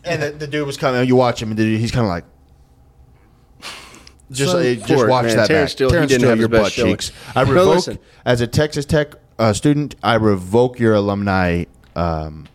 and 0.03 0.21
the, 0.21 0.31
the 0.31 0.47
dude 0.47 0.67
was 0.67 0.75
coming. 0.77 1.07
You 1.07 1.15
watch 1.15 1.41
him, 1.41 1.49
and 1.49 1.57
the 1.57 1.63
dude- 1.63 1.79
he's 1.79 1.91
kind 1.91 2.05
of 2.05 2.09
like. 2.09 2.25
Just, 4.31 4.51
So- 4.51 4.57
uh, 4.59 4.73
just 4.75 5.07
watch 5.07 5.25
man, 5.25 5.37
that 5.37 5.47
Terence 5.47 5.49
back. 5.49 5.69
Steele, 5.69 5.89
he 5.89 5.93
Terence 5.93 6.09
didn't 6.09 6.19
Steele, 6.21 6.29
have 6.31 6.39
your 6.39 6.49
butt 6.49 6.71
showing. 6.71 6.91
cheeks. 6.93 7.11
I 7.35 7.41
revoke 7.43 7.75
listen. 7.75 7.99
as 8.25 8.41
a 8.41 8.47
Texas 8.47 8.85
Tech 8.85 9.13
uh, 9.37 9.53
student. 9.53 9.95
I 10.01 10.15
revoke 10.15 10.79
your 10.79 10.93
alumni 10.95 11.65
um, 11.95 12.47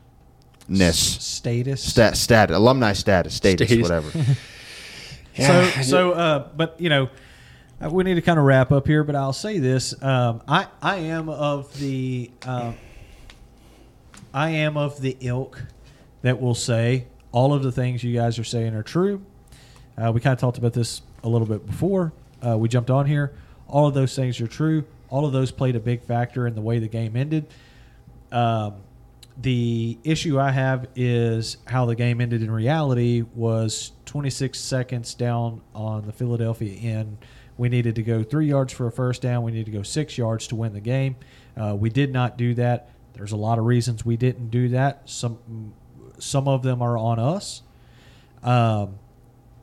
ness 0.69 0.99
status. 0.99 1.83
stat 1.83 2.17
stat 2.17 2.51
alumni 2.51 2.93
status 2.93 3.35
status, 3.35 3.69
Status. 3.69 3.83
whatever. 3.83 4.11
So 5.37 5.65
so 5.83 6.13
uh, 6.13 6.49
but 6.57 6.79
you 6.81 6.89
know. 6.91 7.09
uh, 7.83 7.89
We 7.89 8.05
need 8.05 8.15
to 8.17 8.21
kind 8.23 8.39
of 8.39 8.45
wrap 8.45 8.73
up 8.73 8.87
here, 8.87 9.05
but 9.05 9.15
I'll 9.15 9.33
say 9.33 9.59
this: 9.59 9.95
um, 10.03 10.43
I 10.49 10.67
I 10.83 10.97
am 10.97 11.29
of 11.31 11.73
the 11.79 12.31
um, 12.45 12.75
I 14.35 14.51
am 14.51 14.77
of 14.77 15.01
the 15.01 15.17
ilk 15.21 15.63
that 16.23 16.41
will 16.41 16.55
say 16.55 17.07
all 17.33 17.55
of 17.55 17.63
the 17.63 17.73
things 17.73 18.03
you 18.05 18.15
guys 18.15 18.39
are 18.39 18.45
saying 18.45 18.75
are 18.75 18.83
true. 18.83 19.23
Uh, 19.97 20.11
we 20.13 20.21
kind 20.21 20.33
of 20.33 20.39
talked 20.41 20.59
about 20.59 20.73
this 20.73 21.01
a 21.23 21.29
little 21.29 21.47
bit 21.47 21.67
before 21.67 22.13
uh, 22.47 22.57
we 22.57 22.69
jumped 22.69 22.91
on 22.91 23.07
here. 23.07 23.33
All 23.69 23.87
of 23.87 23.95
those 23.95 24.15
things 24.15 24.41
are 24.41 24.47
true. 24.47 24.85
All 25.09 25.27
of 25.27 25.33
those 25.33 25.51
played 25.51 25.77
a 25.77 25.81
big 25.81 26.03
factor 26.03 26.47
in 26.47 26.55
the 26.55 26.61
way 26.61 26.79
the 26.79 26.89
game 26.89 27.17
ended. 27.17 27.47
Um, 28.33 28.75
the 29.37 29.99
issue 30.05 30.39
I 30.39 30.51
have 30.51 30.89
is 30.95 31.57
how 31.67 31.87
the 31.87 31.95
game 31.95 32.21
ended 32.21 32.43
in 32.43 32.51
reality 32.51 33.25
was 33.35 33.93
26 34.07 34.59
seconds 34.59 35.15
down 35.15 35.63
on 35.75 36.07
the 36.07 36.13
Philadelphia 36.13 36.79
end. 36.79 37.19
We 37.57 37.69
needed 37.69 37.95
to 37.97 38.03
go 38.03 38.23
three 38.23 38.47
yards 38.49 38.73
for 38.73 38.87
a 38.87 38.93
first 38.93 39.23
down. 39.23 39.43
We 39.43 39.53
needed 39.53 39.67
to 39.67 39.73
go 39.73 39.83
six 39.83 40.17
yards 40.19 40.47
to 40.49 40.57
win 40.57 40.73
the 40.73 40.81
game. 40.81 41.17
Uh, 41.57 41.75
we 41.79 41.91
did 41.91 42.13
not 42.13 42.37
do 42.37 42.55
that. 42.55 42.91
There's 43.15 43.33
a 43.33 43.37
lot 43.37 43.59
of 43.59 43.65
reasons 43.65 44.05
we 44.05 44.17
didn't 44.17 44.51
do 44.51 44.71
that. 44.71 45.03
Some 45.05 45.75
some 46.19 46.49
of 46.49 46.63
them 46.63 46.81
are 46.83 46.97
on 46.97 47.19
us. 47.19 47.63
Um, 48.43 48.99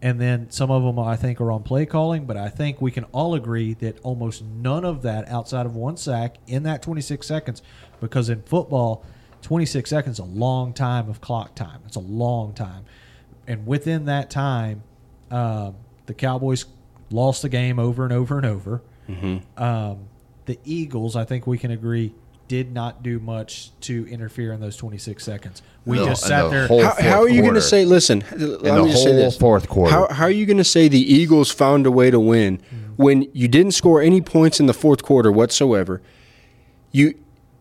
and 0.01 0.19
then 0.21 0.49
some 0.51 0.69
of 0.69 0.83
them 0.83 0.99
I 0.99 1.15
think 1.15 1.41
are 1.41 1.51
on 1.51 1.63
play 1.63 1.85
calling, 1.85 2.25
but 2.25 2.37
I 2.37 2.49
think 2.49 2.81
we 2.81 2.91
can 2.91 3.03
all 3.05 3.33
agree 3.33 3.73
that 3.75 3.99
almost 4.01 4.43
none 4.43 4.85
of 4.85 5.01
that 5.01 5.27
outside 5.27 5.65
of 5.65 5.75
one 5.75 5.97
sack 5.97 6.37
in 6.47 6.63
that 6.63 6.81
26 6.81 7.25
seconds, 7.25 7.61
because 7.99 8.29
in 8.29 8.41
football, 8.43 9.03
26 9.41 9.89
seconds 9.89 10.15
is 10.15 10.19
a 10.19 10.23
long 10.25 10.73
time 10.73 11.09
of 11.09 11.21
clock 11.21 11.55
time. 11.55 11.81
It's 11.85 11.95
a 11.95 12.01
long 12.01 12.53
time, 12.53 12.85
and 13.47 13.65
within 13.65 14.05
that 14.05 14.29
time, 14.29 14.83
um, 15.31 15.75
the 16.05 16.13
Cowboys 16.13 16.65
lost 17.09 17.41
the 17.41 17.49
game 17.49 17.79
over 17.79 18.03
and 18.03 18.13
over 18.13 18.37
and 18.37 18.45
over. 18.45 18.81
Um, 19.57 19.99
the 20.45 20.59
Eagles, 20.63 21.15
I 21.15 21.25
think 21.25 21.47
we 21.47 21.57
can 21.57 21.71
agree, 21.71 22.13
did 22.47 22.73
not 22.73 23.03
do 23.03 23.19
much 23.19 23.71
to 23.81 24.07
interfere 24.09 24.53
in 24.53 24.59
those 24.61 24.77
26 24.77 25.23
seconds. 25.23 25.61
We 25.85 25.97
No, 25.97 26.05
just 26.05 26.25
sat 26.25 26.43
the 26.43 26.49
there. 26.49 26.67
How, 26.83 26.95
how 27.01 27.21
are 27.21 27.29
you 27.29 27.41
going 27.41 27.55
to 27.55 27.61
say? 27.61 27.85
Listen, 27.85 28.23
let 28.31 28.39
the 28.39 28.83
me 28.83 28.91
just 28.91 29.03
say 29.03 29.11
whole 29.11 29.19
this. 29.19 29.37
fourth 29.37 29.67
quarter. 29.69 29.93
How, 29.93 30.07
how 30.13 30.23
are 30.25 30.31
you 30.31 30.45
going 30.45 30.57
to 30.57 30.63
say 30.63 30.87
the 30.87 30.99
Eagles 31.01 31.51
found 31.51 31.85
a 31.85 31.91
way 31.91 32.09
to 32.11 32.19
win 32.19 32.57
mm-hmm. 32.59 32.93
when 32.95 33.29
you 33.33 33.47
didn't 33.47 33.71
score 33.73 34.01
any 34.01 34.21
points 34.21 34.59
in 34.59 34.65
the 34.65 34.73
fourth 34.73 35.03
quarter 35.03 35.31
whatsoever? 35.31 36.01
You 36.91 37.15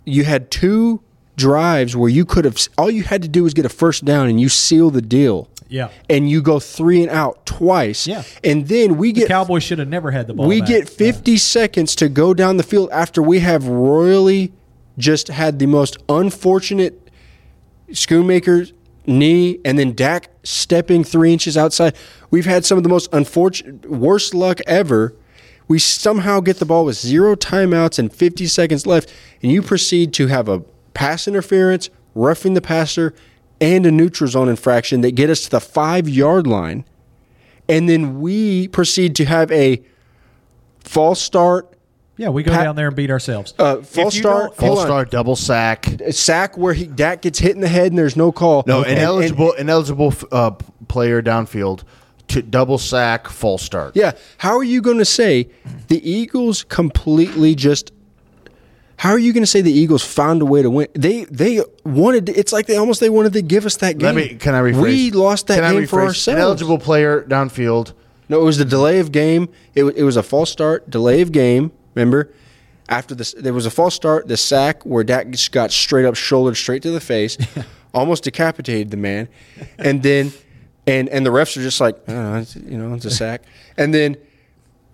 you 0.05 0.25
had 0.25 0.51
two 0.51 1.03
drives 1.37 1.97
where 1.97 2.09
you 2.09 2.25
could 2.25 2.45
have 2.45 2.57
all 2.79 2.91
you 2.91 3.03
had 3.03 3.23
to 3.23 3.29
do 3.29 3.43
was 3.43 3.55
get 3.55 3.65
a 3.65 3.69
first 3.69 4.05
down 4.05 4.29
and 4.29 4.41
you 4.41 4.49
seal 4.49 4.91
the 4.91 5.03
deal. 5.03 5.49
Yeah. 5.69 5.89
And 6.09 6.31
you 6.31 6.43
go 6.43 6.61
three 6.61 7.03
and 7.03 7.11
out 7.11 7.45
twice. 7.45 8.07
Yeah. 8.07 8.23
And 8.45 8.69
then 8.69 8.97
we 8.97 9.11
The 9.13 9.21
get 9.23 9.29
Cowboys 9.29 9.65
should 9.65 9.81
have 9.81 9.89
never 9.89 10.13
had 10.13 10.29
the 10.29 10.35
ball. 10.35 10.47
we 10.47 10.61
back. 10.61 10.69
get 10.69 10.89
50 10.89 11.37
seconds 11.39 11.97
to 11.97 12.09
go 12.09 12.35
down 12.35 12.57
the 12.57 12.63
field 12.63 12.89
after 12.93 13.21
we 13.21 13.41
have 13.41 13.67
royally 13.67 14.53
just 14.99 15.29
had 15.29 15.59
the 15.59 15.67
most 15.67 15.99
unfortunate 16.09 17.11
Schoonmaker 17.91 18.73
knee 19.07 19.61
and 19.65 19.79
then 19.79 19.95
Dak 19.95 20.29
stepping 20.43 21.05
three 21.05 21.33
inches 21.33 21.57
outside. 21.57 21.97
We've 22.31 22.47
had 22.47 22.65
some 22.65 22.79
of 22.79 22.85
the 22.85 22.89
most 22.89 23.09
unfortunate, 23.13 23.89
worst 23.91 24.35
luck 24.35 24.61
ever. 24.67 25.15
We 25.69 25.79
somehow 25.79 26.41
get 26.41 26.59
the 26.59 26.65
ball 26.65 26.85
with 26.85 26.97
zero 26.97 27.35
timeouts 27.35 27.99
and 27.99 28.13
50 28.13 28.47
seconds 28.47 28.87
left, 28.87 29.13
and 29.43 29.51
you 29.51 29.63
proceed 29.63 30.13
to 30.15 30.29
have 30.29 30.49
a 30.49 30.61
pass 30.95 31.27
interference, 31.27 31.91
roughing 32.15 32.55
the 32.55 32.61
passer, 32.61 33.15
and 33.61 33.87
a 33.87 33.91
neutral 33.91 34.29
zone 34.29 34.49
infraction 34.49 35.01
that 35.01 35.13
get 35.13 35.31
us 35.31 35.43
to 35.43 35.51
the 35.51 35.61
five 35.61 36.09
yard 36.09 36.47
line. 36.47 36.85
And 37.69 37.89
then 37.89 38.21
we 38.21 38.69
proceed 38.69 39.17
to 39.17 39.25
have 39.25 39.51
a 39.51 39.83
false 40.81 41.21
start, 41.21 41.76
Yeah, 42.19 42.31
we 42.31 42.43
go 42.43 42.53
Pat- 42.53 42.65
down 42.65 42.77
there 42.77 42.87
and 42.87 42.97
beat 42.97 43.11
ourselves. 43.11 43.53
uh, 43.59 43.77
If 43.81 43.89
false 43.89 44.15
start, 44.17 44.57
don't- 44.57 44.69
Full 44.69 44.77
start, 44.79 45.11
double 45.11 45.37
sack. 45.37 45.87
sack 46.11 46.57
where 46.57 46.73
he 46.73 46.87
Dak 46.87 47.21
gets 47.23 47.39
hit 47.39 47.55
in 47.55 47.61
the 47.61 47.69
head 47.69 47.89
and 47.93 47.99
there's 47.99 48.17
no 48.17 48.33
call. 48.33 48.65
No, 48.67 48.79
And- 48.79 48.87
and- 48.93 48.99
ineligible, 49.01 49.53
ineligible 49.53 50.15
uh, 50.33 50.53
player 50.89 51.21
downfield 51.23 51.81
to 52.29 52.41
double 52.43 52.79
sack, 52.79 53.29
full 53.29 53.59
start. 53.59 53.93
yeah, 53.95 54.13
how 54.39 54.57
are 54.57 54.65
you 54.65 54.81
going 54.81 54.99
to 54.99 55.05
say 55.05 55.49
the 55.89 56.11
Eagles 56.11 56.65
completely 56.65 57.55
just? 57.55 57.93
How 59.01 59.11
are 59.11 59.19
you 59.19 59.35
going 59.35 59.43
to 59.43 59.47
say 59.47 59.61
the 59.61 59.71
Eagles 59.79 60.03
found 60.03 60.41
a 60.41 60.47
way 60.47 60.63
to 60.63 60.71
win? 60.71 60.89
They 60.95 61.25
they 61.25 61.61
wanted. 61.85 62.31
It's 62.31 62.51
like 62.53 62.67
they 62.67 62.77
almost 62.79 63.01
they 63.01 63.11
wanted 63.11 63.35
to 63.35 63.43
give 63.43 63.67
us 63.67 63.77
that 63.77 63.99
game. 63.99 64.07
Let 64.07 64.15
me. 64.17 64.35
Can 64.37 64.55
I 64.55 64.61
rephrase? 64.63 64.81
We 64.83 65.11
lost 65.11 65.49
that 65.49 65.61
Can 65.61 65.75
game 65.75 65.87
for 65.87 66.01
rephrase? 66.01 66.07
ourselves. 66.07 66.41
Ineligible 66.41 66.79
player 66.79 67.23
downfield. 67.29 67.93
No, 68.31 68.41
it 68.41 68.45
was 68.45 68.57
the 68.57 68.65
delay 68.65 68.99
of 68.99 69.13
game. 69.13 69.51
It, 69.75 69.85
it 69.85 70.03
was 70.03 70.17
a 70.17 70.23
false 70.23 70.51
start, 70.51 70.89
delay 70.91 71.21
of 71.21 71.31
game. 71.31 71.73
Remember, 71.97 72.31
after 72.89 73.17
this, 73.17 73.33
there 73.37 73.53
was 73.55 73.67
a 73.67 73.71
false 73.71 73.95
start, 73.97 74.29
the 74.29 74.37
sack 74.37 74.85
where 74.85 75.03
Dak 75.03 75.31
just 75.31 75.51
got 75.51 75.73
straight 75.73 76.05
up, 76.05 76.15
shouldered 76.15 76.57
straight 76.57 76.83
to 76.83 76.93
the 76.93 77.01
face, 77.01 77.37
almost 77.95 78.23
decapitated 78.25 78.91
the 78.93 78.97
man, 78.97 79.29
and 79.79 80.03
then, 80.05 80.33
and 80.87 81.09
and 81.09 81.27
the 81.27 81.31
refs 81.31 81.57
are 81.57 81.63
just 81.63 81.81
like, 81.81 81.97
oh, 82.07 82.37
it's, 82.37 82.55
you 82.55 82.79
know, 82.79 82.95
it's 82.95 83.05
a 83.07 83.11
sack, 83.11 83.43
and 83.77 83.93
then. 83.93 84.17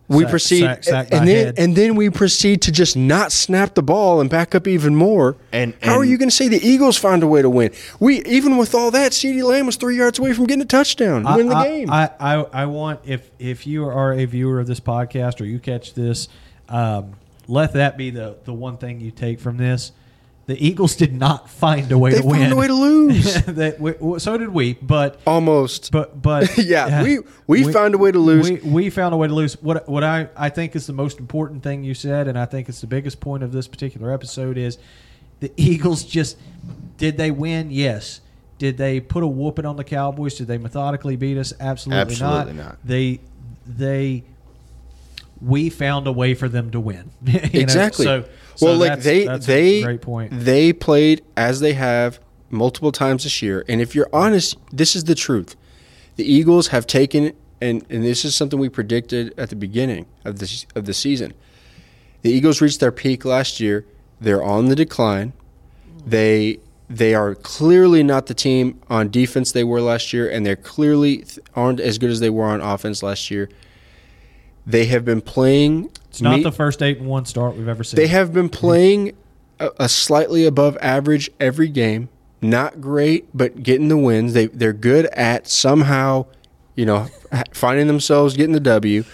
We 0.09 0.25
Sack- 0.25 0.31
proceed, 0.31 0.61
sack- 0.61 0.85
sack 0.85 1.09
and 1.13 1.27
then 1.27 1.47
head. 1.47 1.55
and 1.59 1.75
then 1.77 1.95
we 1.95 2.11
proceed 2.11 2.61
to 2.63 2.73
just 2.73 2.99
not 2.99 3.33
snap 3.33 3.75
the 3.75 3.83
ball 3.83 4.21
and 4.21 4.29
back 4.29 4.55
up 4.55 4.67
even 4.67 4.95
more. 4.95 5.37
And- 5.53 5.73
how 5.81 5.97
are 5.97 6.05
you 6.05 6.19
going 6.19 6.29
to 6.29 6.35
say 6.35 6.49
the 6.49 6.59
Eagles 6.61 6.99
find 6.99 7.23
a 7.23 7.27
way 7.27 7.41
to 7.41 7.49
win? 7.49 7.71
We 7.99 8.21
even 8.25 8.59
with 8.59 8.75
all 8.75 8.91
that, 8.91 9.13
CeeDee 9.13 9.43
Lamb 9.43 9.65
was 9.65 9.77
three 9.77 9.97
yards 9.97 10.19
away 10.19 10.35
from 10.35 10.47
getting 10.49 10.61
a 10.61 10.67
touchdown, 10.67 11.25
to 11.25 11.37
win 11.37 11.49
the 11.49 11.55
I, 11.55 11.69
game. 11.69 11.91
I, 11.91 12.11
I, 12.21 12.35
I 12.35 12.67
want 12.67 13.01
if 13.07 13.31
if 13.39 13.67
you 13.67 13.87
are 13.87 14.13
a 14.13 14.27
viewer 14.27 14.61
of 14.61 14.67
this 14.67 14.81
podcast 14.81 15.41
or 15.41 15.45
you 15.47 15.59
catch 15.59 15.95
this, 15.95 16.29
um, 16.73 17.13
let 17.49 17.75
that 17.75 17.97
be 17.97 18.11
the 18.11 18.37
the 18.45 18.53
one 18.53 18.77
thing 18.79 19.01
you 19.01 19.11
take 19.11 19.39
from 19.41 19.57
this. 19.57 19.93
The 20.47 20.57
Eagles 20.67 20.97
did 20.97 21.13
not 21.15 21.49
find 21.49 21.91
a 21.93 21.97
way 21.99 22.11
they 22.11 22.21
to 22.21 22.27
win. 22.27 22.41
found 22.41 22.53
a 22.53 22.57
way 22.57 22.67
to 22.67 22.75
lose. 22.89 23.43
That 23.45 23.79
we- 23.79 24.19
so 24.19 24.37
did 24.37 24.49
we, 24.49 24.73
but 24.75 25.21
Almost. 25.25 25.93
but 25.93 26.21
but 26.21 26.57
Yeah, 26.65 27.03
we- 27.05 27.21
we 27.47 27.73
found 27.73 27.95
a 27.95 27.99
way 27.99 28.11
to 28.11 28.19
lose. 28.19 28.51
We, 28.51 28.57
we 28.59 28.91
found 28.91 29.15
a 29.15 29.17
way 29.17 29.29
to 29.29 29.35
lose. 29.35 29.55
What 29.63 29.89
what 29.89 30.03
I 30.03 30.29
I 30.37 30.49
think 30.49 30.75
is 30.75 30.87
the 30.89 30.93
most 30.93 31.21
important 31.21 31.63
thing 31.63 31.85
you 31.85 31.95
said, 31.95 32.27
and 32.27 32.37
I 32.39 32.45
think 32.47 32.69
it's 32.69 32.81
the 32.81 32.89
biggest 32.89 33.21
point 33.21 33.45
of 33.45 33.53
this 33.53 33.69
particular 33.69 34.13
episode 34.13 34.59
is 34.59 34.79
the 35.41 35.53
Eagles 35.57 36.03
just 36.05 36.37
did 36.97 37.17
they 37.17 37.31
win? 37.31 37.71
Yes. 37.71 38.21
Did 38.59 38.77
they 38.79 39.01
put 39.01 39.23
a 39.25 39.27
whooping 39.27 39.65
on 39.67 39.77
the 39.77 39.85
Cowboys? 39.85 40.35
Did 40.35 40.47
they 40.49 40.59
methodically 40.59 41.17
beat 41.17 41.37
us? 41.39 41.53
Absolutely, 41.59 42.01
Absolutely 42.01 42.53
not. 42.55 42.65
not. 42.65 42.79
They 42.85 43.21
they 43.67 44.25
we 45.43 45.71
found 45.71 46.07
a 46.07 46.13
way 46.13 46.35
for 46.35 46.49
them 46.49 46.71
to 46.71 46.81
win. 46.81 47.11
Know? 47.23 47.41
exactly. 47.53 48.05
So, 48.05 48.25
so 48.55 48.67
well, 48.67 48.77
like 48.77 49.01
they 49.01 49.27
they 49.39 49.83
great 49.83 50.03
point. 50.03 50.33
they 50.33 50.73
played 50.73 51.25
as 51.37 51.61
they 51.61 51.73
have 51.73 52.21
multiple 52.51 52.93
times 52.93 53.25
this 53.25 53.43
year, 53.43 53.65
and 53.69 53.81
if 53.81 53.95
you're 53.95 54.11
honest, 54.13 54.57
this 54.71 54.95
is 54.95 55.05
the 55.05 55.15
truth. 55.15 55.57
The 56.17 56.31
Eagles 56.31 56.69
have 56.69 56.87
taken, 56.87 57.33
and 57.61 57.85
and 57.89 58.05
this 58.05 58.25
is 58.25 58.35
something 58.35 58.59
we 58.59 58.69
predicted 58.69 59.35
at 59.39 59.51
the 59.51 59.57
beginning 59.57 60.07
of 60.25 60.39
the 60.39 60.65
of 60.75 60.85
the 60.85 60.95
season. 60.95 61.33
The 62.23 62.31
Eagles 62.31 62.61
reached 62.61 62.81
their 62.81 62.93
peak 62.93 63.25
last 63.25 63.59
year. 63.59 63.85
They're 64.21 64.43
on 64.43 64.67
the 64.67 64.77
decline. 64.77 65.33
They 66.07 66.59
they 66.91 67.15
are 67.15 67.35
clearly 67.35 68.03
not 68.03 68.27
the 68.27 68.35
team 68.35 68.79
on 68.91 69.11
defense 69.11 69.53
they 69.53 69.65
were 69.65 69.81
last 69.81 70.13
year, 70.13 70.29
and 70.29 70.45
they're 70.45 70.57
clearly 70.57 71.19
th- 71.19 71.39
aren't 71.55 71.81
as 71.81 71.97
good 71.97 72.11
as 72.11 72.21
they 72.21 72.31
were 72.31 72.45
on 72.45 72.61
offense 72.61 73.03
last 73.03 73.31
year. 73.31 73.49
They 74.67 74.87
have 74.87 75.05
been 75.05 75.21
playing. 75.21 75.91
It's 76.09 76.21
not 76.21 76.37
me- 76.39 76.43
the 76.43 76.53
first 76.53 76.83
eight 76.83 76.99
and 76.99 77.09
one 77.09 77.25
start 77.25 77.57
we've 77.57 77.69
ever 77.69 77.83
seen. 77.85 77.97
they 77.97 78.07
have 78.09 78.33
been 78.33 78.49
playing 78.49 79.13
a, 79.59 79.71
a 79.81 79.89
slightly 79.89 80.45
above 80.47 80.77
average 80.81 81.31
every 81.41 81.69
game. 81.69 82.09
Not 82.41 82.81
great, 82.81 83.27
but 83.35 83.63
getting 83.63 83.89
the 83.89 83.97
wins. 83.97 84.33
They 84.35 84.47
they're 84.47 84.73
good 84.73 85.07
at 85.07 85.47
somehow, 85.49 86.27
you 86.75 86.85
know, 86.87 87.07
finding 87.53 87.87
themselves 87.87 88.37
getting 88.37 88.53
the 88.53 88.61
W. 88.61 89.05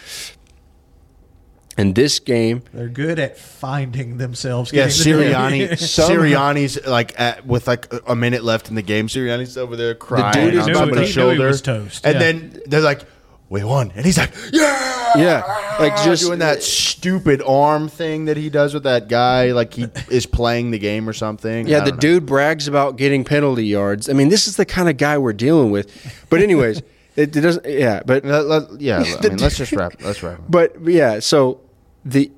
And 1.76 1.94
this 1.94 2.18
game, 2.18 2.62
They're 2.74 2.88
good 2.88 3.20
at 3.20 3.38
finding 3.38 4.16
themselves. 4.18 4.72
Yeah, 4.72 4.86
Sirianni. 4.88 5.68
Sirianni's 5.72 6.84
like 6.84 7.18
at, 7.20 7.46
with 7.46 7.68
like 7.68 7.92
a- 7.92 8.00
a 8.08 8.16
minute 8.16 8.42
left 8.42 8.68
in 8.68 8.74
the 8.74 8.82
game. 8.82 9.06
Sirianni's 9.06 9.56
over 9.56 9.76
there 9.76 9.94
crying 9.94 10.46
dude 10.46 10.54
is 10.54 10.60
on 10.62 10.66
Knew- 10.66 10.74
top 10.74 10.88
of 10.88 10.94
he 10.96 11.00
his 11.04 11.16
knew 11.16 11.28
he 11.28 11.36
shoulder, 11.36 11.46
was 11.46 11.62
toast, 11.62 12.04
and 12.04 12.14
yeah. 12.14 12.18
then 12.18 12.60
they're 12.66 12.80
like, 12.80 13.02
"We 13.48 13.64
won," 13.64 13.92
and 13.96 14.04
he's 14.04 14.18
like, 14.18 14.32
"Yeah, 14.52 15.12
Yeah, 15.16 15.76
like 15.80 15.96
just- 16.04 16.22
doing 16.24 16.38
that 16.40 16.62
stupid 16.62 17.42
arm 17.46 17.88
thing 17.88 18.26
that 18.26 18.36
he 18.36 18.50
does 18.50 18.74
with 18.74 18.82
that 18.84 19.08
guy, 19.08 19.52
like 19.52 19.72
he 19.74 19.86
is 20.10 20.26
playing 20.26 20.70
the 20.70 20.78
game 20.78 21.08
or 21.08 21.12
something." 21.12 21.66
yeah, 21.66 21.80
the 21.80 21.90
know. 21.92 21.96
dude 21.96 22.26
brags 22.26 22.68
about 22.68 22.96
getting 22.96 23.24
penalty 23.24 23.66
yards. 23.66 24.08
I 24.08 24.12
mean, 24.12 24.28
this 24.28 24.46
is 24.46 24.56
the 24.56 24.66
kind 24.66 24.88
of 24.88 24.96
guy 24.96 25.16
we're 25.18 25.32
dealing 25.32 25.70
with. 25.70 25.90
But 26.30 26.40
anyways, 26.42 26.78
it, 27.16 27.34
it 27.36 27.40
doesn't. 27.40 27.64
Yeah, 27.66 28.02
but 28.04 28.24
Let- 28.24 28.46
let- 28.46 28.80
yeah, 28.80 28.98
I 28.98 29.02
mean, 29.28 29.38
let's 29.38 29.56
just 29.56 29.72
wrap. 29.72 29.94
Let's 30.02 30.22
wrap. 30.22 30.40
But 30.48 30.76
yeah, 30.84 31.20
so 31.20 31.60
the 32.04 32.30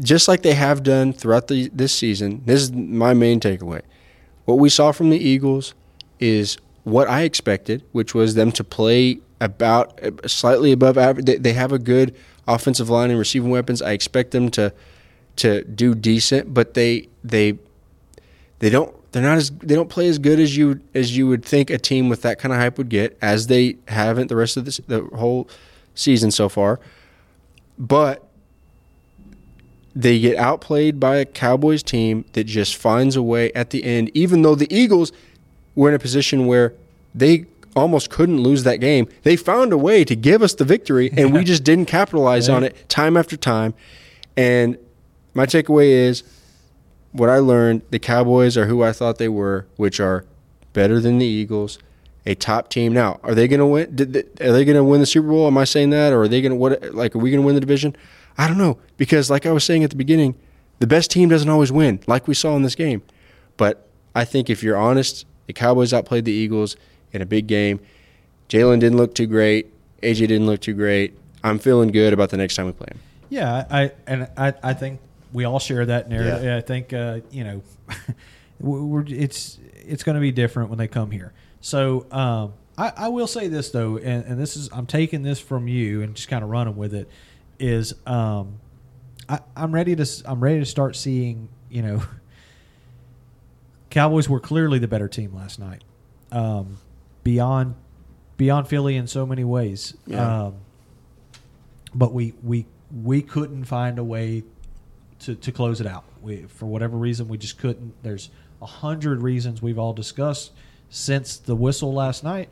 just 0.00 0.26
like 0.28 0.42
they 0.42 0.54
have 0.54 0.82
done 0.82 1.12
throughout 1.12 1.48
the 1.48 1.68
this 1.74 1.92
season, 1.92 2.42
this 2.46 2.62
is 2.62 2.72
my 2.72 3.12
main 3.14 3.38
takeaway. 3.40 3.82
What 4.46 4.58
we 4.58 4.68
saw 4.68 4.92
from 4.92 5.10
the 5.10 5.18
Eagles 5.18 5.74
is 6.20 6.58
what 6.84 7.08
I 7.08 7.22
expected, 7.22 7.82
which 7.92 8.14
was 8.14 8.34
them 8.34 8.52
to 8.52 8.64
play 8.64 9.18
about 9.40 10.00
slightly 10.26 10.72
above 10.72 10.96
average. 10.98 11.26
They, 11.26 11.36
they 11.36 11.52
have 11.52 11.72
a 11.72 11.78
good 11.78 12.14
offensive 12.46 12.88
line 12.88 13.10
and 13.10 13.18
receiving 13.18 13.50
weapons. 13.50 13.82
I 13.82 13.92
expect 13.92 14.30
them 14.30 14.50
to 14.52 14.72
to 15.36 15.64
do 15.64 15.94
decent, 15.94 16.54
but 16.54 16.74
they 16.74 17.08
they 17.22 17.58
they 18.60 18.70
don't 18.70 18.94
they're 19.12 19.22
not 19.22 19.38
as 19.38 19.50
they 19.50 19.74
don't 19.74 19.88
play 19.88 20.08
as 20.08 20.18
good 20.18 20.40
as 20.40 20.56
you 20.56 20.80
as 20.94 21.16
you 21.16 21.28
would 21.28 21.44
think 21.44 21.70
a 21.70 21.78
team 21.78 22.08
with 22.08 22.22
that 22.22 22.38
kind 22.38 22.52
of 22.52 22.58
hype 22.58 22.78
would 22.78 22.88
get, 22.88 23.16
as 23.22 23.46
they 23.46 23.76
haven't 23.88 24.28
the 24.28 24.36
rest 24.36 24.56
of 24.56 24.64
this, 24.64 24.78
the 24.86 25.02
whole 25.14 25.48
season 25.94 26.30
so 26.30 26.48
far. 26.48 26.80
But 27.78 28.28
they 29.94 30.18
get 30.18 30.36
outplayed 30.36 30.98
by 30.98 31.16
a 31.18 31.24
Cowboys 31.24 31.82
team 31.82 32.24
that 32.32 32.44
just 32.44 32.74
finds 32.74 33.14
a 33.14 33.22
way 33.22 33.52
at 33.52 33.70
the 33.70 33.84
end, 33.84 34.10
even 34.14 34.42
though 34.42 34.56
the 34.56 34.72
Eagles 34.74 35.12
were 35.76 35.88
in 35.88 35.94
a 35.94 35.98
position 35.98 36.46
where 36.46 36.74
they 37.14 37.46
almost 37.76 38.10
couldn't 38.10 38.40
lose 38.40 38.64
that 38.64 38.76
game. 38.76 39.08
They 39.22 39.36
found 39.36 39.72
a 39.72 39.78
way 39.78 40.04
to 40.04 40.14
give 40.14 40.42
us 40.42 40.54
the 40.54 40.64
victory, 40.64 41.10
and 41.16 41.32
we 41.32 41.44
just 41.44 41.64
didn't 41.64 41.86
capitalize 41.86 42.48
on 42.48 42.64
it 42.64 42.88
time 42.88 43.16
after 43.16 43.36
time. 43.36 43.74
And 44.36 44.78
my 45.34 45.46
takeaway 45.46 45.88
is 45.88 46.22
what 47.12 47.28
I 47.28 47.38
learned 47.38 47.82
the 47.90 47.98
Cowboys 47.98 48.56
are 48.56 48.66
who 48.66 48.82
I 48.82 48.92
thought 48.92 49.18
they 49.18 49.28
were, 49.28 49.66
which 49.76 50.00
are 50.00 50.24
better 50.72 51.00
than 51.00 51.18
the 51.18 51.26
Eagles. 51.26 51.78
a 52.26 52.34
top 52.34 52.68
team. 52.68 52.92
Now, 52.92 53.20
are 53.22 53.34
they 53.34 53.46
going 53.48 53.60
to 53.60 53.66
win? 53.66 53.94
Did 53.94 54.12
they, 54.12 54.46
are 54.46 54.52
they 54.52 54.64
going 54.64 54.76
to 54.76 54.84
win 54.84 55.00
the 55.00 55.06
Super 55.06 55.28
Bowl? 55.28 55.46
Am 55.46 55.58
I 55.58 55.64
saying 55.64 55.90
that, 55.90 56.12
or 56.12 56.22
are 56.22 56.28
they 56.28 56.40
going 56.40 56.50
to 56.50 56.56
what? 56.56 56.94
Like, 56.94 57.14
are 57.14 57.18
we 57.18 57.30
going 57.30 57.42
to 57.42 57.46
win 57.46 57.54
the 57.54 57.60
division? 57.60 57.94
I 58.38 58.48
don't 58.48 58.58
know 58.58 58.78
because, 58.96 59.30
like 59.30 59.46
I 59.46 59.52
was 59.52 59.64
saying 59.64 59.84
at 59.84 59.90
the 59.90 59.96
beginning, 59.96 60.34
the 60.80 60.86
best 60.86 61.10
team 61.10 61.28
doesn't 61.28 61.48
always 61.48 61.70
win, 61.70 62.00
like 62.06 62.26
we 62.26 62.34
saw 62.34 62.56
in 62.56 62.62
this 62.62 62.74
game. 62.74 63.02
But 63.56 63.86
I 64.14 64.24
think 64.24 64.50
if 64.50 64.62
you're 64.62 64.76
honest, 64.76 65.26
the 65.46 65.52
Cowboys 65.52 65.92
outplayed 65.92 66.24
the 66.24 66.32
Eagles 66.32 66.76
in 67.14 67.22
a 67.22 67.26
big 67.26 67.46
game. 67.46 67.80
Jalen 68.48 68.80
didn't 68.80 68.98
look 68.98 69.14
too 69.14 69.26
great. 69.26 69.72
AJ 70.02 70.28
didn't 70.28 70.46
look 70.46 70.60
too 70.60 70.74
great. 70.74 71.16
I'm 71.42 71.58
feeling 71.58 71.90
good 71.90 72.12
about 72.12 72.30
the 72.30 72.36
next 72.36 72.56
time 72.56 72.66
we 72.66 72.72
play 72.72 72.88
him. 72.90 72.98
Yeah, 73.30 73.64
I 73.70 73.92
and 74.06 74.28
I, 74.36 74.52
I 74.62 74.74
think 74.74 75.00
we 75.32 75.44
all 75.44 75.58
share 75.58 75.84
that 75.86 76.08
narrative. 76.08 76.44
Yeah. 76.44 76.56
I 76.56 76.60
think 76.60 76.92
uh, 76.92 77.20
you 77.30 77.44
know, 77.44 77.62
we're 78.60 79.04
it's 79.06 79.58
it's 79.86 80.02
going 80.02 80.14
to 80.14 80.20
be 80.20 80.32
different 80.32 80.70
when 80.70 80.78
they 80.78 80.88
come 80.88 81.10
here. 81.10 81.32
So 81.60 82.06
um, 82.10 82.52
I, 82.76 82.92
I 82.96 83.08
will 83.08 83.26
say 83.26 83.48
this 83.48 83.70
though, 83.70 83.96
and, 83.96 84.24
and 84.24 84.38
this 84.40 84.56
is 84.56 84.68
I'm 84.72 84.86
taking 84.86 85.22
this 85.22 85.40
from 85.40 85.68
you 85.68 86.02
and 86.02 86.14
just 86.14 86.28
kind 86.28 86.44
of 86.44 86.50
running 86.50 86.76
with 86.76 86.94
it. 86.94 87.08
Is 87.58 87.94
um, 88.06 88.58
I, 89.28 89.40
I'm 89.56 89.72
ready 89.72 89.96
to 89.96 90.02
s- 90.02 90.22
I'm 90.26 90.42
ready 90.42 90.58
to 90.60 90.66
start 90.66 90.96
seeing 90.96 91.48
you 91.70 91.82
know. 91.82 92.02
Cowboys 93.90 94.28
were 94.28 94.40
clearly 94.40 94.80
the 94.80 94.88
better 94.88 95.06
team 95.06 95.32
last 95.32 95.60
night, 95.60 95.84
um, 96.32 96.78
beyond 97.24 97.74
beyond 98.36 98.68
Philly 98.68 98.96
in 98.96 99.06
so 99.06 99.26
many 99.26 99.44
ways. 99.44 99.94
Yeah. 100.06 100.44
Um, 100.46 100.54
but 101.94 102.12
we 102.12 102.34
we 102.42 102.66
we 103.02 103.22
couldn't 103.22 103.64
find 103.64 103.98
a 103.98 104.04
way 104.04 104.44
to, 105.20 105.34
to 105.34 105.52
close 105.52 105.80
it 105.80 105.86
out. 105.86 106.04
We 106.22 106.42
for 106.42 106.66
whatever 106.66 106.96
reason 106.96 107.28
we 107.28 107.38
just 107.38 107.58
couldn't. 107.58 107.94
There's 108.02 108.30
a 108.62 108.66
hundred 108.66 109.22
reasons 109.22 109.60
we've 109.62 109.78
all 109.78 109.92
discussed 109.92 110.52
since 110.90 111.36
the 111.36 111.56
whistle 111.56 111.92
last 111.92 112.22
night. 112.24 112.48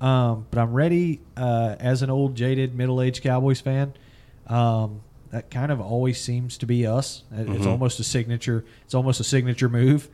Um, 0.00 0.46
but 0.50 0.60
I'm 0.60 0.72
ready 0.72 1.20
uh, 1.36 1.74
as 1.80 2.02
an 2.02 2.10
old 2.10 2.36
jaded 2.36 2.74
middle 2.74 3.02
aged 3.02 3.22
Cowboys 3.22 3.60
fan. 3.60 3.94
Um, 4.46 5.00
that 5.30 5.50
kind 5.50 5.70
of 5.72 5.80
always 5.80 6.20
seems 6.20 6.56
to 6.58 6.66
be 6.66 6.86
us. 6.86 7.24
It- 7.32 7.48
It's 7.50 7.64
Mhm. 7.64 7.66
almost 7.66 7.98
a 8.00 8.04
signature. 8.04 8.64
It's 8.84 8.94
almost 8.94 9.20
a 9.20 9.24
signature 9.24 9.68
move 9.68 10.08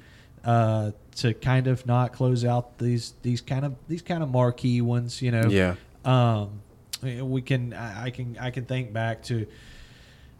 uh, 0.45 0.91
to 1.17 1.33
kind 1.35 1.67
of 1.67 1.87
not 1.87 2.13
close 2.13 2.45
out 2.45 2.79
these 2.79 3.15
these 3.23 3.41
kind 3.41 3.65
of 3.65 3.75
these 3.89 4.03
kind 4.03 4.23
of 4.23 4.31
marquee 4.31 4.81
ones. 4.81 5.23
You 5.23 5.31
know, 5.31 5.49
Yeah. 5.49 5.75
um, 6.05 6.61
we 7.03 7.43
can 7.43 7.73
I 7.75 8.05
I 8.05 8.11
can 8.11 8.37
I 8.41 8.51
can 8.51 8.65
think 8.65 8.93
back 8.93 9.23
to 9.25 9.47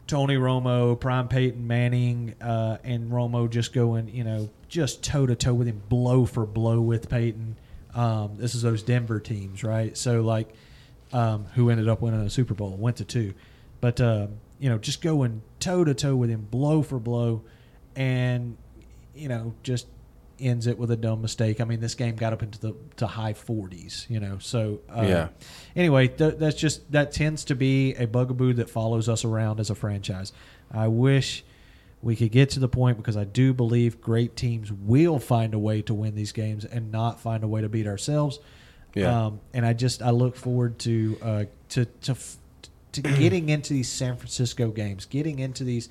Tony 0.07 0.35
Romo, 0.35 0.99
Prime 0.99 1.27
Peyton 1.27 1.65
Manning, 1.65 2.35
uh, 2.41 2.77
and 2.83 3.11
Romo 3.11 3.49
just 3.49 3.73
going 3.73 4.07
you 4.09 4.23
know 4.23 4.49
just 4.69 5.03
toe 5.03 5.25
to 5.25 5.35
toe 5.35 5.53
with 5.53 5.67
him, 5.67 5.81
blow 5.89 6.25
for 6.25 6.45
blow 6.45 6.81
with 6.81 7.09
Peyton. 7.09 7.55
Um, 7.93 8.33
this 8.37 8.53
is 8.55 8.61
those 8.61 8.83
Denver 8.83 9.19
teams, 9.19 9.63
right? 9.63 9.95
So 9.97 10.21
like, 10.21 10.49
um, 11.13 11.45
who 11.55 11.69
ended 11.69 11.87
up 11.87 12.01
winning 12.01 12.19
a 12.19 12.29
Super 12.29 12.53
Bowl, 12.53 12.71
went 12.75 12.97
to 12.97 13.05
two, 13.05 13.33
but 13.81 13.99
um, 14.01 14.33
you 14.59 14.69
know 14.69 14.77
just 14.77 15.01
going 15.01 15.41
toe 15.59 15.83
to 15.83 15.93
toe 15.93 16.15
with 16.15 16.29
him, 16.29 16.45
blow 16.51 16.81
for 16.83 16.99
blow, 16.99 17.41
and 17.95 18.57
you 19.15 19.29
know 19.29 19.53
just 19.63 19.87
ends 20.39 20.67
it 20.67 20.77
with 20.77 20.91
a 20.91 20.95
dumb 20.95 21.21
mistake. 21.21 21.61
I 21.61 21.63
mean, 21.63 21.79
this 21.79 21.95
game 21.95 22.15
got 22.15 22.33
up 22.33 22.43
into 22.43 22.59
the 22.59 22.75
to 22.97 23.07
high 23.07 23.33
40s, 23.33 24.09
you 24.09 24.19
know. 24.19 24.37
So 24.39 24.81
uh, 24.89 25.01
Yeah. 25.01 25.27
Anyway, 25.75 26.07
th- 26.07 26.35
that's 26.37 26.55
just 26.55 26.91
that 26.91 27.11
tends 27.11 27.45
to 27.45 27.55
be 27.55 27.93
a 27.95 28.05
bugaboo 28.07 28.53
that 28.53 28.69
follows 28.69 29.07
us 29.09 29.23
around 29.25 29.59
as 29.59 29.69
a 29.69 29.75
franchise. 29.75 30.33
I 30.71 30.87
wish 30.87 31.43
we 32.01 32.15
could 32.15 32.31
get 32.31 32.51
to 32.51 32.59
the 32.59 32.67
point 32.67 32.97
because 32.97 33.17
I 33.17 33.23
do 33.23 33.53
believe 33.53 33.99
great 34.01 34.35
teams 34.35 34.71
will 34.71 35.17
find 35.19 35.53
a 35.53 35.59
way 35.59 35.81
to 35.83 35.93
win 35.93 36.15
these 36.15 36.31
games 36.31 36.63
and 36.65 36.91
not 36.91 37.19
find 37.19 37.43
a 37.43 37.47
way 37.47 37.61
to 37.61 37.69
beat 37.69 37.87
ourselves. 37.87 38.39
Yeah. 38.93 39.25
Um, 39.25 39.39
and 39.53 39.65
I 39.65 39.73
just 39.73 40.01
I 40.01 40.11
look 40.11 40.35
forward 40.35 40.79
to 40.79 41.17
uh, 41.21 41.43
to 41.69 41.85
to 41.85 42.11
f- 42.11 42.37
to 42.93 43.01
getting 43.01 43.49
into 43.49 43.73
these 43.73 43.89
San 43.89 44.15
Francisco 44.15 44.69
games, 44.69 45.05
getting 45.05 45.39
into 45.39 45.63
these 45.63 45.89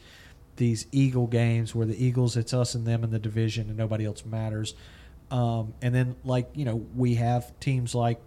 these 0.57 0.87
Eagle 0.93 1.27
games 1.27 1.75
where 1.75 1.87
the 1.87 2.05
Eagles 2.05 2.37
it's 2.37 2.55
us 2.55 2.75
and 2.75 2.87
them 2.87 3.05
in 3.05 3.11
the 3.11 3.19
division 3.19 3.69
and 3.69 3.77
nobody 3.77 4.05
else 4.05 4.25
matters. 4.25 4.75
Um, 5.31 5.75
and 5.83 5.95
then 5.95 6.17
like 6.25 6.49
you 6.55 6.65
know 6.65 6.87
we 6.95 7.15
have 7.17 7.59
teams 7.61 7.95
like 7.95 8.21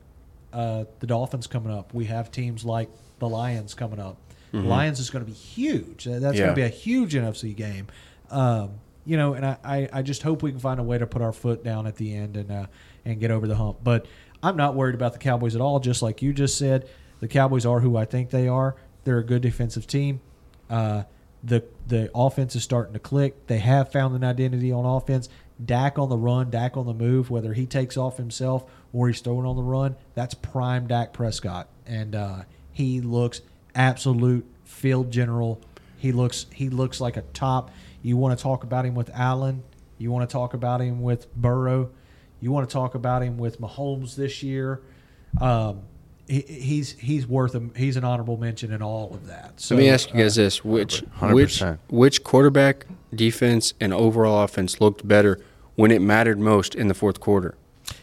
uh, 0.54 0.86
the 1.00 1.08
Dolphins 1.08 1.48
coming 1.48 1.72
up. 1.72 1.94
We 1.94 2.06
have 2.06 2.32
teams 2.32 2.66
like 2.66 2.90
the 3.20 3.30
Lions 3.30 3.74
coming 3.74 4.00
up. 4.00 4.18
The 4.52 4.60
Lions 4.60 5.00
is 5.00 5.10
going 5.10 5.24
to 5.26 5.30
be 5.30 5.38
huge. 5.38 6.06
That's 6.06 6.38
going 6.46 6.50
to 6.50 6.56
be 6.56 6.62
a 6.62 6.70
huge 6.70 7.14
NFC 7.14 7.56
game. 7.56 7.88
Um, 8.32 8.72
you 9.06 9.18
know, 9.18 9.34
and 9.34 9.46
I, 9.46 9.58
I, 9.64 9.90
I 9.94 10.02
just 10.02 10.24
hope 10.24 10.42
we 10.42 10.52
can 10.52 10.60
find 10.60 10.80
a 10.80 10.84
way 10.84 10.98
to 10.98 11.06
put 11.06 11.22
our 11.22 11.34
foot 11.34 11.64
down 11.64 11.86
at 11.86 11.96
the 11.98 12.16
end 12.16 12.38
and 12.38 12.52
uh, 12.52 12.66
and 13.06 13.20
get 13.20 13.30
over 13.30 13.48
the 13.48 13.56
hump. 13.56 13.80
But 13.84 14.06
I'm 14.42 14.58
not 14.58 14.76
worried 14.76 14.96
about 14.96 15.14
the 15.14 15.20
Cowboys 15.20 15.56
at 15.56 15.62
all. 15.62 15.80
Just 15.80 16.02
like 16.02 16.22
you 16.22 16.34
just 16.34 16.58
said, 16.58 16.90
the 17.20 17.28
Cowboys 17.28 17.66
are 17.66 17.80
who 17.80 17.98
I 17.98 18.06
think 18.06 18.30
they 18.30 18.48
are. 18.48 18.76
They're 19.04 19.20
a 19.20 19.24
good 19.24 19.42
defensive 19.42 19.86
team. 19.88 20.22
Uh, 20.70 21.04
the 21.48 21.64
the 21.88 22.12
offense 22.14 22.56
is 22.56 22.64
starting 22.64 22.94
to 22.94 23.00
click. 23.00 23.48
They 23.48 23.60
have 23.60 23.92
found 23.92 24.16
an 24.16 24.24
identity 24.24 24.72
on 24.72 24.86
offense. 24.86 25.30
Dak 25.64 25.98
on 25.98 26.10
the 26.10 26.18
run, 26.18 26.52
Dak 26.52 26.78
on 26.78 26.86
the 26.86 26.94
move, 26.94 27.32
whether 27.32 27.54
he 27.54 27.66
takes 27.66 27.98
off 27.98 28.18
himself 28.18 28.70
or 28.94 29.08
he's 29.08 29.22
throwing 29.22 29.46
on 29.46 29.56
the 29.56 29.64
run, 29.64 29.96
that's 30.14 30.36
prime 30.36 30.88
Dak 30.88 31.14
Prescott, 31.14 31.68
and 31.86 32.14
uh, 32.14 32.42
he 32.72 33.02
looks 33.02 33.42
absolute 33.74 34.46
field 34.66 35.10
general. 35.10 35.60
He 35.98 36.12
looks 36.12 36.46
he 36.54 36.70
looks 36.70 37.02
like 37.02 37.18
a 37.18 37.24
top. 37.34 37.72
You 38.04 38.18
want 38.18 38.38
to 38.38 38.44
talk 38.44 38.64
about 38.64 38.86
him 38.86 38.94
with 38.94 39.10
Allen. 39.14 39.64
You 39.98 40.12
want 40.12 40.30
to 40.30 40.32
talk 40.32 40.54
about 40.54 40.82
him 40.82 41.02
with 41.02 41.34
Burrow. 41.36 41.90
You 42.40 42.52
want 42.52 42.70
to 42.70 42.74
talk 42.74 42.94
about 42.94 43.24
him 43.24 43.38
with 43.38 43.60
Mahomes 43.60 44.16
this 44.16 44.44
year. 44.44 44.82
Um, 45.42 45.82
he, 46.28 46.42
he's 46.42 46.92
he's 46.94 47.26
worth 47.26 47.56
a, 47.56 47.70
he's 47.76 47.96
an 47.98 48.04
honorable 48.04 48.38
mention 48.38 48.72
in 48.72 48.82
all 48.82 49.14
of 49.14 49.28
that. 49.28 49.60
So 49.60 49.76
Let 49.76 49.82
me 49.82 49.90
ask 49.90 50.14
you 50.14 50.22
guys 50.22 50.38
uh, 50.38 50.44
this: 50.44 50.64
which 50.64 51.04
100%. 51.20 51.34
which 51.34 51.64
which 51.90 52.24
quarterback, 52.24 52.86
defense, 53.14 53.74
and 53.80 53.94
overall 53.94 54.44
offense 54.44 54.82
looked 54.82 55.08
better 55.08 55.40
when 55.76 55.92
it 55.92 56.02
mattered 56.02 56.40
most 56.40 56.76
in 56.76 56.88
the 56.88 56.94
fourth 56.94 57.20
quarter? 57.20 57.56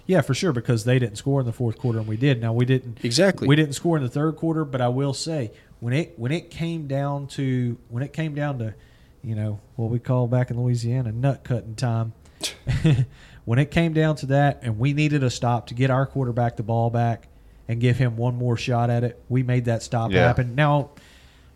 Yeah, 0.07 0.23
for 0.23 0.35
sure, 0.35 0.53
because 0.53 0.85
they 0.85 0.99
didn't 0.99 1.17
score 1.17 1.41
in 1.41 1.47
the 1.47 1.53
fourth 1.53 1.79
quarter 1.79 1.99
and 1.99 2.09
we 2.09 2.17
did. 2.17 2.41
Now 2.41 2.53
we 2.53 2.65
didn't 2.65 3.05
Exactly. 3.05 3.47
We 3.47 3.57
didn't 3.57 3.75
score 3.75 3.97
in 3.97 4.03
the 4.03 4.09
third 4.09 4.37
quarter, 4.37 4.65
but 4.65 4.81
I 4.81 4.89
will 4.89 5.13
say 5.15 5.53
when 5.81 5.93
it 5.93 6.15
when 6.19 6.33
it 6.33 6.51
came 6.51 6.87
down 6.87 7.27
to 7.29 7.77
when 7.89 8.03
it 8.03 8.13
came 8.13 8.35
down 8.35 8.59
to, 8.61 8.75
you 9.23 9.35
know, 9.35 9.61
what 9.77 9.91
we 9.91 9.99
call 9.99 10.27
back 10.27 10.51
in 10.51 10.61
Louisiana 10.61 11.13
nut 11.13 11.45
cutting 11.45 11.75
time. 11.75 12.15
when 13.45 13.59
it 13.59 13.71
came 13.71 13.93
down 13.93 14.17
to 14.17 14.27
that 14.27 14.61
and 14.63 14.79
we 14.79 14.93
needed 14.93 15.23
a 15.23 15.31
stop 15.31 15.67
to 15.67 15.75
get 15.75 15.91
our 15.91 16.07
quarterback 16.07 16.57
the 16.57 16.63
ball 16.63 16.91
back 16.91 17.29
and 17.69 17.81
give 17.81 17.97
him 17.97 18.17
one 18.17 18.35
more 18.37 18.57
shot 18.57 18.91
at 18.91 19.05
it, 19.05 19.21
we 19.29 19.43
made 19.43 19.65
that 19.67 19.83
stop 19.83 20.11
Yeah. 20.13 20.27
happen. 20.27 20.55
Now 20.55 20.91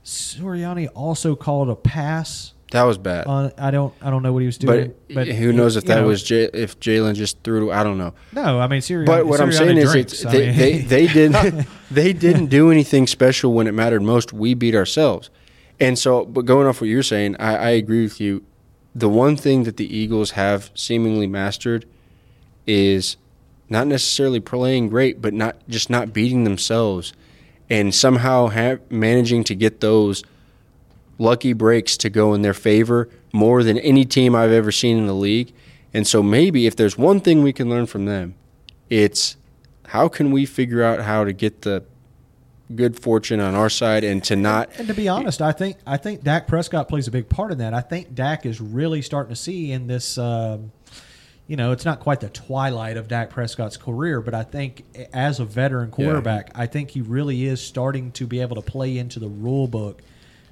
Sirianni 0.04 0.88
also 0.94 1.36
called 1.36 1.68
a 1.68 1.76
pass 1.76 2.54
That 2.72 2.84
was 2.84 2.96
bad. 2.98 3.26
on 3.26 3.52
I 3.59 3.70
don't 3.70 3.92
I 4.00 4.09
don't 4.11 4.22
know 4.22 4.32
what 4.32 4.40
he 4.40 4.46
was 4.46 4.56
doing, 4.59 4.94
but, 5.09 5.14
but, 5.14 5.28
who 5.28 5.52
knows 5.52 5.76
if 5.76 5.84
that 5.84 6.00
know, 6.02 6.06
was 6.06 6.22
J- 6.22 6.50
if 6.54 6.78
Jalen 6.80 7.14
just 7.14 7.42
threw? 7.42 7.70
I 7.70 7.82
don't 7.82 7.98
know. 7.98 8.14
no. 8.32 8.59
I 8.61 8.66
mean, 8.68 8.80
Sirianni. 8.80 9.06
But 9.06 9.26
what 9.26 9.40
I'm 9.40 9.50
Sirianni 9.50 9.56
saying 9.59 9.76
is, 9.78 9.92
drinks. 9.92 10.12
it's, 10.14 10.22
they, 10.32 10.50
they 10.52 10.78
they 10.78 11.06
didn't 11.09 11.66
they 11.90 12.12
didn't 12.12 12.46
do 12.46 12.70
anything 12.70 13.06
special 13.06 13.52
when 13.52 13.66
it 13.66 13.72
mattered 13.72 14.02
most. 14.02 14.32
We 14.32 14.54
beat 14.54 14.74
ourselves, 14.74 15.28
and 15.78 15.98
so. 15.98 16.24
But 16.24 16.46
going 16.46 16.66
off 16.66 16.80
what 16.80 16.88
you're 16.88 17.02
saying, 17.02 17.36
I, 17.38 17.56
I 17.56 17.70
agree 17.70 18.02
with 18.02 18.20
you. 18.20 18.44
The 18.94 19.09
one 19.09 19.36
thing 19.36 19.64
that 19.64 19.76
the 19.76 19.94
Eagles 19.94 20.32
have 20.32 20.70
seemingly 20.74 21.26
mastered 21.26 21.84
is 22.66 23.16
not 23.68 23.86
necessarily 23.86 24.40
playing 24.40 24.88
great, 24.88 25.20
but 25.20 25.34
not 25.34 25.56
just 25.68 25.90
not 25.90 26.12
beating 26.12 26.44
themselves, 26.44 27.12
and 27.68 27.94
somehow 27.94 28.48
ha- 28.48 28.78
managing 28.88 29.44
to 29.44 29.54
get 29.54 29.80
those 29.80 30.24
lucky 31.18 31.52
breaks 31.52 31.96
to 31.98 32.08
go 32.08 32.32
in 32.34 32.42
their 32.42 32.54
favor 32.54 33.08
more 33.32 33.62
than 33.62 33.78
any 33.78 34.04
team 34.04 34.34
I've 34.34 34.52
ever 34.52 34.72
seen 34.72 34.96
in 34.96 35.06
the 35.06 35.14
league. 35.14 35.52
And 35.92 36.06
so 36.06 36.22
maybe 36.22 36.66
if 36.66 36.76
there's 36.76 36.96
one 36.96 37.20
thing 37.20 37.42
we 37.42 37.52
can 37.52 37.68
learn 37.68 37.86
from 37.86 38.04
them, 38.04 38.34
it's 38.88 39.36
how 39.86 40.08
can 40.08 40.30
we 40.30 40.46
figure 40.46 40.82
out 40.82 41.00
how 41.00 41.24
to 41.24 41.32
get 41.32 41.62
the 41.62 41.84
good 42.74 43.00
fortune 43.00 43.40
on 43.40 43.54
our 43.54 43.70
side 43.70 44.04
and 44.04 44.22
to 44.24 44.36
not 44.36 44.70
And 44.78 44.86
to 44.88 44.94
be 44.94 45.08
honest, 45.08 45.40
I 45.40 45.52
think 45.52 45.78
I 45.86 45.96
think 45.96 46.22
Dak 46.22 46.46
Prescott 46.46 46.88
plays 46.88 47.08
a 47.08 47.10
big 47.10 47.28
part 47.28 47.50
in 47.52 47.58
that. 47.58 47.72
I 47.72 47.80
think 47.80 48.14
Dak 48.14 48.44
is 48.44 48.60
really 48.60 49.02
starting 49.02 49.30
to 49.30 49.40
see 49.40 49.72
in 49.72 49.86
this. 49.86 50.18
Um, 50.18 50.72
you 51.49 51.57
know, 51.57 51.72
it's 51.72 51.84
not 51.86 51.99
quite 51.99 52.20
the 52.20 52.28
twilight 52.28 52.96
of 52.99 53.09
Dak 53.09 53.30
Prescott's 53.30 53.76
career, 53.78 54.20
but 54.20 54.34
I 54.34 54.44
think 54.44 54.84
as 55.12 55.40
a 55.40 55.44
veteran 55.46 55.90
quarterback, 55.90 56.51
I 56.55 56.66
think 56.66 56.90
he 56.90 57.01
really 57.01 57.46
is 57.46 57.61
starting 57.61 58.12
to 58.12 58.26
be 58.26 58.40
able 58.40 58.55
to 58.57 58.62
play 58.62 58.99
into 58.99 59.18
the 59.18 59.28
rule 59.28 59.66
book, 59.66 60.03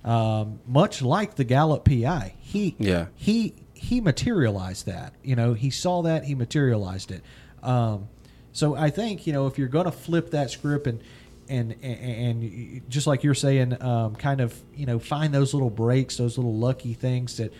um, 0.04 0.58
much 0.66 1.02
like 1.02 1.34
the 1.36 1.44
Gallup 1.44 1.84
PI. 1.84 2.34
He 2.40 2.74
Yeah. 2.78 3.06
he 3.14 3.54
he 3.74 4.00
materialized 4.00 4.86
that. 4.86 5.12
You 5.22 5.36
know, 5.36 5.52
he 5.52 5.68
saw 5.68 6.00
that 6.02 6.24
he 6.24 6.34
materialized 6.34 7.12
it. 7.12 7.22
Um, 7.62 8.08
so 8.52 8.74
I 8.74 8.88
think 8.88 9.26
you 9.26 9.34
know 9.34 9.46
if 9.46 9.58
you're 9.58 9.68
going 9.68 9.84
to 9.84 9.92
flip 9.92 10.30
that 10.30 10.50
script 10.50 10.86
and 10.86 11.00
and 11.48 11.74
and, 11.82 12.42
and 12.42 12.90
just 12.90 13.06
like 13.06 13.22
you're 13.22 13.34
saying, 13.34 13.80
um, 13.82 14.16
kind 14.16 14.40
of 14.40 14.58
you 14.74 14.86
know 14.86 14.98
find 14.98 15.34
those 15.34 15.52
little 15.52 15.68
breaks, 15.68 16.16
those 16.16 16.38
little 16.38 16.54
lucky 16.56 16.94
things 16.94 17.36
that 17.36 17.52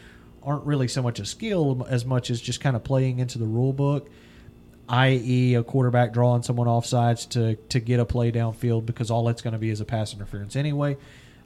aren't 0.47 0.65
really 0.65 0.89
so 0.89 1.03
much 1.03 1.19
a 1.19 1.27
skill 1.27 1.87
as 1.91 2.05
much 2.05 2.31
as 2.31 2.41
just 2.41 2.61
kind 2.61 2.77
of 2.77 2.85
playing 2.85 3.19
into 3.19 3.39
the 3.39 3.47
rule 3.47 3.73
book. 3.73 4.09
i.e., 4.89 5.55
a 5.55 5.63
quarterback 5.65 6.13
drawing 6.13 6.43
someone 6.43 6.69
off 6.69 6.87
sides 6.87 7.27
to 7.27 7.57
to 7.69 7.81
get 7.81 7.99
a 7.99 8.05
play 8.05 8.31
downfield 8.31 8.87
because 8.87 9.11
all 9.11 9.25
that's 9.25 9.43
going 9.43 9.53
to 9.53 9.59
be 9.59 9.71
is 9.71 9.81
a 9.81 9.85
pass 9.85 10.15
interference 10.15 10.55
anyway, 10.55 10.97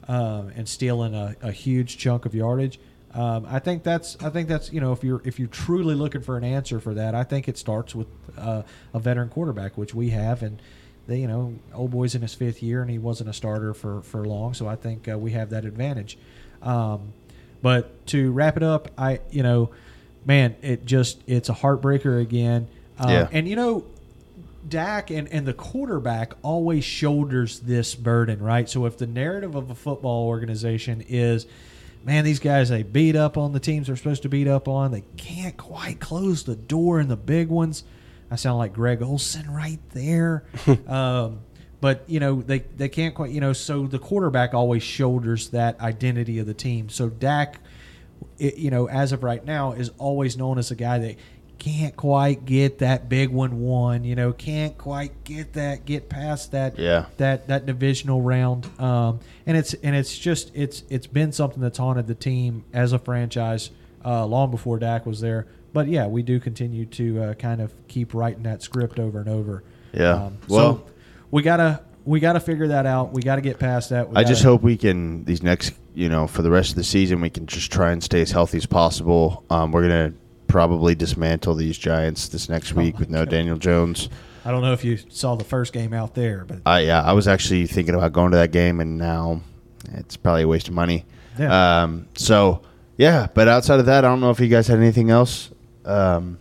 um, 0.07 0.53
and 0.55 0.69
stealing 0.69 1.15
a, 1.15 1.35
a 1.41 1.51
huge 1.51 1.97
chunk 1.97 2.27
of 2.27 2.35
yardage. 2.35 2.79
Um, 3.13 3.47
I 3.49 3.59
think 3.59 3.83
that's 3.83 4.17
I 4.23 4.31
think 4.31 4.49
that's 4.49 4.73
you 4.73 4.81
know 4.81 4.93
if 4.93 5.03
you're 5.03 5.23
if 5.25 5.39
you're 5.39 5.49
truly 5.49 5.95
looking 5.95 6.21
for 6.21 6.37
an 6.37 6.45
answer 6.45 6.79
for 6.79 6.95
that, 6.95 7.15
I 7.15 7.25
think 7.25 7.49
it 7.49 7.57
starts 7.57 7.95
with 7.95 8.07
uh, 8.39 8.63
a 8.93 8.99
veteran 9.01 9.31
quarterback, 9.31 9.79
which 9.79 9.95
we 9.95 10.11
have, 10.11 10.43
and 10.43 10.61
they, 11.07 11.19
you 11.19 11.27
know, 11.27 11.55
old 11.75 11.91
boy's 11.91 12.15
in 12.15 12.23
his 12.23 12.35
fifth 12.35 12.63
year 12.63 12.83
and 12.83 12.91
he 12.91 12.99
wasn't 12.99 13.31
a 13.31 13.33
starter 13.33 13.75
for 13.75 14.03
for 14.03 14.25
long, 14.25 14.55
so 14.55 14.69
I 14.69 14.77
think 14.77 15.09
uh, 15.09 15.19
we 15.19 15.33
have 15.33 15.51
that 15.51 15.65
advantage. 15.65 16.19
Um, 16.63 17.15
but 17.63 18.07
to 18.09 18.31
wrap 18.33 18.57
it 18.57 18.63
up, 18.63 18.89
I 18.97 19.21
you 19.31 19.43
know, 19.43 19.71
man, 20.25 20.57
it 20.63 20.85
just 20.85 21.23
it's 21.27 21.49
a 21.49 21.55
heartbreaker 21.55 22.21
again. 22.21 22.69
Um, 22.99 23.11
Yeah. 23.11 23.29
And 23.33 23.49
you 23.49 23.57
know, 23.57 23.85
Dak 24.69 25.11
and, 25.11 25.29
and 25.29 25.47
the 25.47 25.55
quarterback 25.55 26.35
always 26.43 26.85
shoulders 26.85 27.61
this 27.61 27.95
burden, 27.95 28.43
right? 28.43 28.69
So 28.69 28.87
if 28.87 28.99
the 28.99 29.07
narrative 29.07 29.55
of 29.55 29.71
a 29.71 29.75
football 29.75 30.27
organization 30.27 31.03
is, 31.09 31.47
man, 32.05 32.25
these 32.25 32.41
guys 32.41 32.69
they 32.69 32.83
beat 32.83 33.17
up 33.17 33.37
on 33.39 33.53
the 33.53 33.61
teams 33.61 33.87
they're 33.87 33.97
supposed 33.97 34.23
to 34.23 34.29
beat 34.29 34.49
up 34.49 34.69
on, 34.69 34.93
they 34.93 35.05
can't 35.17 35.57
quite 35.57 36.01
close 36.01 36.45
the 36.45 36.57
door 36.57 37.01
in 37.01 37.09
the 37.09 37.17
big 37.17 37.49
ones. 37.49 37.85
I 38.31 38.37
sound 38.37 38.59
like 38.59 38.73
Greg 38.73 39.03
Olsen 39.03 39.51
right 39.51 39.81
there. 39.91 40.45
um, 40.87 41.41
but 41.81 42.05
you 42.07 42.21
know 42.21 42.43
they 42.43 42.61
they 42.77 42.89
can't 42.89 43.15
quite 43.15 43.31
you 43.31 43.41
know 43.41 43.53
so 43.53 43.87
the 43.87 43.99
quarterback 43.99 44.55
always 44.55 44.83
shoulders 44.83 45.49
that 45.51 45.81
identity 45.81 46.39
of 46.39 46.47
the 46.47 46.55
team. 46.55 46.89
So 46.89 47.09
Dak 47.09 47.61
it, 48.39 48.57
you 48.57 48.71
know, 48.71 48.87
as 48.89 49.13
of 49.13 49.23
right 49.23 49.45
now, 49.45 49.73
is 49.73 49.91
always 49.99 50.37
known 50.37 50.59
as 50.59 50.71
a 50.71 50.75
guy 50.75 50.99
that 50.99 51.17
can't 51.59 51.95
quite 51.95 52.47
get 52.47 52.79
that 52.79 53.09
big 53.11 53.29
one 53.31 53.61
won. 53.61 54.03
You 54.05 54.15
know, 54.15 54.33
can't 54.33 54.77
quite 54.79 55.25
get 55.25 55.53
that 55.55 55.85
get 55.85 56.09
past 56.09 56.53
that 56.53 56.79
Yeah. 56.79 57.07
that 57.19 57.49
that 57.49 57.67
divisional 57.67 58.21
round. 58.23 58.67
Um, 58.81 59.21
and 59.47 59.57
it's 59.57 59.75
and 59.75 59.95
it's 59.97 60.19
just 60.19 60.51
it's 60.55 60.85
it's 60.91 61.07
been 61.07 61.33
something 61.33 61.61
that's 61.63 61.79
haunted 61.79 62.07
the 62.07 62.15
team 62.15 62.65
as 62.73 62.93
a 62.93 62.99
franchise 62.99 63.71
uh, 64.05 64.25
long 64.27 64.51
before 64.51 64.79
Dak 64.79 65.05
was 65.07 65.21
there. 65.21 65.47
But 65.73 65.89
yeah, 65.89 66.07
we 66.07 66.23
do 66.23 66.41
continue 66.41 66.85
to 66.87 67.23
uh, 67.23 67.35
kind 67.35 67.61
of 67.61 67.73
keep 67.89 68.13
writing 68.15 68.43
that 68.45 68.63
script 68.63 68.99
over 68.99 69.21
and 69.21 69.29
over. 69.29 69.63
Yeah. 69.93 70.15
Um, 70.27 70.39
Well- 70.49 70.77
so 70.79 70.85
we 71.31 71.43
gotta 71.43 71.81
we 72.05 72.21
gotta 72.21 72.41
figure 72.41 72.69
that 72.69 72.87
out. 72.87 73.13
We 73.13 73.23
got 73.23 73.37
to 73.37 73.43
get 73.43 73.59
past 73.59 73.91
that. 73.91 74.09
We 74.11 74.17
I 74.17 74.25
just 74.25 74.43
gotta- 74.43 74.53
hope 74.53 74.63
we 74.63 74.77
can 74.77 75.25
these 75.25 75.43
next, 75.43 75.75
you 75.95 76.09
know, 76.09 76.27
for 76.27 76.43
the 76.43 76.51
rest 76.51 76.71
of 76.71 76.77
the 76.77 76.85
season, 76.85 77.21
we 77.21 77.31
can 77.31 77.47
just 77.47 77.71
try 77.71 77.93
and 77.93 78.03
stay 78.03 78.23
as 78.23 78.31
healthy 78.31 78.59
as 78.59 78.67
possible. 78.67 79.45
Um, 79.51 79.73
we're 79.73 79.83
gonna 79.83 80.13
probably 80.47 80.95
dismantle 80.95 81.55
these 81.55 81.79
Giants 81.79 82.29
this 82.29 82.49
next 82.49 82.73
week 82.75 82.99
with 82.99 83.09
no 83.11 83.25
Daniel 83.25 83.57
Jones. 83.57 84.09
I 84.45 84.51
don't 84.51 84.63
know 84.63 84.73
if 84.73 84.83
you 84.85 84.97
saw 85.11 85.35
the 85.37 85.45
first 85.45 85.73
game 85.73 85.93
out 85.93 86.15
there, 86.15 86.45
but 86.47 86.61
I 86.65 86.81
yeah, 86.81 87.03
I 87.03 87.13
was 87.13 87.29
actually 87.29 87.67
thinking 87.67 87.95
about 87.95 88.13
going 88.13 88.31
to 88.33 88.39
that 88.39 88.51
game, 88.51 88.81
and 88.81 88.97
now 88.99 89.43
it's 89.93 90.17
probably 90.17 90.43
a 90.43 90.49
waste 90.49 90.69
of 90.69 90.75
money. 90.75 91.05
Yeah. 91.39 91.83
Um, 91.83 92.09
so 92.15 92.63
yeah, 92.97 93.29
but 93.35 93.49
outside 93.49 93.81
of 93.81 93.87
that, 93.87 94.05
I 94.05 94.09
don't 94.09 94.21
know 94.21 94.31
if 94.31 94.41
you 94.41 94.49
guys 94.49 94.67
had 94.67 94.79
anything 94.79 95.11
else. 95.11 95.51
Um, 95.85 96.39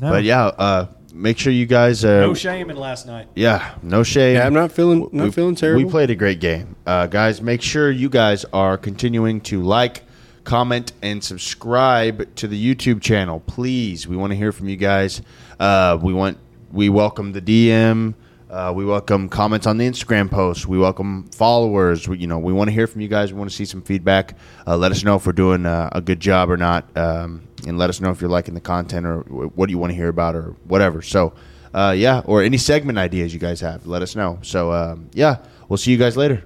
no, 0.00 0.10
But 0.10 0.24
yeah, 0.24 0.44
uh, 0.46 0.86
make 1.12 1.38
sure 1.38 1.52
you 1.52 1.66
guys. 1.66 2.04
Uh, 2.04 2.20
no 2.20 2.34
shame 2.34 2.70
in 2.70 2.76
last 2.76 3.06
night. 3.06 3.28
Yeah, 3.34 3.74
no 3.82 4.02
shame. 4.02 4.36
Yeah, 4.36 4.46
I'm 4.46 4.54
not 4.54 4.72
feeling 4.72 5.08
not 5.12 5.24
we, 5.24 5.30
feeling 5.30 5.54
terrible. 5.54 5.84
We 5.84 5.90
played 5.90 6.10
a 6.10 6.14
great 6.14 6.40
game, 6.40 6.76
uh, 6.86 7.06
guys. 7.06 7.40
Make 7.40 7.62
sure 7.62 7.90
you 7.90 8.08
guys 8.08 8.44
are 8.52 8.76
continuing 8.76 9.40
to 9.42 9.62
like, 9.62 10.02
comment, 10.44 10.92
and 11.02 11.22
subscribe 11.22 12.34
to 12.36 12.48
the 12.48 12.74
YouTube 12.74 13.00
channel, 13.00 13.40
please. 13.40 14.06
We 14.08 14.16
want 14.16 14.32
to 14.32 14.36
hear 14.36 14.52
from 14.52 14.68
you 14.68 14.76
guys. 14.76 15.22
Uh, 15.60 15.98
we 16.00 16.12
want 16.12 16.38
we 16.72 16.88
welcome 16.88 17.32
the 17.32 17.42
DM. 17.42 18.14
Uh, 18.52 18.70
we 18.70 18.84
welcome 18.84 19.30
comments 19.30 19.66
on 19.66 19.78
the 19.78 19.88
Instagram 19.88 20.30
post. 20.30 20.66
We 20.66 20.76
welcome 20.76 21.24
followers. 21.30 22.06
We, 22.06 22.18
you 22.18 22.26
know, 22.26 22.38
we 22.38 22.52
want 22.52 22.68
to 22.68 22.72
hear 22.72 22.86
from 22.86 23.00
you 23.00 23.08
guys. 23.08 23.32
We 23.32 23.38
want 23.38 23.50
to 23.50 23.56
see 23.56 23.64
some 23.64 23.80
feedback. 23.80 24.36
Uh, 24.66 24.76
let 24.76 24.92
us 24.92 25.02
know 25.02 25.16
if 25.16 25.24
we're 25.24 25.32
doing 25.32 25.64
uh, 25.64 25.88
a 25.92 26.02
good 26.02 26.20
job 26.20 26.50
or 26.50 26.58
not, 26.58 26.94
um, 26.94 27.48
and 27.66 27.78
let 27.78 27.88
us 27.88 28.02
know 28.02 28.10
if 28.10 28.20
you're 28.20 28.28
liking 28.28 28.52
the 28.52 28.60
content 28.60 29.06
or 29.06 29.20
wh- 29.20 29.56
what 29.56 29.68
do 29.68 29.70
you 29.70 29.78
want 29.78 29.92
to 29.92 29.96
hear 29.96 30.08
about 30.08 30.36
or 30.36 30.54
whatever. 30.64 31.00
So, 31.00 31.32
uh, 31.72 31.94
yeah, 31.96 32.20
or 32.26 32.42
any 32.42 32.58
segment 32.58 32.98
ideas 32.98 33.32
you 33.32 33.40
guys 33.40 33.58
have, 33.62 33.86
let 33.86 34.02
us 34.02 34.14
know. 34.14 34.38
So, 34.42 34.70
um, 34.70 35.08
yeah, 35.14 35.38
we'll 35.70 35.78
see 35.78 35.90
you 35.90 35.96
guys 35.96 36.18
later. 36.18 36.44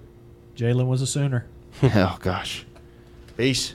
Jalen 0.55 0.87
was 0.87 1.03
a 1.03 1.09
Sooner. 1.09 1.45
oh 1.83 2.19
gosh, 2.21 2.65
peace. 3.37 3.75